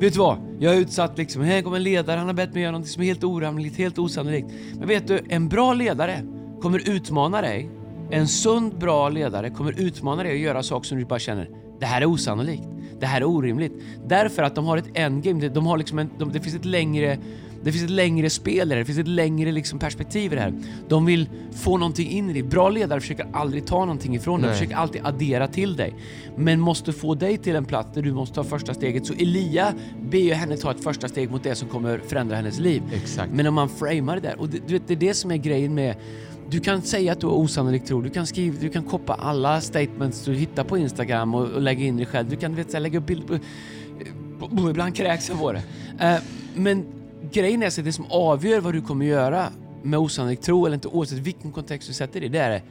Vet 0.00 0.12
du 0.12 0.18
vad? 0.18 0.38
Jag 0.58 0.74
är 0.74 0.78
utsatt 0.78 1.18
liksom. 1.18 1.42
Här 1.42 1.62
kommer 1.62 1.76
en 1.76 1.82
ledare, 1.82 2.18
han 2.18 2.26
har 2.26 2.34
bett 2.34 2.54
mig 2.54 2.62
göra 2.62 2.78
något 2.78 2.88
som 2.88 3.02
är 3.02 3.06
helt 3.06 3.24
orimligt, 3.24 3.76
helt 3.76 3.98
osannolikt. 3.98 4.48
Men 4.78 4.88
vet 4.88 5.08
du, 5.08 5.20
en 5.28 5.48
bra 5.48 5.74
ledare 5.74 6.24
kommer 6.60 6.88
utmana 6.90 7.40
dig. 7.40 7.70
En 8.10 8.28
sund, 8.28 8.78
bra 8.78 9.08
ledare 9.08 9.50
kommer 9.50 9.80
utmana 9.80 10.22
dig 10.22 10.32
att 10.32 10.38
göra 10.38 10.62
saker 10.62 10.88
som 10.88 10.98
du 10.98 11.04
bara 11.04 11.18
känner, 11.18 11.48
det 11.80 11.86
här 11.86 12.00
är 12.00 12.06
osannolikt. 12.06 12.68
Det 13.00 13.06
här 13.06 13.20
är 13.20 13.24
orimligt. 13.24 13.72
Därför 14.06 14.42
att 14.42 14.54
de 14.54 14.64
har 14.64 14.76
ett 14.76 14.90
endgame, 14.94 15.48
de 15.48 15.66
har 15.66 15.78
liksom 15.78 15.98
en, 15.98 16.10
de, 16.18 16.32
det 16.32 16.40
finns 16.40 16.54
ett 16.54 16.64
längre 16.64 17.18
det 17.62 17.72
finns 17.72 17.84
ett 17.84 17.90
längre 17.90 18.30
spel 18.30 18.54
i 18.54 18.68
det 18.68 18.74
här, 18.74 18.78
det 18.78 18.84
finns 18.84 18.98
ett 18.98 19.08
längre 19.08 19.52
liksom 19.52 19.78
perspektiv 19.78 20.32
i 20.32 20.34
det 20.34 20.40
här. 20.40 20.54
De 20.88 21.06
vill 21.06 21.28
få 21.52 21.78
någonting 21.78 22.10
in 22.10 22.30
i 22.30 22.32
det. 22.32 22.42
Bra 22.42 22.68
ledare 22.68 23.00
försöker 23.00 23.26
aldrig 23.32 23.66
ta 23.66 23.78
någonting 23.78 24.14
ifrån 24.14 24.40
dig, 24.40 24.50
Nej. 24.50 24.58
försöker 24.58 24.76
alltid 24.76 25.00
addera 25.04 25.48
till 25.48 25.76
dig. 25.76 25.94
Men 26.36 26.60
måste 26.60 26.92
få 26.92 27.14
dig 27.14 27.38
till 27.38 27.56
en 27.56 27.64
plats 27.64 27.88
där 27.94 28.02
du 28.02 28.12
måste 28.12 28.34
ta 28.34 28.44
första 28.44 28.74
steget. 28.74 29.06
Så 29.06 29.12
Elia 29.12 29.74
ber 30.10 30.18
ju 30.18 30.32
henne 30.32 30.56
ta 30.56 30.70
ett 30.70 30.84
första 30.84 31.08
steg 31.08 31.30
mot 31.30 31.42
det 31.42 31.54
som 31.54 31.68
kommer 31.68 31.98
förändra 31.98 32.36
hennes 32.36 32.58
liv. 32.58 32.82
Exakt. 32.92 33.32
Men 33.32 33.46
om 33.46 33.54
man 33.54 33.68
framar 33.68 34.14
det 34.14 34.20
där, 34.20 34.40
och 34.40 34.48
det, 34.48 34.58
du 34.66 34.72
vet, 34.72 34.88
det 34.88 34.94
är 34.94 34.98
det 34.98 35.14
som 35.14 35.30
är 35.30 35.36
grejen 35.36 35.74
med 35.74 35.96
du 36.50 36.60
kan 36.60 36.82
säga 36.82 37.12
att 37.12 37.20
du 37.20 37.26
har 37.26 37.34
osannolik 37.34 37.84
tro, 37.84 38.00
du 38.00 38.10
kan 38.10 38.26
skriva, 38.26 38.56
du 38.60 38.68
kan 38.68 38.82
koppa 38.82 39.14
alla 39.14 39.60
statements 39.60 40.24
du 40.24 40.34
hittar 40.34 40.64
på 40.64 40.78
Instagram 40.78 41.34
och, 41.34 41.48
och 41.48 41.60
lägga 41.60 41.84
in 41.84 41.96
det 41.96 42.06
själv. 42.06 42.28
Du 42.28 42.36
kan 42.36 42.54
vet, 42.54 42.70
så 42.70 42.76
här, 42.76 42.80
lägga 42.80 42.98
upp 42.98 43.06
bilder 43.06 43.40
på. 44.38 44.70
Ibland 44.70 44.96
kräks 44.96 45.28
jag 45.28 45.38
på 45.38 45.52
det. 45.52 45.62
Eh, 45.98 46.16
men 46.54 46.86
grejen 47.32 47.62
är 47.62 47.66
att 47.66 47.84
det 47.84 47.92
som 47.92 48.06
avgör 48.10 48.60
vad 48.60 48.74
du 48.74 48.82
kommer 48.82 49.06
göra 49.06 49.52
med 49.82 49.98
osannolik 49.98 50.40
tro 50.40 50.66
eller 50.66 50.74
inte, 50.74 50.88
oavsett 50.88 51.18
vilken 51.18 51.52
kontext 51.52 51.88
du 51.88 51.94
sätter 51.94 52.20
det 52.20 52.26
i, 52.26 52.28
det 52.28 52.38
är 52.38 52.62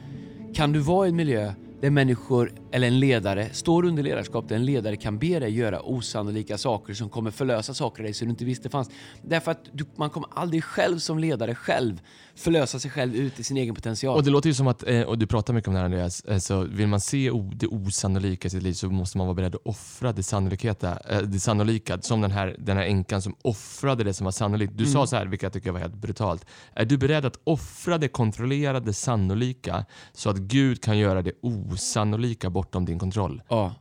kan 0.54 0.72
du 0.72 0.78
vara 0.78 1.06
i 1.06 1.10
en 1.10 1.16
miljö 1.16 1.52
där 1.80 1.90
människor, 1.90 2.52
eller 2.72 2.86
en 2.86 3.00
ledare, 3.00 3.48
står 3.52 3.84
under 3.84 4.02
ledarskap 4.02 4.48
där 4.48 4.56
en 4.56 4.64
ledare 4.64 4.96
kan 4.96 5.18
be 5.18 5.38
dig 5.38 5.50
göra 5.50 5.80
osannolika 5.82 6.58
saker 6.58 6.94
som 6.94 7.08
kommer 7.08 7.30
förlösa 7.30 7.74
saker 7.74 8.02
i 8.02 8.06
dig 8.06 8.14
som 8.14 8.26
du 8.26 8.30
inte 8.30 8.44
visste 8.44 8.68
fanns. 8.68 8.90
Därför 9.22 9.50
att 9.50 9.60
du, 9.72 9.84
man 9.96 10.10
kommer 10.10 10.28
aldrig 10.34 10.64
själv 10.64 10.98
som 10.98 11.18
ledare 11.18 11.54
själv 11.54 12.00
förlösa 12.40 12.78
sig 12.78 12.90
själv 12.90 13.16
ut 13.16 13.40
i 13.40 13.44
sin 13.44 13.56
egen 13.56 13.74
potential. 13.74 14.16
Och 14.16 14.24
det 14.24 14.30
låter 14.30 14.48
ju 14.48 14.54
som 14.54 14.66
att, 14.66 14.88
eh, 14.88 15.02
och 15.02 15.18
du 15.18 15.26
pratar 15.26 15.54
mycket 15.54 15.68
om 15.68 15.74
det 15.74 15.80
här 15.80 15.84
Andreas, 15.84 16.20
eh, 16.20 16.38
så 16.38 16.64
vill 16.64 16.86
man 16.86 17.00
se 17.00 17.30
det 17.54 17.66
osannolika 17.66 18.46
i 18.46 18.50
sitt 18.50 18.62
liv 18.62 18.72
så 18.72 18.90
måste 18.90 19.18
man 19.18 19.26
vara 19.26 19.34
beredd 19.34 19.54
att 19.54 19.66
offra 19.66 20.12
det 20.12 20.22
sannolika, 20.22 20.68
eh, 21.08 21.18
det 21.18 21.40
sannolika 21.40 22.00
som 22.00 22.20
den 22.20 22.30
här, 22.30 22.56
den 22.58 22.76
här 22.76 22.84
änkan 22.84 23.22
som 23.22 23.36
offrade 23.42 24.04
det 24.04 24.14
som 24.14 24.24
var 24.24 24.32
sannolikt. 24.32 24.72
Du 24.76 24.86
sa 24.86 25.06
så 25.06 25.16
här, 25.16 25.26
vilket 25.26 25.42
jag 25.42 25.52
tycker 25.52 25.70
var 25.72 25.80
helt 25.80 25.94
brutalt. 25.94 26.46
Är 26.74 26.84
du 26.84 26.98
beredd 26.98 27.24
att 27.24 27.40
offra 27.44 27.98
det 27.98 28.08
kontrollerade 28.08 28.92
sannolika 28.92 29.84
så 30.12 30.30
att 30.30 30.36
Gud 30.36 30.82
kan 30.82 30.98
göra 30.98 31.22
det 31.22 31.32
osannolika 31.42 32.50
bortom 32.50 32.84
din 32.84 32.98
kontroll? 32.98 33.42
Ja. 33.48 33.74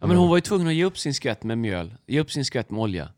ja 0.00 0.06
men 0.06 0.16
hon 0.16 0.28
var 0.28 0.36
ju 0.36 0.40
tvungen 0.40 0.66
att 0.66 0.74
ge 0.74 0.84
upp 0.84 0.98
sin 0.98 1.14
skvätt 1.14 1.42
med 1.44 1.58
mjöl, 1.58 1.94
ge 2.06 2.20
upp 2.20 2.30
sin 2.30 2.44
skvätt 2.44 2.70
med 2.70 2.80
olja. 2.80 3.08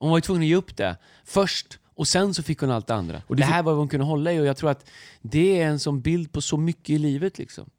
Hon 0.00 0.10
var 0.10 0.18
ju 0.18 0.22
tvungen 0.22 0.42
att 0.42 0.48
ge 0.48 0.54
upp 0.54 0.76
det 0.76 0.96
först 1.24 1.78
och 1.98 2.08
sen 2.08 2.34
så 2.34 2.42
fick 2.42 2.58
hon 2.60 2.70
allt 2.70 2.86
det 2.86 2.94
andra. 2.94 3.22
Och 3.26 3.36
det 3.36 3.42
det 3.42 3.46
här 3.46 3.62
var 3.62 3.72
vad 3.72 3.78
hon 3.78 3.88
kunde 3.88 4.06
hålla 4.06 4.32
i 4.32 4.40
och 4.40 4.46
jag 4.46 4.56
tror 4.56 4.70
att 4.70 4.90
det 5.22 5.60
är 5.60 5.66
en 5.66 5.78
sån 5.78 6.00
bild 6.00 6.32
på 6.32 6.40
så 6.40 6.56
mycket 6.56 6.90
i 6.90 6.98
livet 6.98 7.38
liksom. 7.38 7.70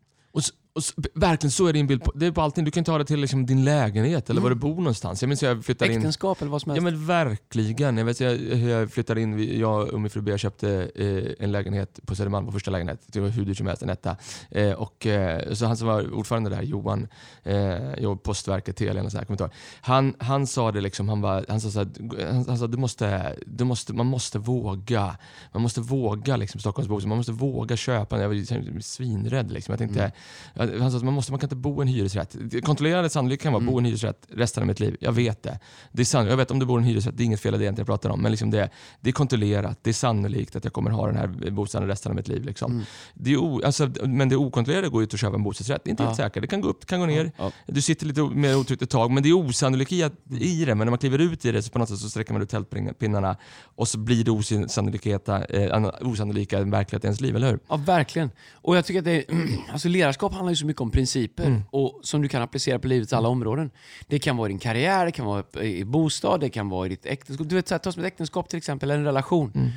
Och, 0.74 0.80
s- 0.82 0.94
och 0.98 1.06
s- 1.06 1.12
verkligen 1.16 1.52
så 1.52 1.68
är 1.68 1.74
din 1.74 1.88
bild 1.88 2.04
på, 2.04 2.12
det 2.16 2.26
är 2.26 2.32
på 2.32 2.42
allting. 2.42 2.66
Du 2.66 2.72
kan 2.72 2.84
ta 2.84 2.98
det 2.98 3.06
till 3.06 3.20
liksom 3.20 3.46
din 3.46 3.64
lägenhet 3.66 4.30
eller 4.30 4.42
var 4.42 4.50
du 4.50 4.56
bor 4.56 4.76
någonstans. 4.76 5.22
Jag 5.22 5.28
minns 5.30 5.44
jag 5.44 5.66
flyttade 5.66 5.92
in 5.94 5.98
Äktenskap 6.00 6.42
eller 6.42 6.52
vad 6.52 6.62
som 6.62 6.70
Ja 6.76 6.82
helst. 6.82 6.84
men 6.98 7.06
verkligen. 7.06 7.98
Jag, 7.98 8.06
vet, 8.06 8.20
jag, 8.20 8.42
jag 8.60 8.92
flyttade 8.92 9.22
in, 9.22 9.60
jag 9.60 9.88
och 9.94 10.02
min 10.02 10.10
fru 10.10 10.22
Bea 10.22 10.38
köpte 10.38 10.92
eh, 10.96 11.44
en 11.46 11.52
lägenhet 11.52 12.00
på 12.06 12.16
Södermalm, 12.16 12.46
vår 12.46 12.52
första 12.52 12.72
lägenhet. 12.72 13.02
Det 13.08 13.20
var 13.20 13.30
hur 13.30 13.46
dyrt 13.46 13.58
som 13.58 13.68
helst, 13.68 13.84
en 13.84 13.90
etta. 13.90 14.18
Eh, 14.52 14.72
och, 14.72 15.06
eh, 15.06 15.54
så 15.54 15.66
han 15.66 15.78
som 15.78 15.88
var 15.88 16.14
ordförande 16.14 16.50
där, 16.50 16.62
Johan, 16.62 17.08
eh, 17.44 18.16
Postverket, 18.24 18.76
Telia 18.76 19.00
eller 19.00 19.10
så 19.10 19.18
kommer 19.26 19.40
jag 19.42 19.50
han, 19.82 20.14
han 20.18 20.48
sa 20.48 20.72
det 20.72 20.82
liksom, 20.82 21.10
han, 21.10 21.22
var, 21.22 21.46
han 21.50 21.62
sa 21.62 21.70
så 21.72 21.80
här, 21.80 21.88
han, 22.32 22.46
han 22.48 22.58
sa 22.58 22.68
du 22.68 22.78
måste, 22.78 23.36
du 23.46 23.64
måste, 23.64 23.94
man 23.94 24.06
måste 24.06 24.40
våga. 24.40 25.18
Man 25.54 25.62
måste 25.62 25.82
våga 25.82 26.36
liksom 26.36 26.60
Stockholmsbo, 26.62 27.08
man 27.08 27.18
måste 27.18 27.32
våga 27.32 27.78
köpa. 27.78 28.22
Jag 28.22 28.28
var 28.28 28.36
ju 28.36 28.46
svinrädd 28.82 29.52
liksom. 29.52 29.72
Jag 29.72 29.80
tänkte, 29.80 30.12
Ja, 30.54 30.59
Han 30.80 30.92
sa 30.92 30.98
att 30.98 31.04
man, 31.04 31.14
måste, 31.14 31.32
man 31.32 31.40
kan 31.40 31.48
inte 31.48 31.56
bo 31.56 31.80
i 31.80 31.82
en 31.82 31.88
hyresrätt. 31.88 32.36
Kontrollerande 32.64 33.10
sannolikt 33.10 33.44
kan 33.44 33.54
vara 33.54 33.64
bo 33.64 33.78
i 33.78 33.78
en 33.80 33.86
hyresrätt 33.86 34.28
resten 34.30 34.64
av 34.64 34.68
mitt 34.68 34.80
liv. 34.80 34.98
Jag 35.00 35.12
vet 35.12 35.44
det. 35.44 35.60
det 35.92 36.02
är 36.02 36.06
sann, 36.06 36.28
jag 36.28 36.38
vet 36.38 36.52
om 36.52 36.60
du 36.60 36.66
bor 36.66 36.80
i 36.80 36.84
en 36.84 36.88
hyresrätt, 36.90 37.18
det 37.18 37.24
är 37.24 37.26
inget 37.26 37.40
fel 37.40 37.56
i 37.56 37.58
det 37.58 37.66
jag 37.78 37.86
pratar 37.86 38.10
om. 38.10 38.22
Men 38.22 38.32
liksom 38.32 38.52
det, 38.52 38.70
det 39.02 39.10
är 39.10 39.14
kontrollerat, 39.14 39.80
det 39.82 39.90
är 39.90 39.94
sannolikt 39.94 40.56
att 40.56 40.64
jag 40.64 40.74
kommer 40.74 40.92
ha 40.92 41.08
den 41.08 41.16
här 41.16 41.52
bostaden 41.52 41.88
resten 41.88 42.12
av 42.12 42.16
mitt 42.16 42.28
liv. 42.28 42.44
Liksom. 42.44 42.84
Det 43.14 43.32
är 43.34 43.38
o, 43.38 43.62
alltså, 43.66 43.90
men 44.06 44.30
det 44.30 44.36
okontrollerade 44.36 44.90
går 44.90 45.04
ut 45.04 45.14
att 45.14 45.20
köpa 45.20 45.36
en 45.36 45.44
bostadsrätt. 45.44 45.82
Det 45.84 45.90
är 45.90 45.92
inte 45.92 46.04
helt 46.04 46.20
Ja. 46.20 46.26
säkert. 46.26 46.42
Det 46.42 46.48
kan 46.48 46.62
gå 46.62 46.70
upp, 46.70 46.82
det 46.82 46.88
kan 46.88 47.00
gå 47.00 47.06
ner. 47.06 47.32
Ja. 47.38 47.52
Du 47.68 47.82
sitter 47.82 48.06
lite 48.06 48.22
mer 48.22 48.58
otryggt 48.58 48.82
ett 48.82 48.90
tag, 48.90 49.12
men 49.12 49.24
det 49.24 49.30
är 49.30 49.34
osannolikt 49.34 49.92
i, 49.92 50.04
att- 50.04 50.14
i 50.40 50.66
det. 50.66 50.76
Men 50.76 50.86
när 50.86 50.92
man 50.92 50.98
kliver 51.00 51.20
ut 51.20 51.46
i 51.46 51.52
det 51.52 51.62
så 51.62 51.72
på 51.72 51.80
något 51.80 51.90
sätt 51.90 51.98
så 52.00 52.10
sträcker 52.10 52.34
man 52.34 52.42
ut 52.42 52.50
tältpinnarna 52.50 53.38
och 53.76 53.88
så 53.88 53.98
blir 53.98 54.24
det 54.24 54.32
osannolika, 54.32 55.10
eh, 55.50 55.90
osannolika 56.02 56.64
verklighet 56.64 57.04
i 57.04 57.08
ens 57.08 57.22
liv, 57.22 57.36
eller 57.36 57.50
hur? 57.52 57.60
Ja, 57.70 57.76
verkligen. 57.76 58.32
Och 58.54 58.78
jag 58.78 58.86
tycker 58.86 59.00
att 59.00 59.06
det, 59.06 59.26
alltså 59.74 59.88
ledarskap 59.88 60.34
handlar 60.34 60.49
ju 60.52 60.56
så 60.56 60.66
mycket 60.66 60.82
om 60.82 60.92
principer 60.92 61.46
Mm. 61.46 61.62
och 61.72 62.00
som 62.04 62.22
du 62.22 62.28
kan 62.28 62.42
applicera 62.42 62.80
på 62.80 62.88
livets 62.88 63.14
alla 63.14 63.30
områden. 63.30 63.72
Det 64.08 64.20
kan 64.20 64.38
vara 64.38 64.48
i 64.48 64.52
din 64.52 64.60
karriär, 64.60 65.06
det 65.06 65.12
kan 65.12 65.26
vara 65.26 65.64
i 65.64 65.86
bostad, 65.86 66.40
det 66.40 66.50
kan 66.50 66.70
vara 66.70 66.86
i 66.86 66.90
ditt 66.90 67.06
äktenskap. 67.06 67.50
Du 67.50 67.56
vet, 67.56 67.68
så 67.68 67.74
här, 67.74 67.80
ta 67.80 67.92
som 67.92 68.04
ett 68.04 68.08
äktenskap 68.08 68.50
till 68.50 68.58
exempel, 68.58 68.90
eller 68.92 69.00
en 69.00 69.06
relation. 69.06 69.52
Mm. 69.56 69.70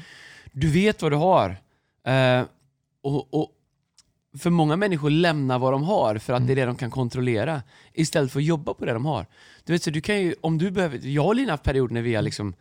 Du 0.53 0.69
vet 0.71 1.03
vad 1.03 1.13
du 1.13 1.17
har. 1.17 1.57
Eh, 2.07 2.43
och, 3.03 3.35
och 3.35 3.51
för 4.39 4.51
många 4.51 4.77
människor 4.77 5.11
lämnar 5.11 5.59
vad 5.59 5.73
de 5.73 5.83
har 5.83 6.19
för 6.19 6.33
att 6.33 6.47
det 6.47 6.53
är 6.53 6.57
det 6.57 6.65
de 6.65 6.77
kan 6.77 6.91
kontrollera 6.91 7.63
istället 7.93 8.33
för 8.33 8.41
att 8.41 8.45
jobba 8.45 8.75
på 8.75 8.85
det 8.85 8.93
de 8.93 9.05
har. 9.07 9.27
Du 9.65 9.73
vet, 9.73 9.83
så 9.83 9.91
du 9.91 10.01
kan 10.01 10.21
ju, 10.23 10.35
om 10.41 10.59
du 10.59 10.71
behöver, 10.71 11.01
jag 11.03 11.27
och 11.27 11.35
Lina 11.35 11.47
har 11.47 11.51
haft 11.53 11.63
perioder 11.65 11.95
när 11.95 12.03
vi 12.03 12.15
har 12.15 12.23
liksom 12.23 12.55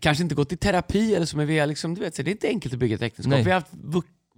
kanske 0.00 0.22
inte 0.22 0.34
gått 0.34 0.52
i 0.52 0.56
terapi 0.56 1.14
eller 1.14 1.26
så, 1.26 1.36
men 1.36 1.46
vi 1.46 1.58
har 1.58 1.66
liksom, 1.66 1.94
du 1.94 2.00
vet, 2.00 2.14
så 2.14 2.22
det 2.22 2.30
är 2.30 2.32
inte 2.32 2.48
enkelt 2.48 2.74
att 2.74 2.80
bygga 2.80 2.94
ett 2.94 3.02
äktenskap. 3.02 3.30
Nej. 3.30 3.44
Vi 3.44 3.50
har 3.50 3.60
haft 3.60 3.72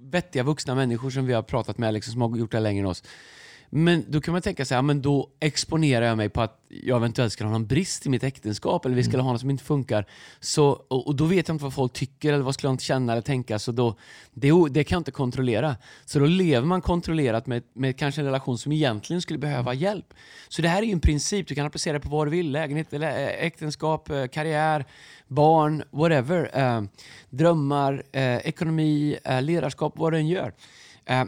vettiga 0.00 0.42
vuxna 0.42 0.74
människor 0.74 1.10
som 1.10 1.26
vi 1.26 1.32
har 1.32 1.42
pratat 1.42 1.78
med 1.78 1.94
liksom, 1.94 2.12
som 2.12 2.22
har 2.22 2.36
gjort 2.36 2.52
det 2.52 2.60
längre 2.60 2.80
än 2.80 2.86
oss. 2.86 3.02
Men 3.72 4.04
då 4.08 4.20
kan 4.20 4.32
man 4.32 4.42
tänka 4.42 4.64
sig, 4.64 4.74
ja, 4.74 4.82
men 4.82 5.02
då 5.02 5.30
exponerar 5.40 6.06
jag 6.06 6.16
mig 6.16 6.28
på 6.28 6.40
att 6.40 6.60
jag 6.68 6.96
eventuellt 6.96 7.32
ska 7.32 7.44
ha 7.44 7.52
någon 7.52 7.66
brist 7.66 8.06
i 8.06 8.08
mitt 8.08 8.24
äktenskap 8.24 8.84
eller 8.84 8.96
vi 8.96 9.04
ska 9.04 9.20
ha 9.20 9.32
något 9.32 9.40
som 9.40 9.50
inte 9.50 9.64
funkar. 9.64 10.06
Så, 10.40 10.68
och, 10.68 11.06
och 11.06 11.14
då 11.14 11.24
vet 11.24 11.48
jag 11.48 11.54
inte 11.54 11.64
vad 11.64 11.74
folk 11.74 11.92
tycker 11.92 12.32
eller 12.32 12.44
vad 12.44 12.54
skulle 12.54 12.68
de 12.68 12.78
känna 12.78 13.12
eller 13.12 13.22
tänka. 13.22 13.58
Så 13.58 13.72
då, 13.72 13.96
det, 14.32 14.52
det 14.70 14.84
kan 14.84 14.96
jag 14.96 15.00
inte 15.00 15.10
kontrollera. 15.10 15.76
Så 16.04 16.18
då 16.18 16.26
lever 16.26 16.66
man 16.66 16.80
kontrollerat 16.80 17.46
med, 17.46 17.62
med 17.72 17.96
kanske 17.96 18.20
en 18.20 18.24
relation 18.24 18.58
som 18.58 18.72
egentligen 18.72 19.22
skulle 19.22 19.38
behöva 19.38 19.74
hjälp. 19.74 20.14
Så 20.48 20.62
det 20.62 20.68
här 20.68 20.82
är 20.82 20.86
ju 20.86 20.92
en 20.92 21.00
princip, 21.00 21.48
du 21.48 21.54
kan 21.54 21.66
applicera 21.66 21.92
det 21.92 22.00
på 22.00 22.08
vad 22.08 22.26
du 22.26 22.30
vill. 22.30 22.52
Lägenhet, 22.52 22.92
eller, 22.92 23.10
eh, 23.10 23.46
äktenskap, 23.46 24.10
eh, 24.10 24.26
karriär, 24.26 24.84
barn, 25.28 25.82
whatever. 25.90 26.50
Eh, 26.58 26.82
drömmar, 27.30 28.02
eh, 28.12 28.36
ekonomi, 28.36 29.18
eh, 29.24 29.42
ledarskap, 29.42 29.92
vad 29.96 30.12
du 30.12 30.18
än 30.18 30.28
gör. 30.28 30.54
Eh, 31.04 31.24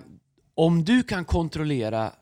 om 0.55 0.85
du 0.85 1.03
kan 1.03 1.25
kontrollera 1.25 2.13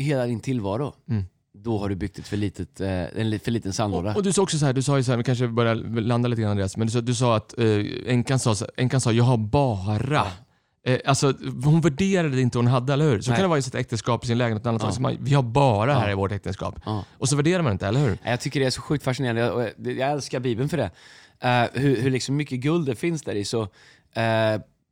hela 0.00 0.26
din 0.26 0.40
tillvaro, 0.40 0.94
Mm. 1.10 1.24
då 1.52 1.78
har 1.78 1.88
du 1.88 1.94
byggt 1.94 2.18
ett 2.18 2.28
för, 2.28 2.36
litet, 2.36 2.80
eh, 2.80 2.90
en 2.90 3.40
för 3.40 3.50
liten 3.50 3.72
sandlåda. 3.72 4.10
Och, 4.10 4.16
och 4.16 4.22
du 4.22 4.32
sa 4.32 4.42
också 4.42 4.58
så 4.58 4.66
här, 4.66 4.72
du 4.72 4.82
sa 4.82 4.96
ju 4.96 5.02
så 5.04 5.10
här, 5.12 5.18
vi 5.18 5.24
kanske 5.24 5.48
börjar 5.48 5.74
landa 6.00 6.28
lite 6.28 6.42
grann 6.42 6.50
Andreas, 6.50 6.76
men 6.76 6.86
du 6.86 6.92
sa, 6.92 7.00
du 7.00 7.14
sa 7.14 7.36
att 7.36 7.58
eh, 7.58 7.66
änkan 8.06 8.38
sa, 8.38 8.54
sa, 8.54 9.12
jag 9.12 9.24
har 9.24 9.36
bara. 9.36 10.26
Eh, 10.86 10.98
alltså, 11.06 11.34
hon 11.64 11.80
värderade 11.80 12.40
inte 12.40 12.58
hon 12.58 12.66
hade, 12.66 12.92
eller 12.92 13.04
hur? 13.10 13.20
Så 13.20 13.30
Nej. 13.30 13.36
kan 13.36 13.44
det 13.44 13.48
vara 13.48 13.58
i 13.58 13.62
sitt 13.62 13.74
äktenskap, 13.74 14.24
i 14.24 14.26
sin 14.26 14.38
lägenhet, 14.38 14.66
annat. 14.66 14.82
Ja. 14.94 15.00
Man, 15.00 15.16
vi 15.20 15.34
har 15.34 15.42
bara 15.42 15.94
här 15.94 16.06
Ja. 16.06 16.12
i 16.12 16.14
vårt 16.14 16.32
äktenskap. 16.32 16.74
Ja. 16.84 17.04
Och 17.18 17.28
så 17.28 17.36
värderar 17.36 17.62
man 17.62 17.72
inte, 17.72 17.86
eller 17.86 18.00
hur? 18.00 18.18
Jag 18.24 18.40
tycker 18.40 18.60
det 18.60 18.66
är 18.66 18.70
så 18.70 18.80
sjukt 18.82 19.04
fascinerande 19.04 19.40
jag, 19.40 19.96
jag 19.96 20.10
älskar 20.10 20.40
Bibeln 20.40 20.68
för 20.68 20.76
det. 20.76 20.90
Eh, 21.40 21.80
hur, 21.82 21.96
hur 22.02 22.10
liksom 22.10 22.36
mycket 22.36 22.60
guld 22.60 22.86
det 22.86 22.94
finns 22.94 23.22
där 23.22 23.34
i. 23.34 23.44
Så, 23.44 23.62
uh, 23.62 23.68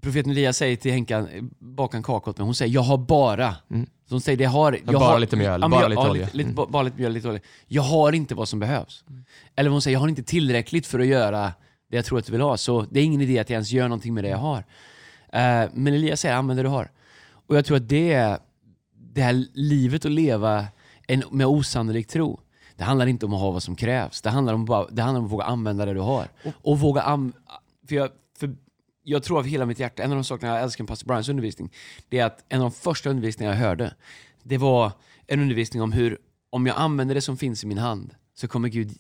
profeten 0.03 0.31
Elias 0.33 0.57
säger 0.57 0.77
till 0.77 0.93
Henkan, 0.93 1.29
baka 1.59 1.97
en 1.97 2.03
kaka 2.03 2.31
åt 2.31 2.39
mig. 2.39 2.45
Hon 2.45 2.55
säger, 2.55 2.75
jag 2.75 2.81
har 2.83 2.99
bara. 2.99 3.57
Mm. 3.71 3.87
Så 4.09 4.15
hon 4.15 4.21
säger, 4.21 4.39
det 4.39 4.45
har, 4.45 4.73
jag 4.73 4.95
bara 4.95 5.05
har, 5.05 5.19
lite 5.19 5.37
mjöl, 5.37 5.61
men 5.61 5.71
bara 5.71 5.83
jag- 5.83 5.89
lite 5.91 6.03
ja, 6.03 6.11
olja. 6.11 6.25
Lite, 6.25 6.37
lite, 6.37 6.47
Mm. 6.49 6.55
ba- 6.55 6.67
Bara 6.67 6.83
lite 6.83 6.97
mjöl, 6.97 7.13
lite 7.13 7.29
olja. 7.29 7.41
Jag 7.67 7.83
har 7.83 8.13
inte 8.13 8.35
vad 8.35 8.49
som 8.49 8.59
behövs. 8.61 9.05
Eller 9.57 9.71
hon 9.71 9.83
säger, 9.83 9.95
jag 9.95 10.01
har 10.01 10.09
inte 10.09 10.23
tillräckligt 10.23 10.87
för 10.87 10.99
att 11.01 11.07
göra 11.07 11.53
det 11.91 11.97
jag 11.97 12.05
tror 12.05 12.19
att 12.19 12.27
du 12.27 12.33
vill 12.33 12.41
ha. 12.41 12.57
Så 12.57 12.87
det 12.91 13.01
är 13.01 13.05
ingen 13.05 13.21
idé 13.21 13.39
att 13.39 13.51
jag 13.51 13.55
ens 13.55 13.71
gör 13.73 13.89
någonting 13.89 14.15
med 14.15 14.25
det 14.25 14.29
jag 14.31 14.39
har. 14.39 14.59
Eh, 15.33 15.69
men 15.73 15.87
Elias 15.87 16.21
säger, 16.21 16.35
använd 16.35 16.59
det 16.59 16.63
du 16.63 16.69
har. 16.69 16.91
Och 17.47 17.57
jag 17.57 17.65
tror 17.65 17.77
att 17.77 17.89
det 17.89 18.13
är 18.13 18.39
det 19.15 19.23
här 19.23 19.45
livet 19.55 20.05
att 20.05 20.11
leva 20.13 20.67
en, 21.09 21.23
med 21.31 21.47
osannolik 21.47 22.07
tro. 22.09 22.41
Det 22.77 22.85
handlar 22.85 23.07
inte 23.07 23.27
om 23.27 23.35
att 23.35 23.41
ha 23.41 23.51
vad 23.51 23.63
som 23.63 23.77
krävs. 23.77 24.23
Det 24.23 24.31
handlar 24.31 24.55
om, 24.55 24.65
bara, 24.65 24.87
det 24.91 25.03
handlar 25.03 25.19
om 25.21 25.27
att 25.27 25.33
våga 25.33 25.45
använda 25.45 25.85
det 25.87 25.95
du 25.95 26.01
har. 26.01 26.29
Och 26.63 26.79
våga 26.81 27.03
am- 27.03 27.33
för 27.89 27.95
jag, 27.97 28.11
jag 29.09 29.23
tror 29.23 29.39
av 29.39 29.45
hela 29.45 29.67
mitt 29.67 29.79
hjärta, 29.79 30.03
en 30.03 30.11
av 30.11 30.17
de 30.17 30.25
sakerna 30.25 30.55
jag 30.55 30.63
älskar 30.63 30.85
med 30.85 30.89
pastor 30.89 31.07
Brians 31.07 31.29
undervisning, 31.29 31.73
det 32.09 32.19
är 32.19 32.25
att 32.25 32.45
en 32.49 32.61
av 32.61 32.71
de 32.71 32.77
första 32.77 33.11
undervisningarna 33.11 33.57
jag 33.57 33.63
hörde, 33.63 33.95
det 34.43 34.59
var 34.59 34.93
en 35.27 35.41
undervisning 35.41 35.83
om 35.83 35.93
hur, 35.93 36.19
om 36.51 36.67
jag 36.67 36.77
använder 36.77 37.15
det 37.15 37.21
som 37.21 37.37
finns 37.37 37.65
i 37.65 37.67
min 37.67 37.79
hand, 37.79 38.15
så 38.35 38.49
kommer 38.49 38.69
Gud 38.69 38.99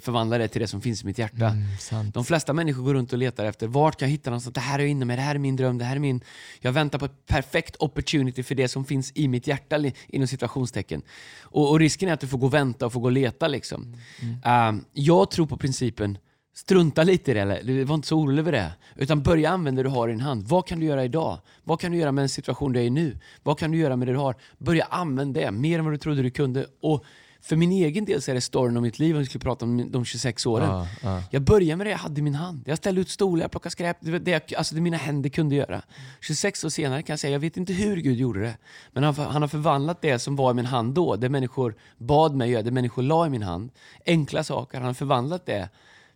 förvandla 0.00 0.38
det 0.38 0.48
till 0.48 0.60
det 0.60 0.66
som 0.66 0.80
finns 0.80 1.02
i 1.02 1.06
mitt 1.06 1.18
hjärta. 1.18 1.56
Mm. 1.90 2.10
De 2.10 2.24
flesta 2.24 2.52
människor 2.52 2.82
går 2.82 2.94
runt 2.94 3.12
och 3.12 3.18
letar 3.18 3.44
efter 3.44 3.66
vart 3.66 3.98
kan 3.98 4.08
jag 4.08 4.10
hitta 4.10 4.30
någonstans, 4.30 4.54
det 4.54 4.60
här 4.60 4.78
är 4.78 4.84
inne 4.84 5.04
mig, 5.04 5.16
det 5.16 5.22
här 5.22 5.34
är 5.34 5.38
min 5.38 5.56
dröm, 5.56 5.78
det 5.78 5.84
här 5.84 5.96
är 5.96 6.00
min... 6.00 6.20
Jag 6.60 6.72
väntar 6.72 6.98
på 6.98 7.04
ett 7.04 7.26
perfekt 7.26 7.76
opportunity 7.78 8.42
för 8.42 8.54
det 8.54 8.68
som 8.68 8.84
finns 8.84 9.12
i 9.14 9.28
mitt 9.28 9.46
hjärta, 9.46 9.92
inom 10.08 10.28
situationstecken. 10.28 11.02
Och, 11.40 11.70
och 11.70 11.78
risken 11.78 12.08
är 12.08 12.12
att 12.12 12.20
du 12.20 12.26
får 12.26 12.38
gå 12.38 12.46
och 12.46 12.54
vänta 12.54 12.86
och 12.86 12.92
få 12.92 13.00
gå 13.00 13.06
och 13.06 13.12
leta 13.12 13.48
liksom. 13.48 13.96
Um, 14.44 14.84
jag 14.92 15.30
tror 15.30 15.46
på 15.46 15.56
principen, 15.56 16.18
strunta 16.54 17.02
lite 17.02 17.30
i 17.30 17.34
det, 17.34 17.40
eller 17.40 17.62
du 17.62 17.84
var 17.84 17.94
inte 17.94 18.08
så 18.08 18.16
orolig 18.18 18.38
över 18.40 18.52
det. 18.52 18.72
Utan 18.96 19.22
börja 19.22 19.50
använda 19.50 19.82
det 19.82 19.88
du 19.88 19.92
har 19.92 20.08
i 20.08 20.12
din 20.12 20.20
hand. 20.20 20.48
Vad 20.48 20.66
kan 20.66 20.80
du 20.80 20.86
göra 20.86 21.04
idag? 21.04 21.38
Vad 21.64 21.80
kan 21.80 21.92
du 21.92 21.98
göra 21.98 22.12
med 22.12 22.22
en 22.22 22.28
situation 22.28 22.72
du 22.72 22.80
är 22.80 22.84
i 22.84 22.90
nu? 22.90 23.18
Vad 23.42 23.58
kan 23.58 23.70
du 23.70 23.78
göra 23.78 23.96
med 23.96 24.08
det 24.08 24.12
du 24.12 24.18
har? 24.18 24.34
Börja 24.58 24.84
använda 24.84 25.40
det, 25.40 25.50
mer 25.50 25.78
än 25.78 25.84
vad 25.84 25.94
du 25.94 25.98
trodde 25.98 26.22
du 26.22 26.30
kunde. 26.30 26.66
Och 26.82 27.04
för 27.42 27.56
min 27.56 27.72
egen 27.72 28.04
del 28.04 28.22
så 28.22 28.30
är 28.30 28.34
det 28.34 28.40
storyn 28.40 28.76
om 28.76 28.82
mitt 28.82 28.98
liv, 28.98 29.14
om 29.14 29.18
vi 29.20 29.26
skulle 29.26 29.42
prata 29.42 29.64
om 29.64 29.90
de 29.90 30.04
26 30.04 30.46
åren. 30.46 30.68
Ja, 30.70 30.86
ja. 31.02 31.22
Jag 31.30 31.42
började 31.42 31.76
med 31.76 31.86
det 31.86 31.90
jag 31.90 31.98
hade 31.98 32.18
i 32.20 32.22
min 32.22 32.34
hand. 32.34 32.62
Jag 32.66 32.78
ställde 32.78 33.00
ut 33.00 33.08
stolar, 33.08 33.44
jag 33.44 33.50
plockade 33.50 33.70
skräp. 33.70 33.96
Det, 34.00 34.18
det, 34.18 34.30
jag- 34.30 34.54
alltså 34.58 34.74
det 34.74 34.80
mina 34.80 34.96
händer 34.96 35.30
kunde 35.30 35.54
göra. 35.54 35.82
26 36.20 36.64
år 36.64 36.68
senare 36.68 37.02
kan 37.02 37.12
jag 37.12 37.20
säga, 37.20 37.32
jag 37.32 37.40
vet 37.40 37.56
inte 37.56 37.72
hur 37.72 37.96
Gud 37.96 38.16
gjorde 38.16 38.40
det. 38.40 38.56
Men 38.92 39.02
han, 39.02 39.14
han 39.14 39.42
har 39.42 39.48
förvandlat 39.48 40.02
det 40.02 40.18
som 40.18 40.36
var 40.36 40.50
i 40.50 40.54
min 40.54 40.66
hand 40.66 40.94
då, 40.94 41.16
det 41.16 41.28
människor 41.28 41.74
bad 41.98 42.34
mig 42.34 42.50
göra, 42.50 42.62
det 42.62 42.70
människor 42.70 43.02
la 43.02 43.26
i 43.26 43.30
min 43.30 43.42
hand. 43.42 43.70
Enkla 44.06 44.44
saker, 44.44 44.78
han 44.78 44.86
har 44.86 44.94
förvandlat 44.94 45.46
det 45.46 45.68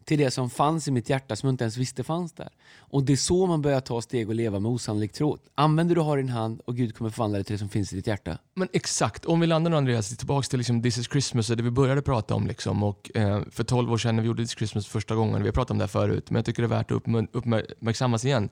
till 0.05 0.19
det 0.19 0.31
som 0.31 0.51
fanns 0.51 0.89
i 0.89 0.91
mitt 0.91 1.11
hjärta 1.11 1.37
som 1.37 1.47
jag 1.47 1.53
inte 1.53 1.65
ens 1.65 1.77
visste 1.77 2.05
fanns 2.05 2.33
där. 2.33 2.49
Och 2.79 3.05
det 3.05 3.13
är 3.13 3.17
så 3.17 3.47
man 3.47 3.63
börjar 3.63 3.81
ta 3.81 4.03
steg 4.03 4.29
och 4.29 4.35
leva 4.35 4.61
med 4.61 4.71
osannolik 4.71 5.13
tro. 5.13 5.39
Använder 5.55 5.95
du 5.95 6.01
har 6.01 6.19
i 6.19 6.21
din 6.21 6.31
hand 6.31 6.61
och 6.65 6.77
Gud 6.77 6.97
kommer 6.97 7.11
förvandla 7.11 7.39
det 7.39 7.45
till 7.45 7.55
det 7.55 7.59
som 7.59 7.69
finns 7.69 7.93
i 7.93 7.97
ditt 7.97 8.07
hjärta. 8.07 8.39
Men 8.55 8.69
exakt, 8.73 9.25
om 9.25 9.41
vi 9.41 9.47
landar 9.47 9.71
nu 9.71 9.77
Andreas, 9.77 10.17
tillbaka 10.17 10.47
till 10.47 10.59
liksom 10.59 10.83
This 10.83 10.99
is 10.99 11.07
Christmas, 11.07 11.51
och 11.51 11.57
det 11.57 11.63
vi 11.63 11.71
började 11.71 12.03
prata 12.03 12.35
om. 12.35 12.47
Liksom, 12.47 12.83
och, 12.83 13.17
eh, 13.17 13.43
för 13.51 13.65
12 13.65 13.93
år 13.93 13.99
sedan 13.99 14.17
när 14.17 14.23
vi 14.23 14.27
gjorde 14.27 14.43
This 14.43 14.51
is 14.51 14.59
Christmas 14.59 14.87
första 14.87 15.15
gången, 15.15 15.43
vi 15.43 15.49
har 15.49 15.53
pratat 15.53 15.71
om 15.71 15.79
det 15.79 15.85
här 15.85 15.89
förut, 15.89 16.31
men 16.31 16.37
jag 16.37 16.45
tycker 16.45 16.63
det 16.63 16.67
är 16.67 16.77
värt 16.77 16.91
att 16.91 17.03
uppmärksammas 17.33 18.25
igen. 18.25 18.49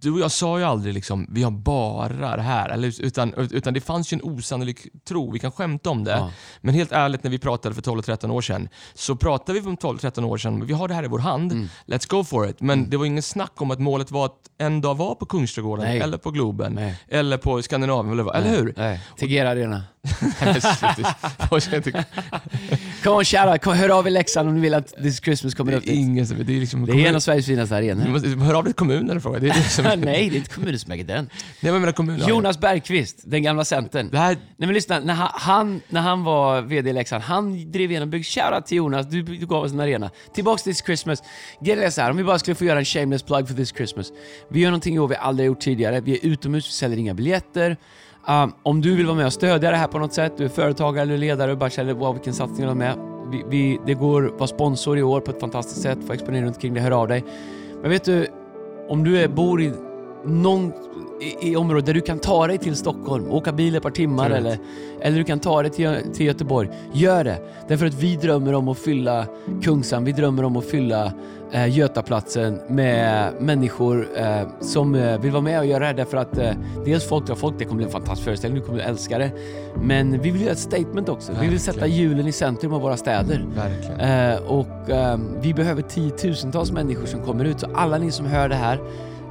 Du 0.00 0.10
och 0.12 0.20
jag 0.20 0.30
sa 0.30 0.58
ju 0.58 0.64
aldrig 0.64 0.94
liksom, 0.94 1.26
vi 1.30 1.42
har 1.42 1.50
bara 1.50 2.36
det 2.36 2.42
här, 2.42 2.68
eller, 2.68 3.02
utan, 3.04 3.34
utan 3.34 3.74
det 3.74 3.80
fanns 3.80 4.12
ju 4.12 4.14
en 4.14 4.22
osannolik 4.22 4.86
tro, 5.08 5.30
vi 5.30 5.38
kan 5.38 5.52
skämta 5.52 5.90
om 5.90 6.04
det. 6.04 6.10
Ja. 6.10 6.30
Men 6.60 6.74
helt 6.74 6.92
ärligt, 6.92 7.22
när 7.24 7.30
vi 7.30 7.38
pratade 7.38 7.74
för 7.74 7.82
12-13 7.82 8.30
år 8.30 8.40
sedan, 8.40 8.68
så 8.94 9.16
pratade 9.16 9.60
vi 9.60 9.66
om 9.68 9.76
12-13 9.76 10.24
år 10.24 10.36
sedan, 10.38 10.66
vi 10.66 10.72
har 10.72 10.88
det 10.88 10.94
här 10.94 11.04
i 11.04 11.08
vår 11.08 11.18
hand, 11.18 11.52
Mm. 11.52 11.68
let's 11.86 12.10
go 12.10 12.24
for 12.24 12.48
it. 12.48 12.60
Men 12.60 12.90
det 12.90 12.96
var 12.96 13.04
ingen 13.04 13.22
snack 13.22 13.52
om 13.62 13.70
att 13.70 13.78
målet 13.78 14.10
var 14.10 14.26
att 14.26 14.38
en 14.58 14.80
dag 14.80 14.94
vara 14.96 15.14
på 15.14 15.26
Kungsträdgården, 15.26 15.84
Nej. 15.84 16.00
eller 16.00 16.18
på 16.18 16.30
Globen, 16.30 16.72
Nej. 16.72 16.94
eller 17.08 17.36
på 17.36 17.62
Skandinavien, 17.62 18.12
eller, 18.12 18.22
vad- 18.22 18.36
eller 18.36 18.50
hur? 18.50 18.74
Nej. 18.76 19.00
Tegera 19.18 19.50
Arena. 19.50 19.82
Kom 23.02 23.16
on 23.16 23.24
shoutout, 23.24 23.62
kom, 23.62 23.76
hör 23.76 23.88
av 23.88 24.06
i 24.06 24.10
Leksand 24.10 24.48
om 24.48 24.54
ni 24.54 24.60
vill 24.60 24.74
att 24.74 24.94
This 25.02 25.20
Christmas 25.24 25.54
kommer 25.54 25.72
upp 25.72 25.82
är 25.82 25.86
dit. 25.86 25.94
ingen 25.98 26.26
som... 26.26 26.36
Det 26.44 26.56
är 26.56 26.60
liksom... 26.60 26.86
Det 26.86 26.92
är 26.92 27.08
en 27.08 27.14
av 27.14 27.20
Sveriges 27.20 27.46
finaste 27.46 27.80
Du 27.80 27.90
arenor. 27.90 28.08
måste, 28.08 28.28
hör 28.28 28.54
av 28.54 28.64
dig 28.64 28.72
till 28.72 28.78
kommunen 28.78 29.16
och 29.16 29.22
fråga. 29.22 29.38
Det 29.38 29.48
är 29.48 29.54
det 29.54 29.62
som, 29.62 29.84
Nej, 29.84 29.96
det 30.00 30.10
är 30.10 30.36
inte 30.38 30.54
kommunen 30.54 30.78
som 30.78 30.92
äger 30.92 31.04
den. 31.04 31.24
Nej, 31.24 31.30
men 31.60 31.72
jag 31.72 31.80
menar 31.80 31.92
kommunen. 31.92 32.28
Jonas 32.28 32.60
Bergqvist, 32.60 33.20
den 33.24 33.42
gamla 33.42 33.64
centern. 33.64 34.08
Det 34.10 34.18
här... 34.18 34.34
Nej 34.34 34.66
men 34.66 34.72
lyssna, 34.72 35.00
när 35.00 35.14
han, 35.14 35.28
han, 35.34 35.80
när 35.88 36.00
han 36.00 36.24
var 36.24 36.62
VD 36.62 36.90
i 36.90 36.92
Leksand, 36.92 37.22
han 37.22 37.72
drev 37.72 37.90
igenom 37.90 38.10
bygg. 38.10 38.26
Shoutout 38.26 38.66
till 38.66 38.76
Jonas, 38.76 39.06
du, 39.06 39.22
du 39.22 39.46
gav 39.46 39.64
oss 39.64 39.72
en 39.72 39.80
arena. 39.80 40.10
Tillbaks 40.34 40.62
till 40.62 40.72
This 40.74 40.84
Christmas. 40.84 41.22
Grejen 41.60 41.82
är 41.82 41.90
så 41.90 42.00
här, 42.00 42.10
om 42.10 42.16
vi 42.16 42.24
bara 42.24 42.38
skulle 42.38 42.54
få 42.54 42.64
göra 42.64 42.78
en 42.78 42.84
shameless 42.84 43.22
plug 43.22 43.48
för 43.48 43.54
This 43.54 43.72
Christmas. 43.76 44.12
Vi 44.50 44.60
gör 44.60 44.70
någonting 44.70 44.94
i 44.94 44.98
år 44.98 45.08
vi 45.08 45.16
aldrig 45.16 45.48
har 45.48 45.54
gjort 45.54 45.60
tidigare. 45.60 46.00
Vi 46.00 46.12
är 46.12 46.26
utomhus, 46.26 46.68
vi 46.68 46.72
säljer 46.72 46.98
inga 46.98 47.14
biljetter. 47.14 47.76
Um, 48.28 48.52
om 48.62 48.80
du 48.80 48.96
vill 48.96 49.06
vara 49.06 49.16
med 49.16 49.26
och 49.26 49.32
stödja 49.32 49.70
det 49.70 49.76
här 49.76 49.86
på 49.86 49.98
något 49.98 50.12
sätt, 50.12 50.32
du 50.36 50.44
är 50.44 50.48
företagare 50.48 51.02
eller 51.02 51.18
ledare 51.18 51.52
och 51.52 51.58
bara 51.58 51.70
känner 51.70 51.94
wow 51.94 52.14
vilken 52.14 52.34
satsning 52.34 52.60
du 52.60 52.66
har 52.66 52.74
med. 52.74 52.94
Vi, 53.32 53.44
vi, 53.48 53.80
det 53.86 53.94
går 53.94 54.26
att 54.26 54.32
vara 54.32 54.46
sponsor 54.46 54.98
i 54.98 55.02
år 55.02 55.20
på 55.20 55.30
ett 55.30 55.40
fantastiskt 55.40 55.82
sätt, 55.82 55.98
få 56.06 56.12
exponera 56.12 56.44
runt 56.44 56.60
kring 56.60 56.74
det, 56.74 56.80
hör 56.80 56.90
av 56.90 57.08
dig. 57.08 57.24
Men 57.82 57.90
vet 57.90 58.04
du, 58.04 58.26
om 58.88 59.04
du 59.04 59.18
är, 59.18 59.28
bor 59.28 59.62
i 59.62 59.72
någon 60.24 60.72
i, 61.20 61.50
i 61.50 61.56
området 61.56 61.86
där 61.86 61.94
du 61.94 62.00
kan 62.00 62.18
ta 62.18 62.46
dig 62.46 62.58
till 62.58 62.76
Stockholm, 62.76 63.30
åka 63.30 63.52
bil 63.52 63.76
ett 63.76 63.82
par 63.82 63.90
timmar 63.90 64.30
eller, 64.30 64.58
eller 65.00 65.18
du 65.18 65.24
kan 65.24 65.38
ta 65.40 65.62
dig 65.62 65.70
till, 65.70 65.96
till 66.14 66.26
Göteborg. 66.26 66.70
Gör 66.92 67.24
det! 67.24 67.38
Därför 67.68 67.86
att 67.86 67.94
vi 67.94 68.16
drömmer 68.16 68.54
om 68.54 68.68
att 68.68 68.78
fylla 68.78 69.26
Kungsan, 69.62 70.04
vi 70.04 70.12
drömmer 70.12 70.44
om 70.44 70.56
att 70.56 70.64
fylla 70.64 71.12
eh, 71.52 71.78
Götaplatsen 71.78 72.60
med 72.68 73.32
människor 73.40 74.08
eh, 74.16 74.42
som 74.60 74.94
eh, 74.94 75.20
vill 75.20 75.30
vara 75.30 75.42
med 75.42 75.58
och 75.58 75.66
göra 75.66 75.78
det 75.78 75.86
här 75.86 75.94
därför 75.94 76.16
att 76.16 76.38
eh, 76.38 76.50
dels 76.84 77.08
folk 77.08 77.26
drar 77.26 77.34
folk, 77.34 77.54
det 77.58 77.64
kommer 77.64 77.76
bli 77.76 77.84
en 77.84 77.92
fantastisk 77.92 78.24
föreställning, 78.24 78.60
du 78.60 78.66
kommer 78.66 78.80
älska 78.80 79.18
det. 79.18 79.30
Men 79.82 80.20
vi 80.20 80.30
vill 80.30 80.42
göra 80.42 80.52
ett 80.52 80.58
statement 80.58 81.08
också. 81.08 81.32
Vi 81.40 81.48
vill 81.48 81.60
sätta 81.60 81.80
Verkligen. 81.80 82.02
julen 82.02 82.26
i 82.26 82.32
centrum 82.32 82.72
av 82.72 82.80
våra 82.80 82.96
städer. 82.96 83.46
Verkligen. 83.56 84.00
Eh, 84.00 84.38
och 84.46 84.90
eh, 84.90 85.18
vi 85.40 85.54
behöver 85.54 85.82
tiotusentals 85.82 86.72
människor 86.72 87.06
som 87.06 87.22
kommer 87.22 87.44
ut. 87.44 87.60
Så 87.60 87.66
alla 87.74 87.98
ni 87.98 88.10
som 88.10 88.26
hör 88.26 88.48
det 88.48 88.54
här, 88.54 88.78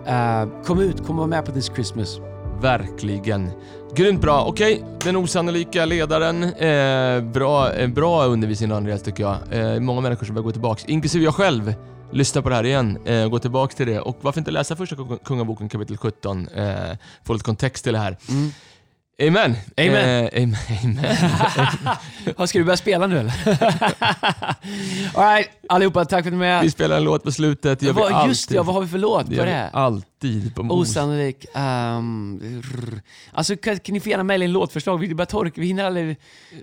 eh, 0.07 0.63
kom 0.65 0.79
ut, 0.79 0.97
kom 1.07 1.15
och 1.15 1.21
var 1.21 1.27
med 1.27 1.45
på 1.45 1.51
This 1.51 1.65
Christmas. 1.75 2.19
Verkligen. 2.61 3.51
Grymt 3.95 4.21
bra. 4.21 4.45
Okej, 4.47 4.83
den 5.03 5.15
osannolika 5.15 5.85
ledaren. 5.85 6.43
Eh, 6.43 7.21
bra, 7.31 7.73
eh, 7.73 7.87
bra 7.89 8.25
undervisning 8.25 8.71
Andreas 8.71 9.03
tycker 9.03 9.23
jag. 9.23 9.37
Eh, 9.51 9.79
många 9.79 10.01
människor 10.01 10.25
som 10.25 10.35
vill 10.35 10.43
gå 10.43 10.51
tillbaks, 10.51 10.85
inklusive 10.85 11.23
jag 11.25 11.35
själv. 11.35 11.73
Lyssna 12.11 12.41
på 12.41 12.49
det 12.49 12.55
här 12.55 12.63
igen, 12.65 12.97
eh, 13.05 13.27
gå 13.27 13.39
tillbaks 13.39 13.75
till 13.75 13.87
det 13.87 13.99
och 13.99 14.17
varför 14.21 14.39
inte 14.41 14.51
läsa 14.51 14.75
första 14.75 14.95
kung- 14.95 15.17
kungaboken 15.23 15.69
kapitel 15.69 15.97
17, 15.97 16.47
eh, 16.47 16.97
få 17.23 17.33
lite 17.33 17.45
kontext 17.45 17.83
till 17.83 17.93
det 17.93 17.99
här. 17.99 18.17
Amen! 19.21 19.55
Amen. 19.77 20.25
Eh, 20.33 20.43
amen. 20.43 20.55
amen. 22.37 22.47
Ska 22.47 22.59
du 22.59 22.63
börja 22.65 22.77
spela 22.77 23.07
nu 23.07 23.19
eller? 23.19 23.33
Alright, 25.15 25.49
allihopa, 25.69 26.05
tack 26.05 26.23
för 26.25 26.31
att 26.31 26.37
ni 26.37 26.45
är 26.45 26.59
Vi 26.59 26.63
med. 26.65 26.71
spelar 26.71 26.97
en 26.97 27.03
låt 27.03 27.23
på 27.23 27.31
slutet, 27.31 27.79
det 27.79 27.85
gör 27.85 27.93
vi 27.93 28.01
alltid. 28.01 28.29
Just 28.29 28.49
det, 28.49 28.61
vad 28.61 28.75
har 28.75 28.81
vi 28.81 28.87
för 28.87 28.97
låt? 28.97 29.29
det 29.29 29.35
Vad 29.37 29.47
gör 29.47 29.69
alltid 30.23 30.55
på 30.55 30.63
mos. 30.63 30.89
Osannolik. 30.89 31.45
Um, 31.55 32.39
rr. 32.63 33.01
alltså 33.31 33.57
kan, 33.57 33.79
kan 33.79 33.93
ni 33.93 33.99
få 33.99 34.09
gärna 34.09 34.23
mejla 34.23 34.45
in 34.45 34.51
låtförslag? 34.51 34.97
Vi 34.97 35.15
börjar 35.15 35.25
torka, 35.25 35.61
vi 35.61 35.67
hinner 35.67 35.83
aldrig... 35.83 36.17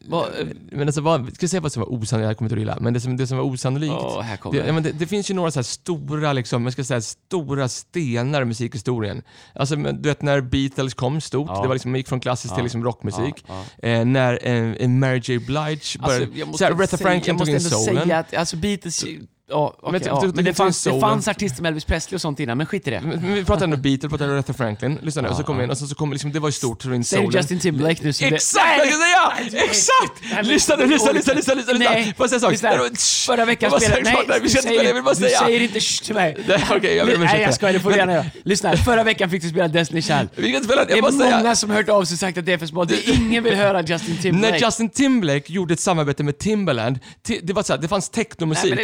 Vad- 0.07 0.29
Men 0.73 0.89
alltså, 0.89 1.01
vad, 1.01 1.35
ska 1.35 1.45
jag 1.45 1.51
säga 1.51 1.61
vad 1.61 1.73
som 1.73 1.81
var 1.81 1.93
osannolikt? 1.93 2.29
Jag 2.29 2.37
kommer 2.39 2.47
inte 2.49 2.55
att 2.55 2.61
gilla. 2.61 2.79
Men 2.81 2.95
det 2.95 3.01
som, 3.01 3.17
det 3.17 3.27
som 3.27 3.39
var 3.39 3.45
osannolikt. 3.45 3.95
Åh, 3.99 4.21
här 4.21 4.37
kommer 4.37 4.63
det, 4.63 4.73
men 4.73 4.83
det, 4.83 4.93
det 4.93 5.07
finns 5.07 5.31
ju 5.31 5.35
några 5.35 5.51
så 5.51 5.63
stora, 5.63 6.33
liksom, 6.33 6.65
jag 6.65 6.73
ska 6.73 6.85
säga, 6.85 7.01
stora 7.01 7.69
stenar 7.69 8.43
i 8.43 8.45
musikhistorien. 8.45 9.23
Alltså, 9.55 9.77
men 9.77 10.03
du 10.03 10.09
vet 10.09 10.23
när 10.23 10.41
Beatles 10.41 10.95
kom 10.95 11.21
stort, 11.21 11.49
Ja. 11.51 11.63
det 11.63 11.69
var 11.69 11.75
liksom, 11.75 11.97
gick 11.97 12.09
från 12.09 12.21
klassisk 12.21 12.53
Ja. 12.53 12.57
till 12.57 12.65
liksom 12.65 12.85
rockmusik. 12.85 13.45
Ja, 13.49 13.65
Eh, 13.89 14.05
när 14.05 14.47
eh, 14.83 14.89
Mary 14.89 15.21
J 15.25 15.39
Blige 15.39 15.99
började... 15.99 16.25
Alltså, 16.25 16.39
jag 16.39 16.49
måste 16.49 16.59
så 16.59 16.65
här, 16.65 16.73
Aretha 16.73 16.97
säga- 16.97 17.09
Franklin 17.09 17.39
tog 17.39 17.49
in 17.49 17.61
soulen. 17.61 18.03
säga 18.03 18.19
att 18.19 18.35
alltså 18.35 18.57
Beatles... 18.57 19.05
Ja, 19.51 19.75
okej, 19.83 19.93
Men 19.93 20.01
ja. 20.05 20.33
men 20.35 20.45
det 20.45 20.55
fanns, 20.55 20.85
det 20.85 21.01
fanns 21.01 21.29
artister 21.29 21.63
med 21.63 21.69
Elvis 21.69 21.85
Presley 21.85 22.17
och 22.17 22.21
sånt 22.21 22.41
innan, 22.41 22.59
men 22.59 22.67
skit 22.67 22.87
i 22.89 22.91
det. 22.91 23.01
Men 23.01 23.35
vi 23.35 23.45
pratar 23.45 23.65
ändå 23.65 23.77
Beatles, 23.77 24.11
pratar 24.11 24.29
Aretha 24.29 24.53
Franklin. 24.53 24.99
Lyssna 25.03 25.23
nu, 25.23 25.29
och 25.29 25.37
så 25.37 25.43
kom 25.43 25.61
in 25.61 25.71
och 25.71 25.79
så, 25.79 25.87
så 25.87 25.95
kom 25.95 26.13
liksom, 26.13 26.33
det 26.33 26.39
var 26.41 26.49
ju 26.49 26.53
stort, 26.53 26.83
soulen. 26.83 27.03
Justin 27.33 27.59
Timberlake 27.61 28.05
nu 28.05 28.13
som 28.13 28.29
det- 28.29 28.35
Exakt 28.35 28.81
ska 28.81 28.99
säga! 28.99 29.65
Exakt! 29.65 30.47
Lyssna 30.47 30.77
nu, 30.77 30.87
lyssna, 30.87 31.13
lyssna, 31.13 31.35
lyssna, 31.35 31.55
lyssna! 31.55 31.75
Nej, 31.79 32.15
Får 32.17 32.29
jag 32.31 32.41
säga 32.41 32.51
en 32.51 32.97
sak? 32.97 33.27
Förra 33.27 33.45
veckan 33.45 33.71
spelade... 33.81 34.03
nej, 34.03 34.41
vi 34.43 34.49
ska 34.49 34.61
du 34.61 34.69
inte 34.69 34.75
spela, 34.75 34.83
jag 34.85 34.95
vill 34.95 35.03
bara 35.03 35.15
du 35.15 35.21
säga. 35.21 35.39
säger 35.39 35.61
inte 35.61 35.81
shh 35.81 36.03
till 36.05 36.15
mig. 36.15 36.37
Okej, 36.71 36.97
jag 36.97 37.07
ber 37.07 37.17
om 37.17 37.23
ursäkt. 37.23 37.33
Nej, 37.35 37.43
jag 37.43 37.55
skojar, 37.55 37.73
det 37.73 37.81
får 37.81 37.91
du 37.91 37.97
gärna 37.97 38.13
göra. 38.13 38.25
Lyssna, 38.45 38.77
förra 38.77 39.05
veckan 39.05 39.31
fick 39.31 39.43
du 39.43 39.49
spela 39.49 39.69
Destiny 39.69 40.03
Child. 40.03 40.29
Vi 40.35 40.43
kan 40.43 40.55
inte 40.55 40.65
spela, 40.65 40.85
Det 40.85 40.91
jag 40.91 40.99
är 40.99 41.03
bara 41.03 41.13
säga. 41.13 41.37
många 41.39 41.57
som 41.57 41.71
hört 41.71 41.89
av 41.89 42.05
sig 42.05 42.15
och 42.15 42.19
sagt 42.19 42.39
att 42.39 42.47
det 42.47 42.53
är 42.53 42.59
för 42.59 42.67
smalt. 42.67 42.89
Det 42.89 42.95
är 43.09 43.15
ingen 43.15 43.45
vill 43.45 43.55
höra 43.55 43.83
Justin 43.83 44.15
När 44.15 44.23
Timberlake. 44.23 44.65
Justin 44.65 44.89
Timberlake 44.91 45.53
gjorde 45.53 45.75
ett 45.75 45.81
samarbete 45.81 46.23
med 46.23 46.39
Timberland, 46.39 46.99
ti- 47.27 47.41
det 47.43 47.53
var 47.53 47.63
så 47.63 47.73
här, 47.73 47.81
det 47.81 47.89
fanns 47.89 48.09
technomusik. 48.09 48.75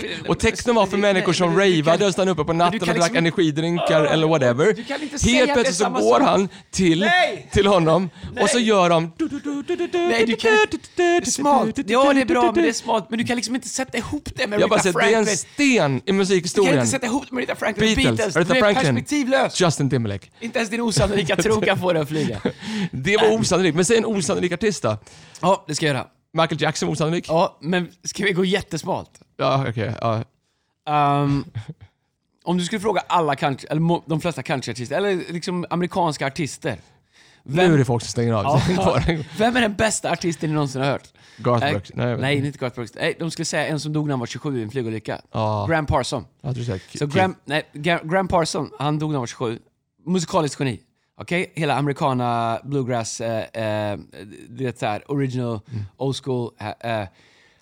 Det- 0.51 0.57
techno 0.57 0.73
var 0.73 0.87
för 0.87 0.97
människor 0.97 1.33
som 1.33 1.59
ravade 1.59 2.07
och 2.07 2.13
stannade 2.13 2.31
uppe 2.33 2.45
på 2.45 2.53
natten 2.53 2.81
och 2.81 2.87
drack 2.87 2.97
liksom- 2.97 3.17
energidrinkar 3.17 4.05
eller 4.05 4.27
whatever. 4.27 4.79
inte 5.03 5.19
säga 5.19 5.37
Helt 5.37 5.49
det 5.49 5.55
plötsligt 5.55 5.77
så 5.77 5.91
går 5.91 6.21
han 6.21 6.49
till, 6.71 7.11
till 7.53 7.67
honom 7.67 8.11
och 8.41 8.51
så 8.51 8.59
gör 8.59 8.89
de... 8.91 9.13
Nej, 9.93 10.27
du 10.27 10.37
kan... 10.37 10.51
Det 10.97 11.03
är 11.03 11.25
smalt. 11.31 11.79
Ja, 11.87 12.13
det 12.13 12.21
är 12.21 12.25
bra, 12.25 12.43
men 12.43 12.55
det 12.63 12.69
är 12.69 12.73
smalt. 12.73 13.11
Men 13.11 13.19
du 13.19 13.25
kan 13.25 13.37
liksom 13.37 13.55
inte 13.55 13.69
sätta 13.69 13.99
ihop 13.99 14.29
det 14.37 14.47
med 14.47 14.61
Jag 14.61 14.69
bara 14.71 14.75
Aretha 14.81 14.93
säger, 14.93 14.99
det 15.11 15.15
är 15.15 15.19
en 15.19 15.25
Franklin. 15.25 15.37
sten 15.37 15.97
i 15.97 16.01
Du 16.01 16.07
kan 16.07 16.17
musikhistorien. 16.17 16.75
inte 16.75 16.87
sätta 16.87 17.07
ihop 17.07 17.25
det 17.29 17.35
med 17.35 17.43
Aretha 17.43 17.55
Franklin. 17.57 17.95
Beatles, 17.97 18.37
är 18.37 18.45
Franklin. 18.45 19.51
Justin 19.55 19.91
Timberlake. 19.91 20.29
Inte 20.41 20.59
ens 20.59 20.71
din 20.71 20.81
osannolika 20.81 21.37
tro 21.37 21.61
kan 21.61 21.79
få 21.79 21.93
dig 21.93 22.03
att 22.03 22.09
flyga. 22.09 22.41
Det 22.93 23.17
var 23.17 23.33
osannolikt, 23.41 23.77
men 23.77 23.85
säg 23.85 23.97
en 23.97 24.05
osannolik 24.07 24.53
artist 24.53 24.83
då. 24.83 24.97
Ja, 25.41 25.65
det 25.69 25.75
ska 25.75 25.87
jag 25.87 25.95
göra. 25.95 26.07
Michael 26.33 26.63
Jackson 26.63 26.87
var 26.87 26.93
osannolik? 26.93 27.25
Ja, 27.29 27.59
men 27.61 27.89
ska 28.05 28.25
vi 28.25 28.33
gå 28.33 28.45
jättesmalt? 28.45 29.11
Ja, 29.37 29.65
okej. 29.69 29.93
ja. 30.01 30.25
Ehm, 30.91 31.45
om 32.45 32.59
du 32.59 32.65
skulle 32.65 32.81
fråga 32.81 33.01
alla 33.07 33.37
country, 33.37 33.67
eller 33.71 34.09
de 34.09 34.21
flesta 34.21 34.43
countryartister, 34.43 34.97
eller 34.97 35.33
liksom 35.33 35.67
amerikanska 35.71 36.27
artister. 36.27 36.79
Nu 37.43 37.63
är 37.75 37.79
det 37.79 37.85
folk 37.85 38.03
som 38.03 38.09
stänger 38.11 38.33
av. 38.33 38.45
Ja, 38.77 39.01
vem 39.39 39.57
är 39.57 39.61
den 39.61 39.75
bästa 39.75 40.11
artisten 40.11 40.51
ni 40.51 40.55
någonsin 40.55 40.81
har 40.83 40.89
hört? 40.91 41.09
Garth 41.39 41.61
Nej, 41.65 41.73
Brooks. 41.73 41.91
Nej, 41.95 42.09
jag 42.09 42.21
nej 42.21 42.37
inte. 42.47 42.59
Garth 42.59 42.75
Brooks. 42.75 42.95
Nej, 42.95 43.17
de 43.19 43.31
skulle 43.31 43.45
säga 43.47 43.67
en 43.67 43.81
som 43.81 43.93
dog 43.93 44.07
när 44.07 44.13
han 44.13 44.21
var 44.21 44.27
27 44.27 44.59
i 44.61 44.63
en 44.63 44.71
flygolycka. 44.71 45.21
Ja. 45.33 45.67
Graham 45.69 45.87
Parson. 45.87 46.25
Jag 46.41 46.55
tror 46.55 46.65
säkert- 46.65 46.99
Så 46.99 47.07
Graham, 47.07 47.35
nej, 47.45 47.63
Gra- 47.73 48.09
Graham 48.09 48.29
Parson, 48.29 48.71
han 48.79 48.99
dog 48.99 49.11
när 49.11 49.15
han 49.15 49.21
var 49.23 49.27
27. 49.27 49.59
Musikaliskt 50.07 50.61
geni. 50.61 50.81
Okej? 51.17 51.53
Hela 51.55 51.77
americana 51.77 52.61
bluegrass, 52.65 53.21
eh, 53.21 53.63
eh, 53.93 53.99
du 54.49 54.65
vet 54.65 54.79
såhär, 54.79 55.11
original, 55.11 55.61
Mm. 55.73 55.85
old 55.97 56.17
school. 56.25 56.51
Eh, 56.59 57.01
eh. 57.01 57.09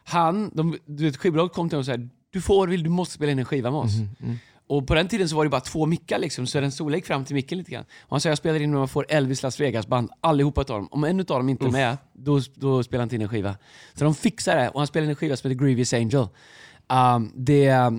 Han, 0.05 0.51
de, 0.55 0.79
du 0.87 1.05
vet 1.05 1.17
skivbolaget 1.17 1.53
kom 1.53 1.69
till 1.69 1.79
honom 1.79 1.93
och 1.95 2.01
sa 2.01 2.09
du 2.33 2.41
får, 2.41 2.69
vill, 2.69 2.83
du 2.83 2.91
måste 2.91 3.15
spela 3.15 3.33
in 3.33 3.39
en 3.39 3.45
skiva 3.45 3.71
med 3.71 3.81
oss. 3.81 3.95
Mm, 4.21 4.39
Och 4.67 4.87
på 4.87 4.95
den 4.95 5.09
tiden 5.09 5.29
så 5.29 5.37
var 5.37 5.45
det 5.45 5.51
bara 5.51 5.61
två 5.61 5.87
mickar 5.87 6.19
liksom, 6.19 6.47
så 6.47 6.61
den 6.61 6.73
storlek 6.73 7.07
fram 7.07 7.25
till 7.25 7.35
micken 7.35 7.59
lite 7.59 7.71
grann. 7.71 7.85
Och 8.03 8.11
han 8.11 8.21
sa 8.21 8.29
jag 8.29 8.39
spelar 8.39 8.61
in 8.61 8.71
när 8.71 8.79
man 8.79 8.89
får 8.89 9.07
Elvis 9.09 9.43
Las 9.43 9.61
Vegas 9.61 9.87
band, 9.87 10.11
allihopa 10.21 10.61
utav 10.61 10.77
dem. 10.77 10.89
Om 10.91 11.05
en 11.05 11.21
utav 11.21 11.39
dem 11.39 11.49
inte 11.49 11.65
är 11.65 11.71
med, 11.71 11.97
då, 12.13 12.41
då 12.55 12.83
spelar 12.83 13.01
han 13.01 13.07
inte 13.07 13.17
in 13.17 13.23
en 13.23 13.29
skiva. 13.29 13.57
Så 13.95 14.05
de 14.05 14.15
fixar 14.15 14.57
det, 14.57 14.69
och 14.69 14.81
han 14.81 14.87
spelar 14.87 15.05
in 15.05 15.11
en 15.11 15.17
skiva 15.17 15.37
som 15.37 15.51
heter 15.51 15.65
Grievous 15.65 15.93
Angel. 15.93 16.27
Um, 17.17 17.33
det, 17.37 17.67
eh, 17.67 17.91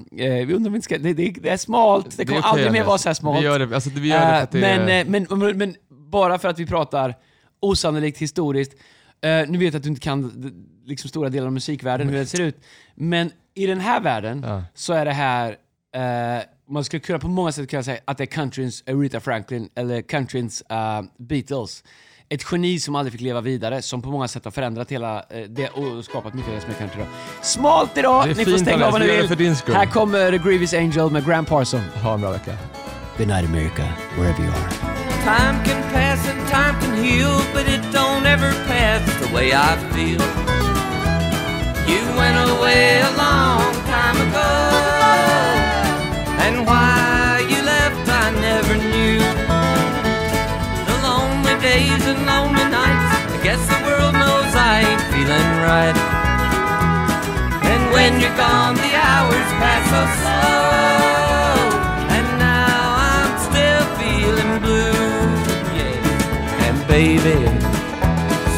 vi 0.48 0.54
undrar 0.54 0.70
om 0.70 0.76
inte 0.76 0.86
ska, 0.86 0.98
det, 0.98 1.14
det, 1.14 1.32
det 1.42 1.50
är 1.50 1.58
smalt, 1.58 2.18
det 2.18 2.26
kommer 2.26 2.40
okej, 2.40 2.50
aldrig 2.52 2.72
mer 2.72 2.84
vara 2.84 2.98
så 2.98 3.10
här 3.10 3.14
smalt. 3.14 3.40
Vi 3.40 3.44
gör 3.46 3.60
det, 3.60 3.76
alltså, 3.76 3.90
vi 3.90 4.08
gör 4.08 4.20
det 4.20 4.26
för 4.26 4.34
att 4.44 4.52
det 4.52 4.60
Eh, 4.60 4.76
är... 4.76 4.86
men, 4.86 5.08
eh, 5.08 5.26
men, 5.28 5.40
men, 5.40 5.58
men 5.58 5.76
bara 5.90 6.40
för 6.40 6.48
att 6.50 6.60
vi 6.60 6.66
pratar 6.66 7.16
osannolikt 7.60 8.18
historiskt, 8.18 8.74
eh, 9.22 9.30
nu 9.48 9.58
vet 9.58 9.74
jag 9.74 9.76
att 9.76 9.84
du 9.84 9.90
inte 9.90 10.02
kan 10.02 10.52
liksom 10.86 11.10
stora 11.10 11.30
delar 11.30 11.48
av 11.48 11.54
musikvärlden, 11.54 12.10
hur 12.10 12.18
det 12.18 12.26
ser 12.26 12.42
ut, 12.42 12.58
men 12.96 13.32
i 13.64 13.66
den 13.68 13.80
här 13.80 14.00
världen 14.02 14.44
Ja. 14.48 14.64
så 14.74 14.94
är 14.94 15.06
det 15.06 15.12
här, 15.14 15.56
eh, 15.96 16.44
man 16.70 16.84
skulle 16.84 17.00
kunna 17.00 17.20
på 17.20 17.28
många 17.28 17.52
sätt 17.52 17.70
kunna 17.70 17.84
säga 17.84 18.00
att 18.06 18.18
det 18.18 18.24
är 18.24 18.26
countryns 18.26 18.84
Aretha 18.88 19.20
Franklin 19.20 19.70
eller 19.76 20.02
countryns 20.02 20.62
eh, 20.70 21.02
Beatles. 21.18 21.84
Ett 22.32 22.46
geni 22.52 22.80
som 22.80 22.96
aldrig 22.96 23.12
fick 23.12 23.22
leva 23.22 23.42
vidare, 23.42 23.82
som 23.82 24.02
på 24.02 24.10
många 24.10 24.28
sätt 24.28 24.44
har 24.46 24.52
förändrat 24.52 24.92
hela 24.92 25.20
eh, 25.30 25.42
det 25.50 25.70
och 25.70 26.06
skapat 26.06 26.34
mycket 26.34 26.50
av 26.50 26.56
det 26.56 26.62
som 26.62 26.70
är 26.70 26.74
country 26.76 26.98
idag. 27.02 27.08
Smalt 27.42 27.98
idag! 27.98 28.26
Det 28.26 28.32
är 28.32 28.36
Ni 28.36 28.44
får 28.44 28.52
fint, 28.52 28.62
stänga 28.62 28.86
av 28.86 28.92
vad 28.92 29.02
ni 29.02 29.08
vill. 29.08 29.28
för 29.28 29.36
din 29.36 29.56
skull. 29.56 29.76
Här 29.76 29.86
kommer 29.86 30.32
Grievous 30.32 30.74
Angel 30.74 31.12
med 31.12 31.26
Graham 31.26 31.46
Parson. 31.46 31.82
Ha 32.04 32.14
en 32.14 32.22
bra 32.22 32.32
vecka. 32.32 32.52
Good 33.18 33.28
night 33.28 33.46
America, 33.50 33.84
wherever 34.18 34.40
you 34.44 34.50
are. 34.52 34.70
Time 35.24 35.66
can 35.66 35.84
pass 35.94 36.30
and 36.30 36.48
time 36.50 36.76
can 36.82 37.04
heal, 37.04 37.42
but 37.54 37.68
it 37.68 37.82
don't 37.94 38.26
ever 38.26 38.54
pass 38.68 39.20
the 39.28 39.34
way 39.36 39.48
I 39.48 39.78
feel. 39.94 40.69
You 41.90 42.02
went 42.22 42.38
away 42.54 43.02
a 43.02 43.12
long 43.18 43.74
time 43.90 44.18
ago, 44.28 44.52
and 46.46 46.56
why 46.68 47.42
you 47.50 47.60
left 47.64 48.06
I 48.08 48.30
never 48.48 48.76
knew. 48.78 49.18
The 50.90 50.96
lonely 51.08 51.56
days 51.62 52.04
and 52.12 52.20
lonely 52.30 52.66
nights, 52.70 53.10
I 53.34 53.38
guess 53.44 53.62
the 53.74 53.80
world 53.88 54.14
knows 54.14 54.52
I 54.54 54.86
ain't 54.86 55.04
feeling 55.12 55.50
right. 55.66 55.98
And 57.72 57.82
when 57.92 58.22
you're 58.22 58.38
gone, 58.38 58.76
the 58.76 58.94
hours 58.94 59.50
pass 59.62 59.84
so 59.90 60.02
slow. 60.22 61.74
And 62.16 62.28
now 62.38 62.82
I'm 63.10 63.34
still 63.50 63.86
feeling 63.98 64.54
blue. 64.62 65.10
Yeah. 65.78 66.66
And 66.70 66.78
baby, 66.88 67.40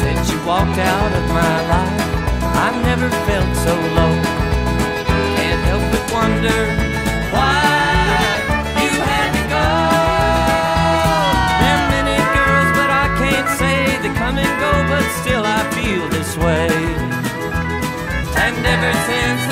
since 0.00 0.30
you 0.30 0.38
walked 0.46 0.78
out 0.78 1.12
of 1.18 1.24
my 1.32 1.56
life, 1.72 1.81
never 3.02 3.16
felt 3.26 3.56
so 3.56 3.74
low. 3.98 4.14
Can't 5.36 5.62
help 5.70 5.82
but 5.90 6.12
wonder 6.12 6.60
why 7.34 7.58
you 8.78 8.92
had 9.10 9.30
to 9.38 9.44
go. 9.56 9.68
There're 11.60 11.84
many 11.94 12.16
girls, 12.36 12.70
but 12.78 12.90
I 13.02 13.06
can't 13.18 13.48
say 13.58 13.98
they 14.02 14.14
come 14.14 14.38
and 14.38 14.54
go, 14.64 14.72
but 14.90 15.04
still 15.20 15.44
I 15.44 15.60
feel 15.74 16.08
this 16.10 16.36
way. 16.36 16.68
And 18.44 18.66
ever 18.66 18.92
since. 19.06 19.51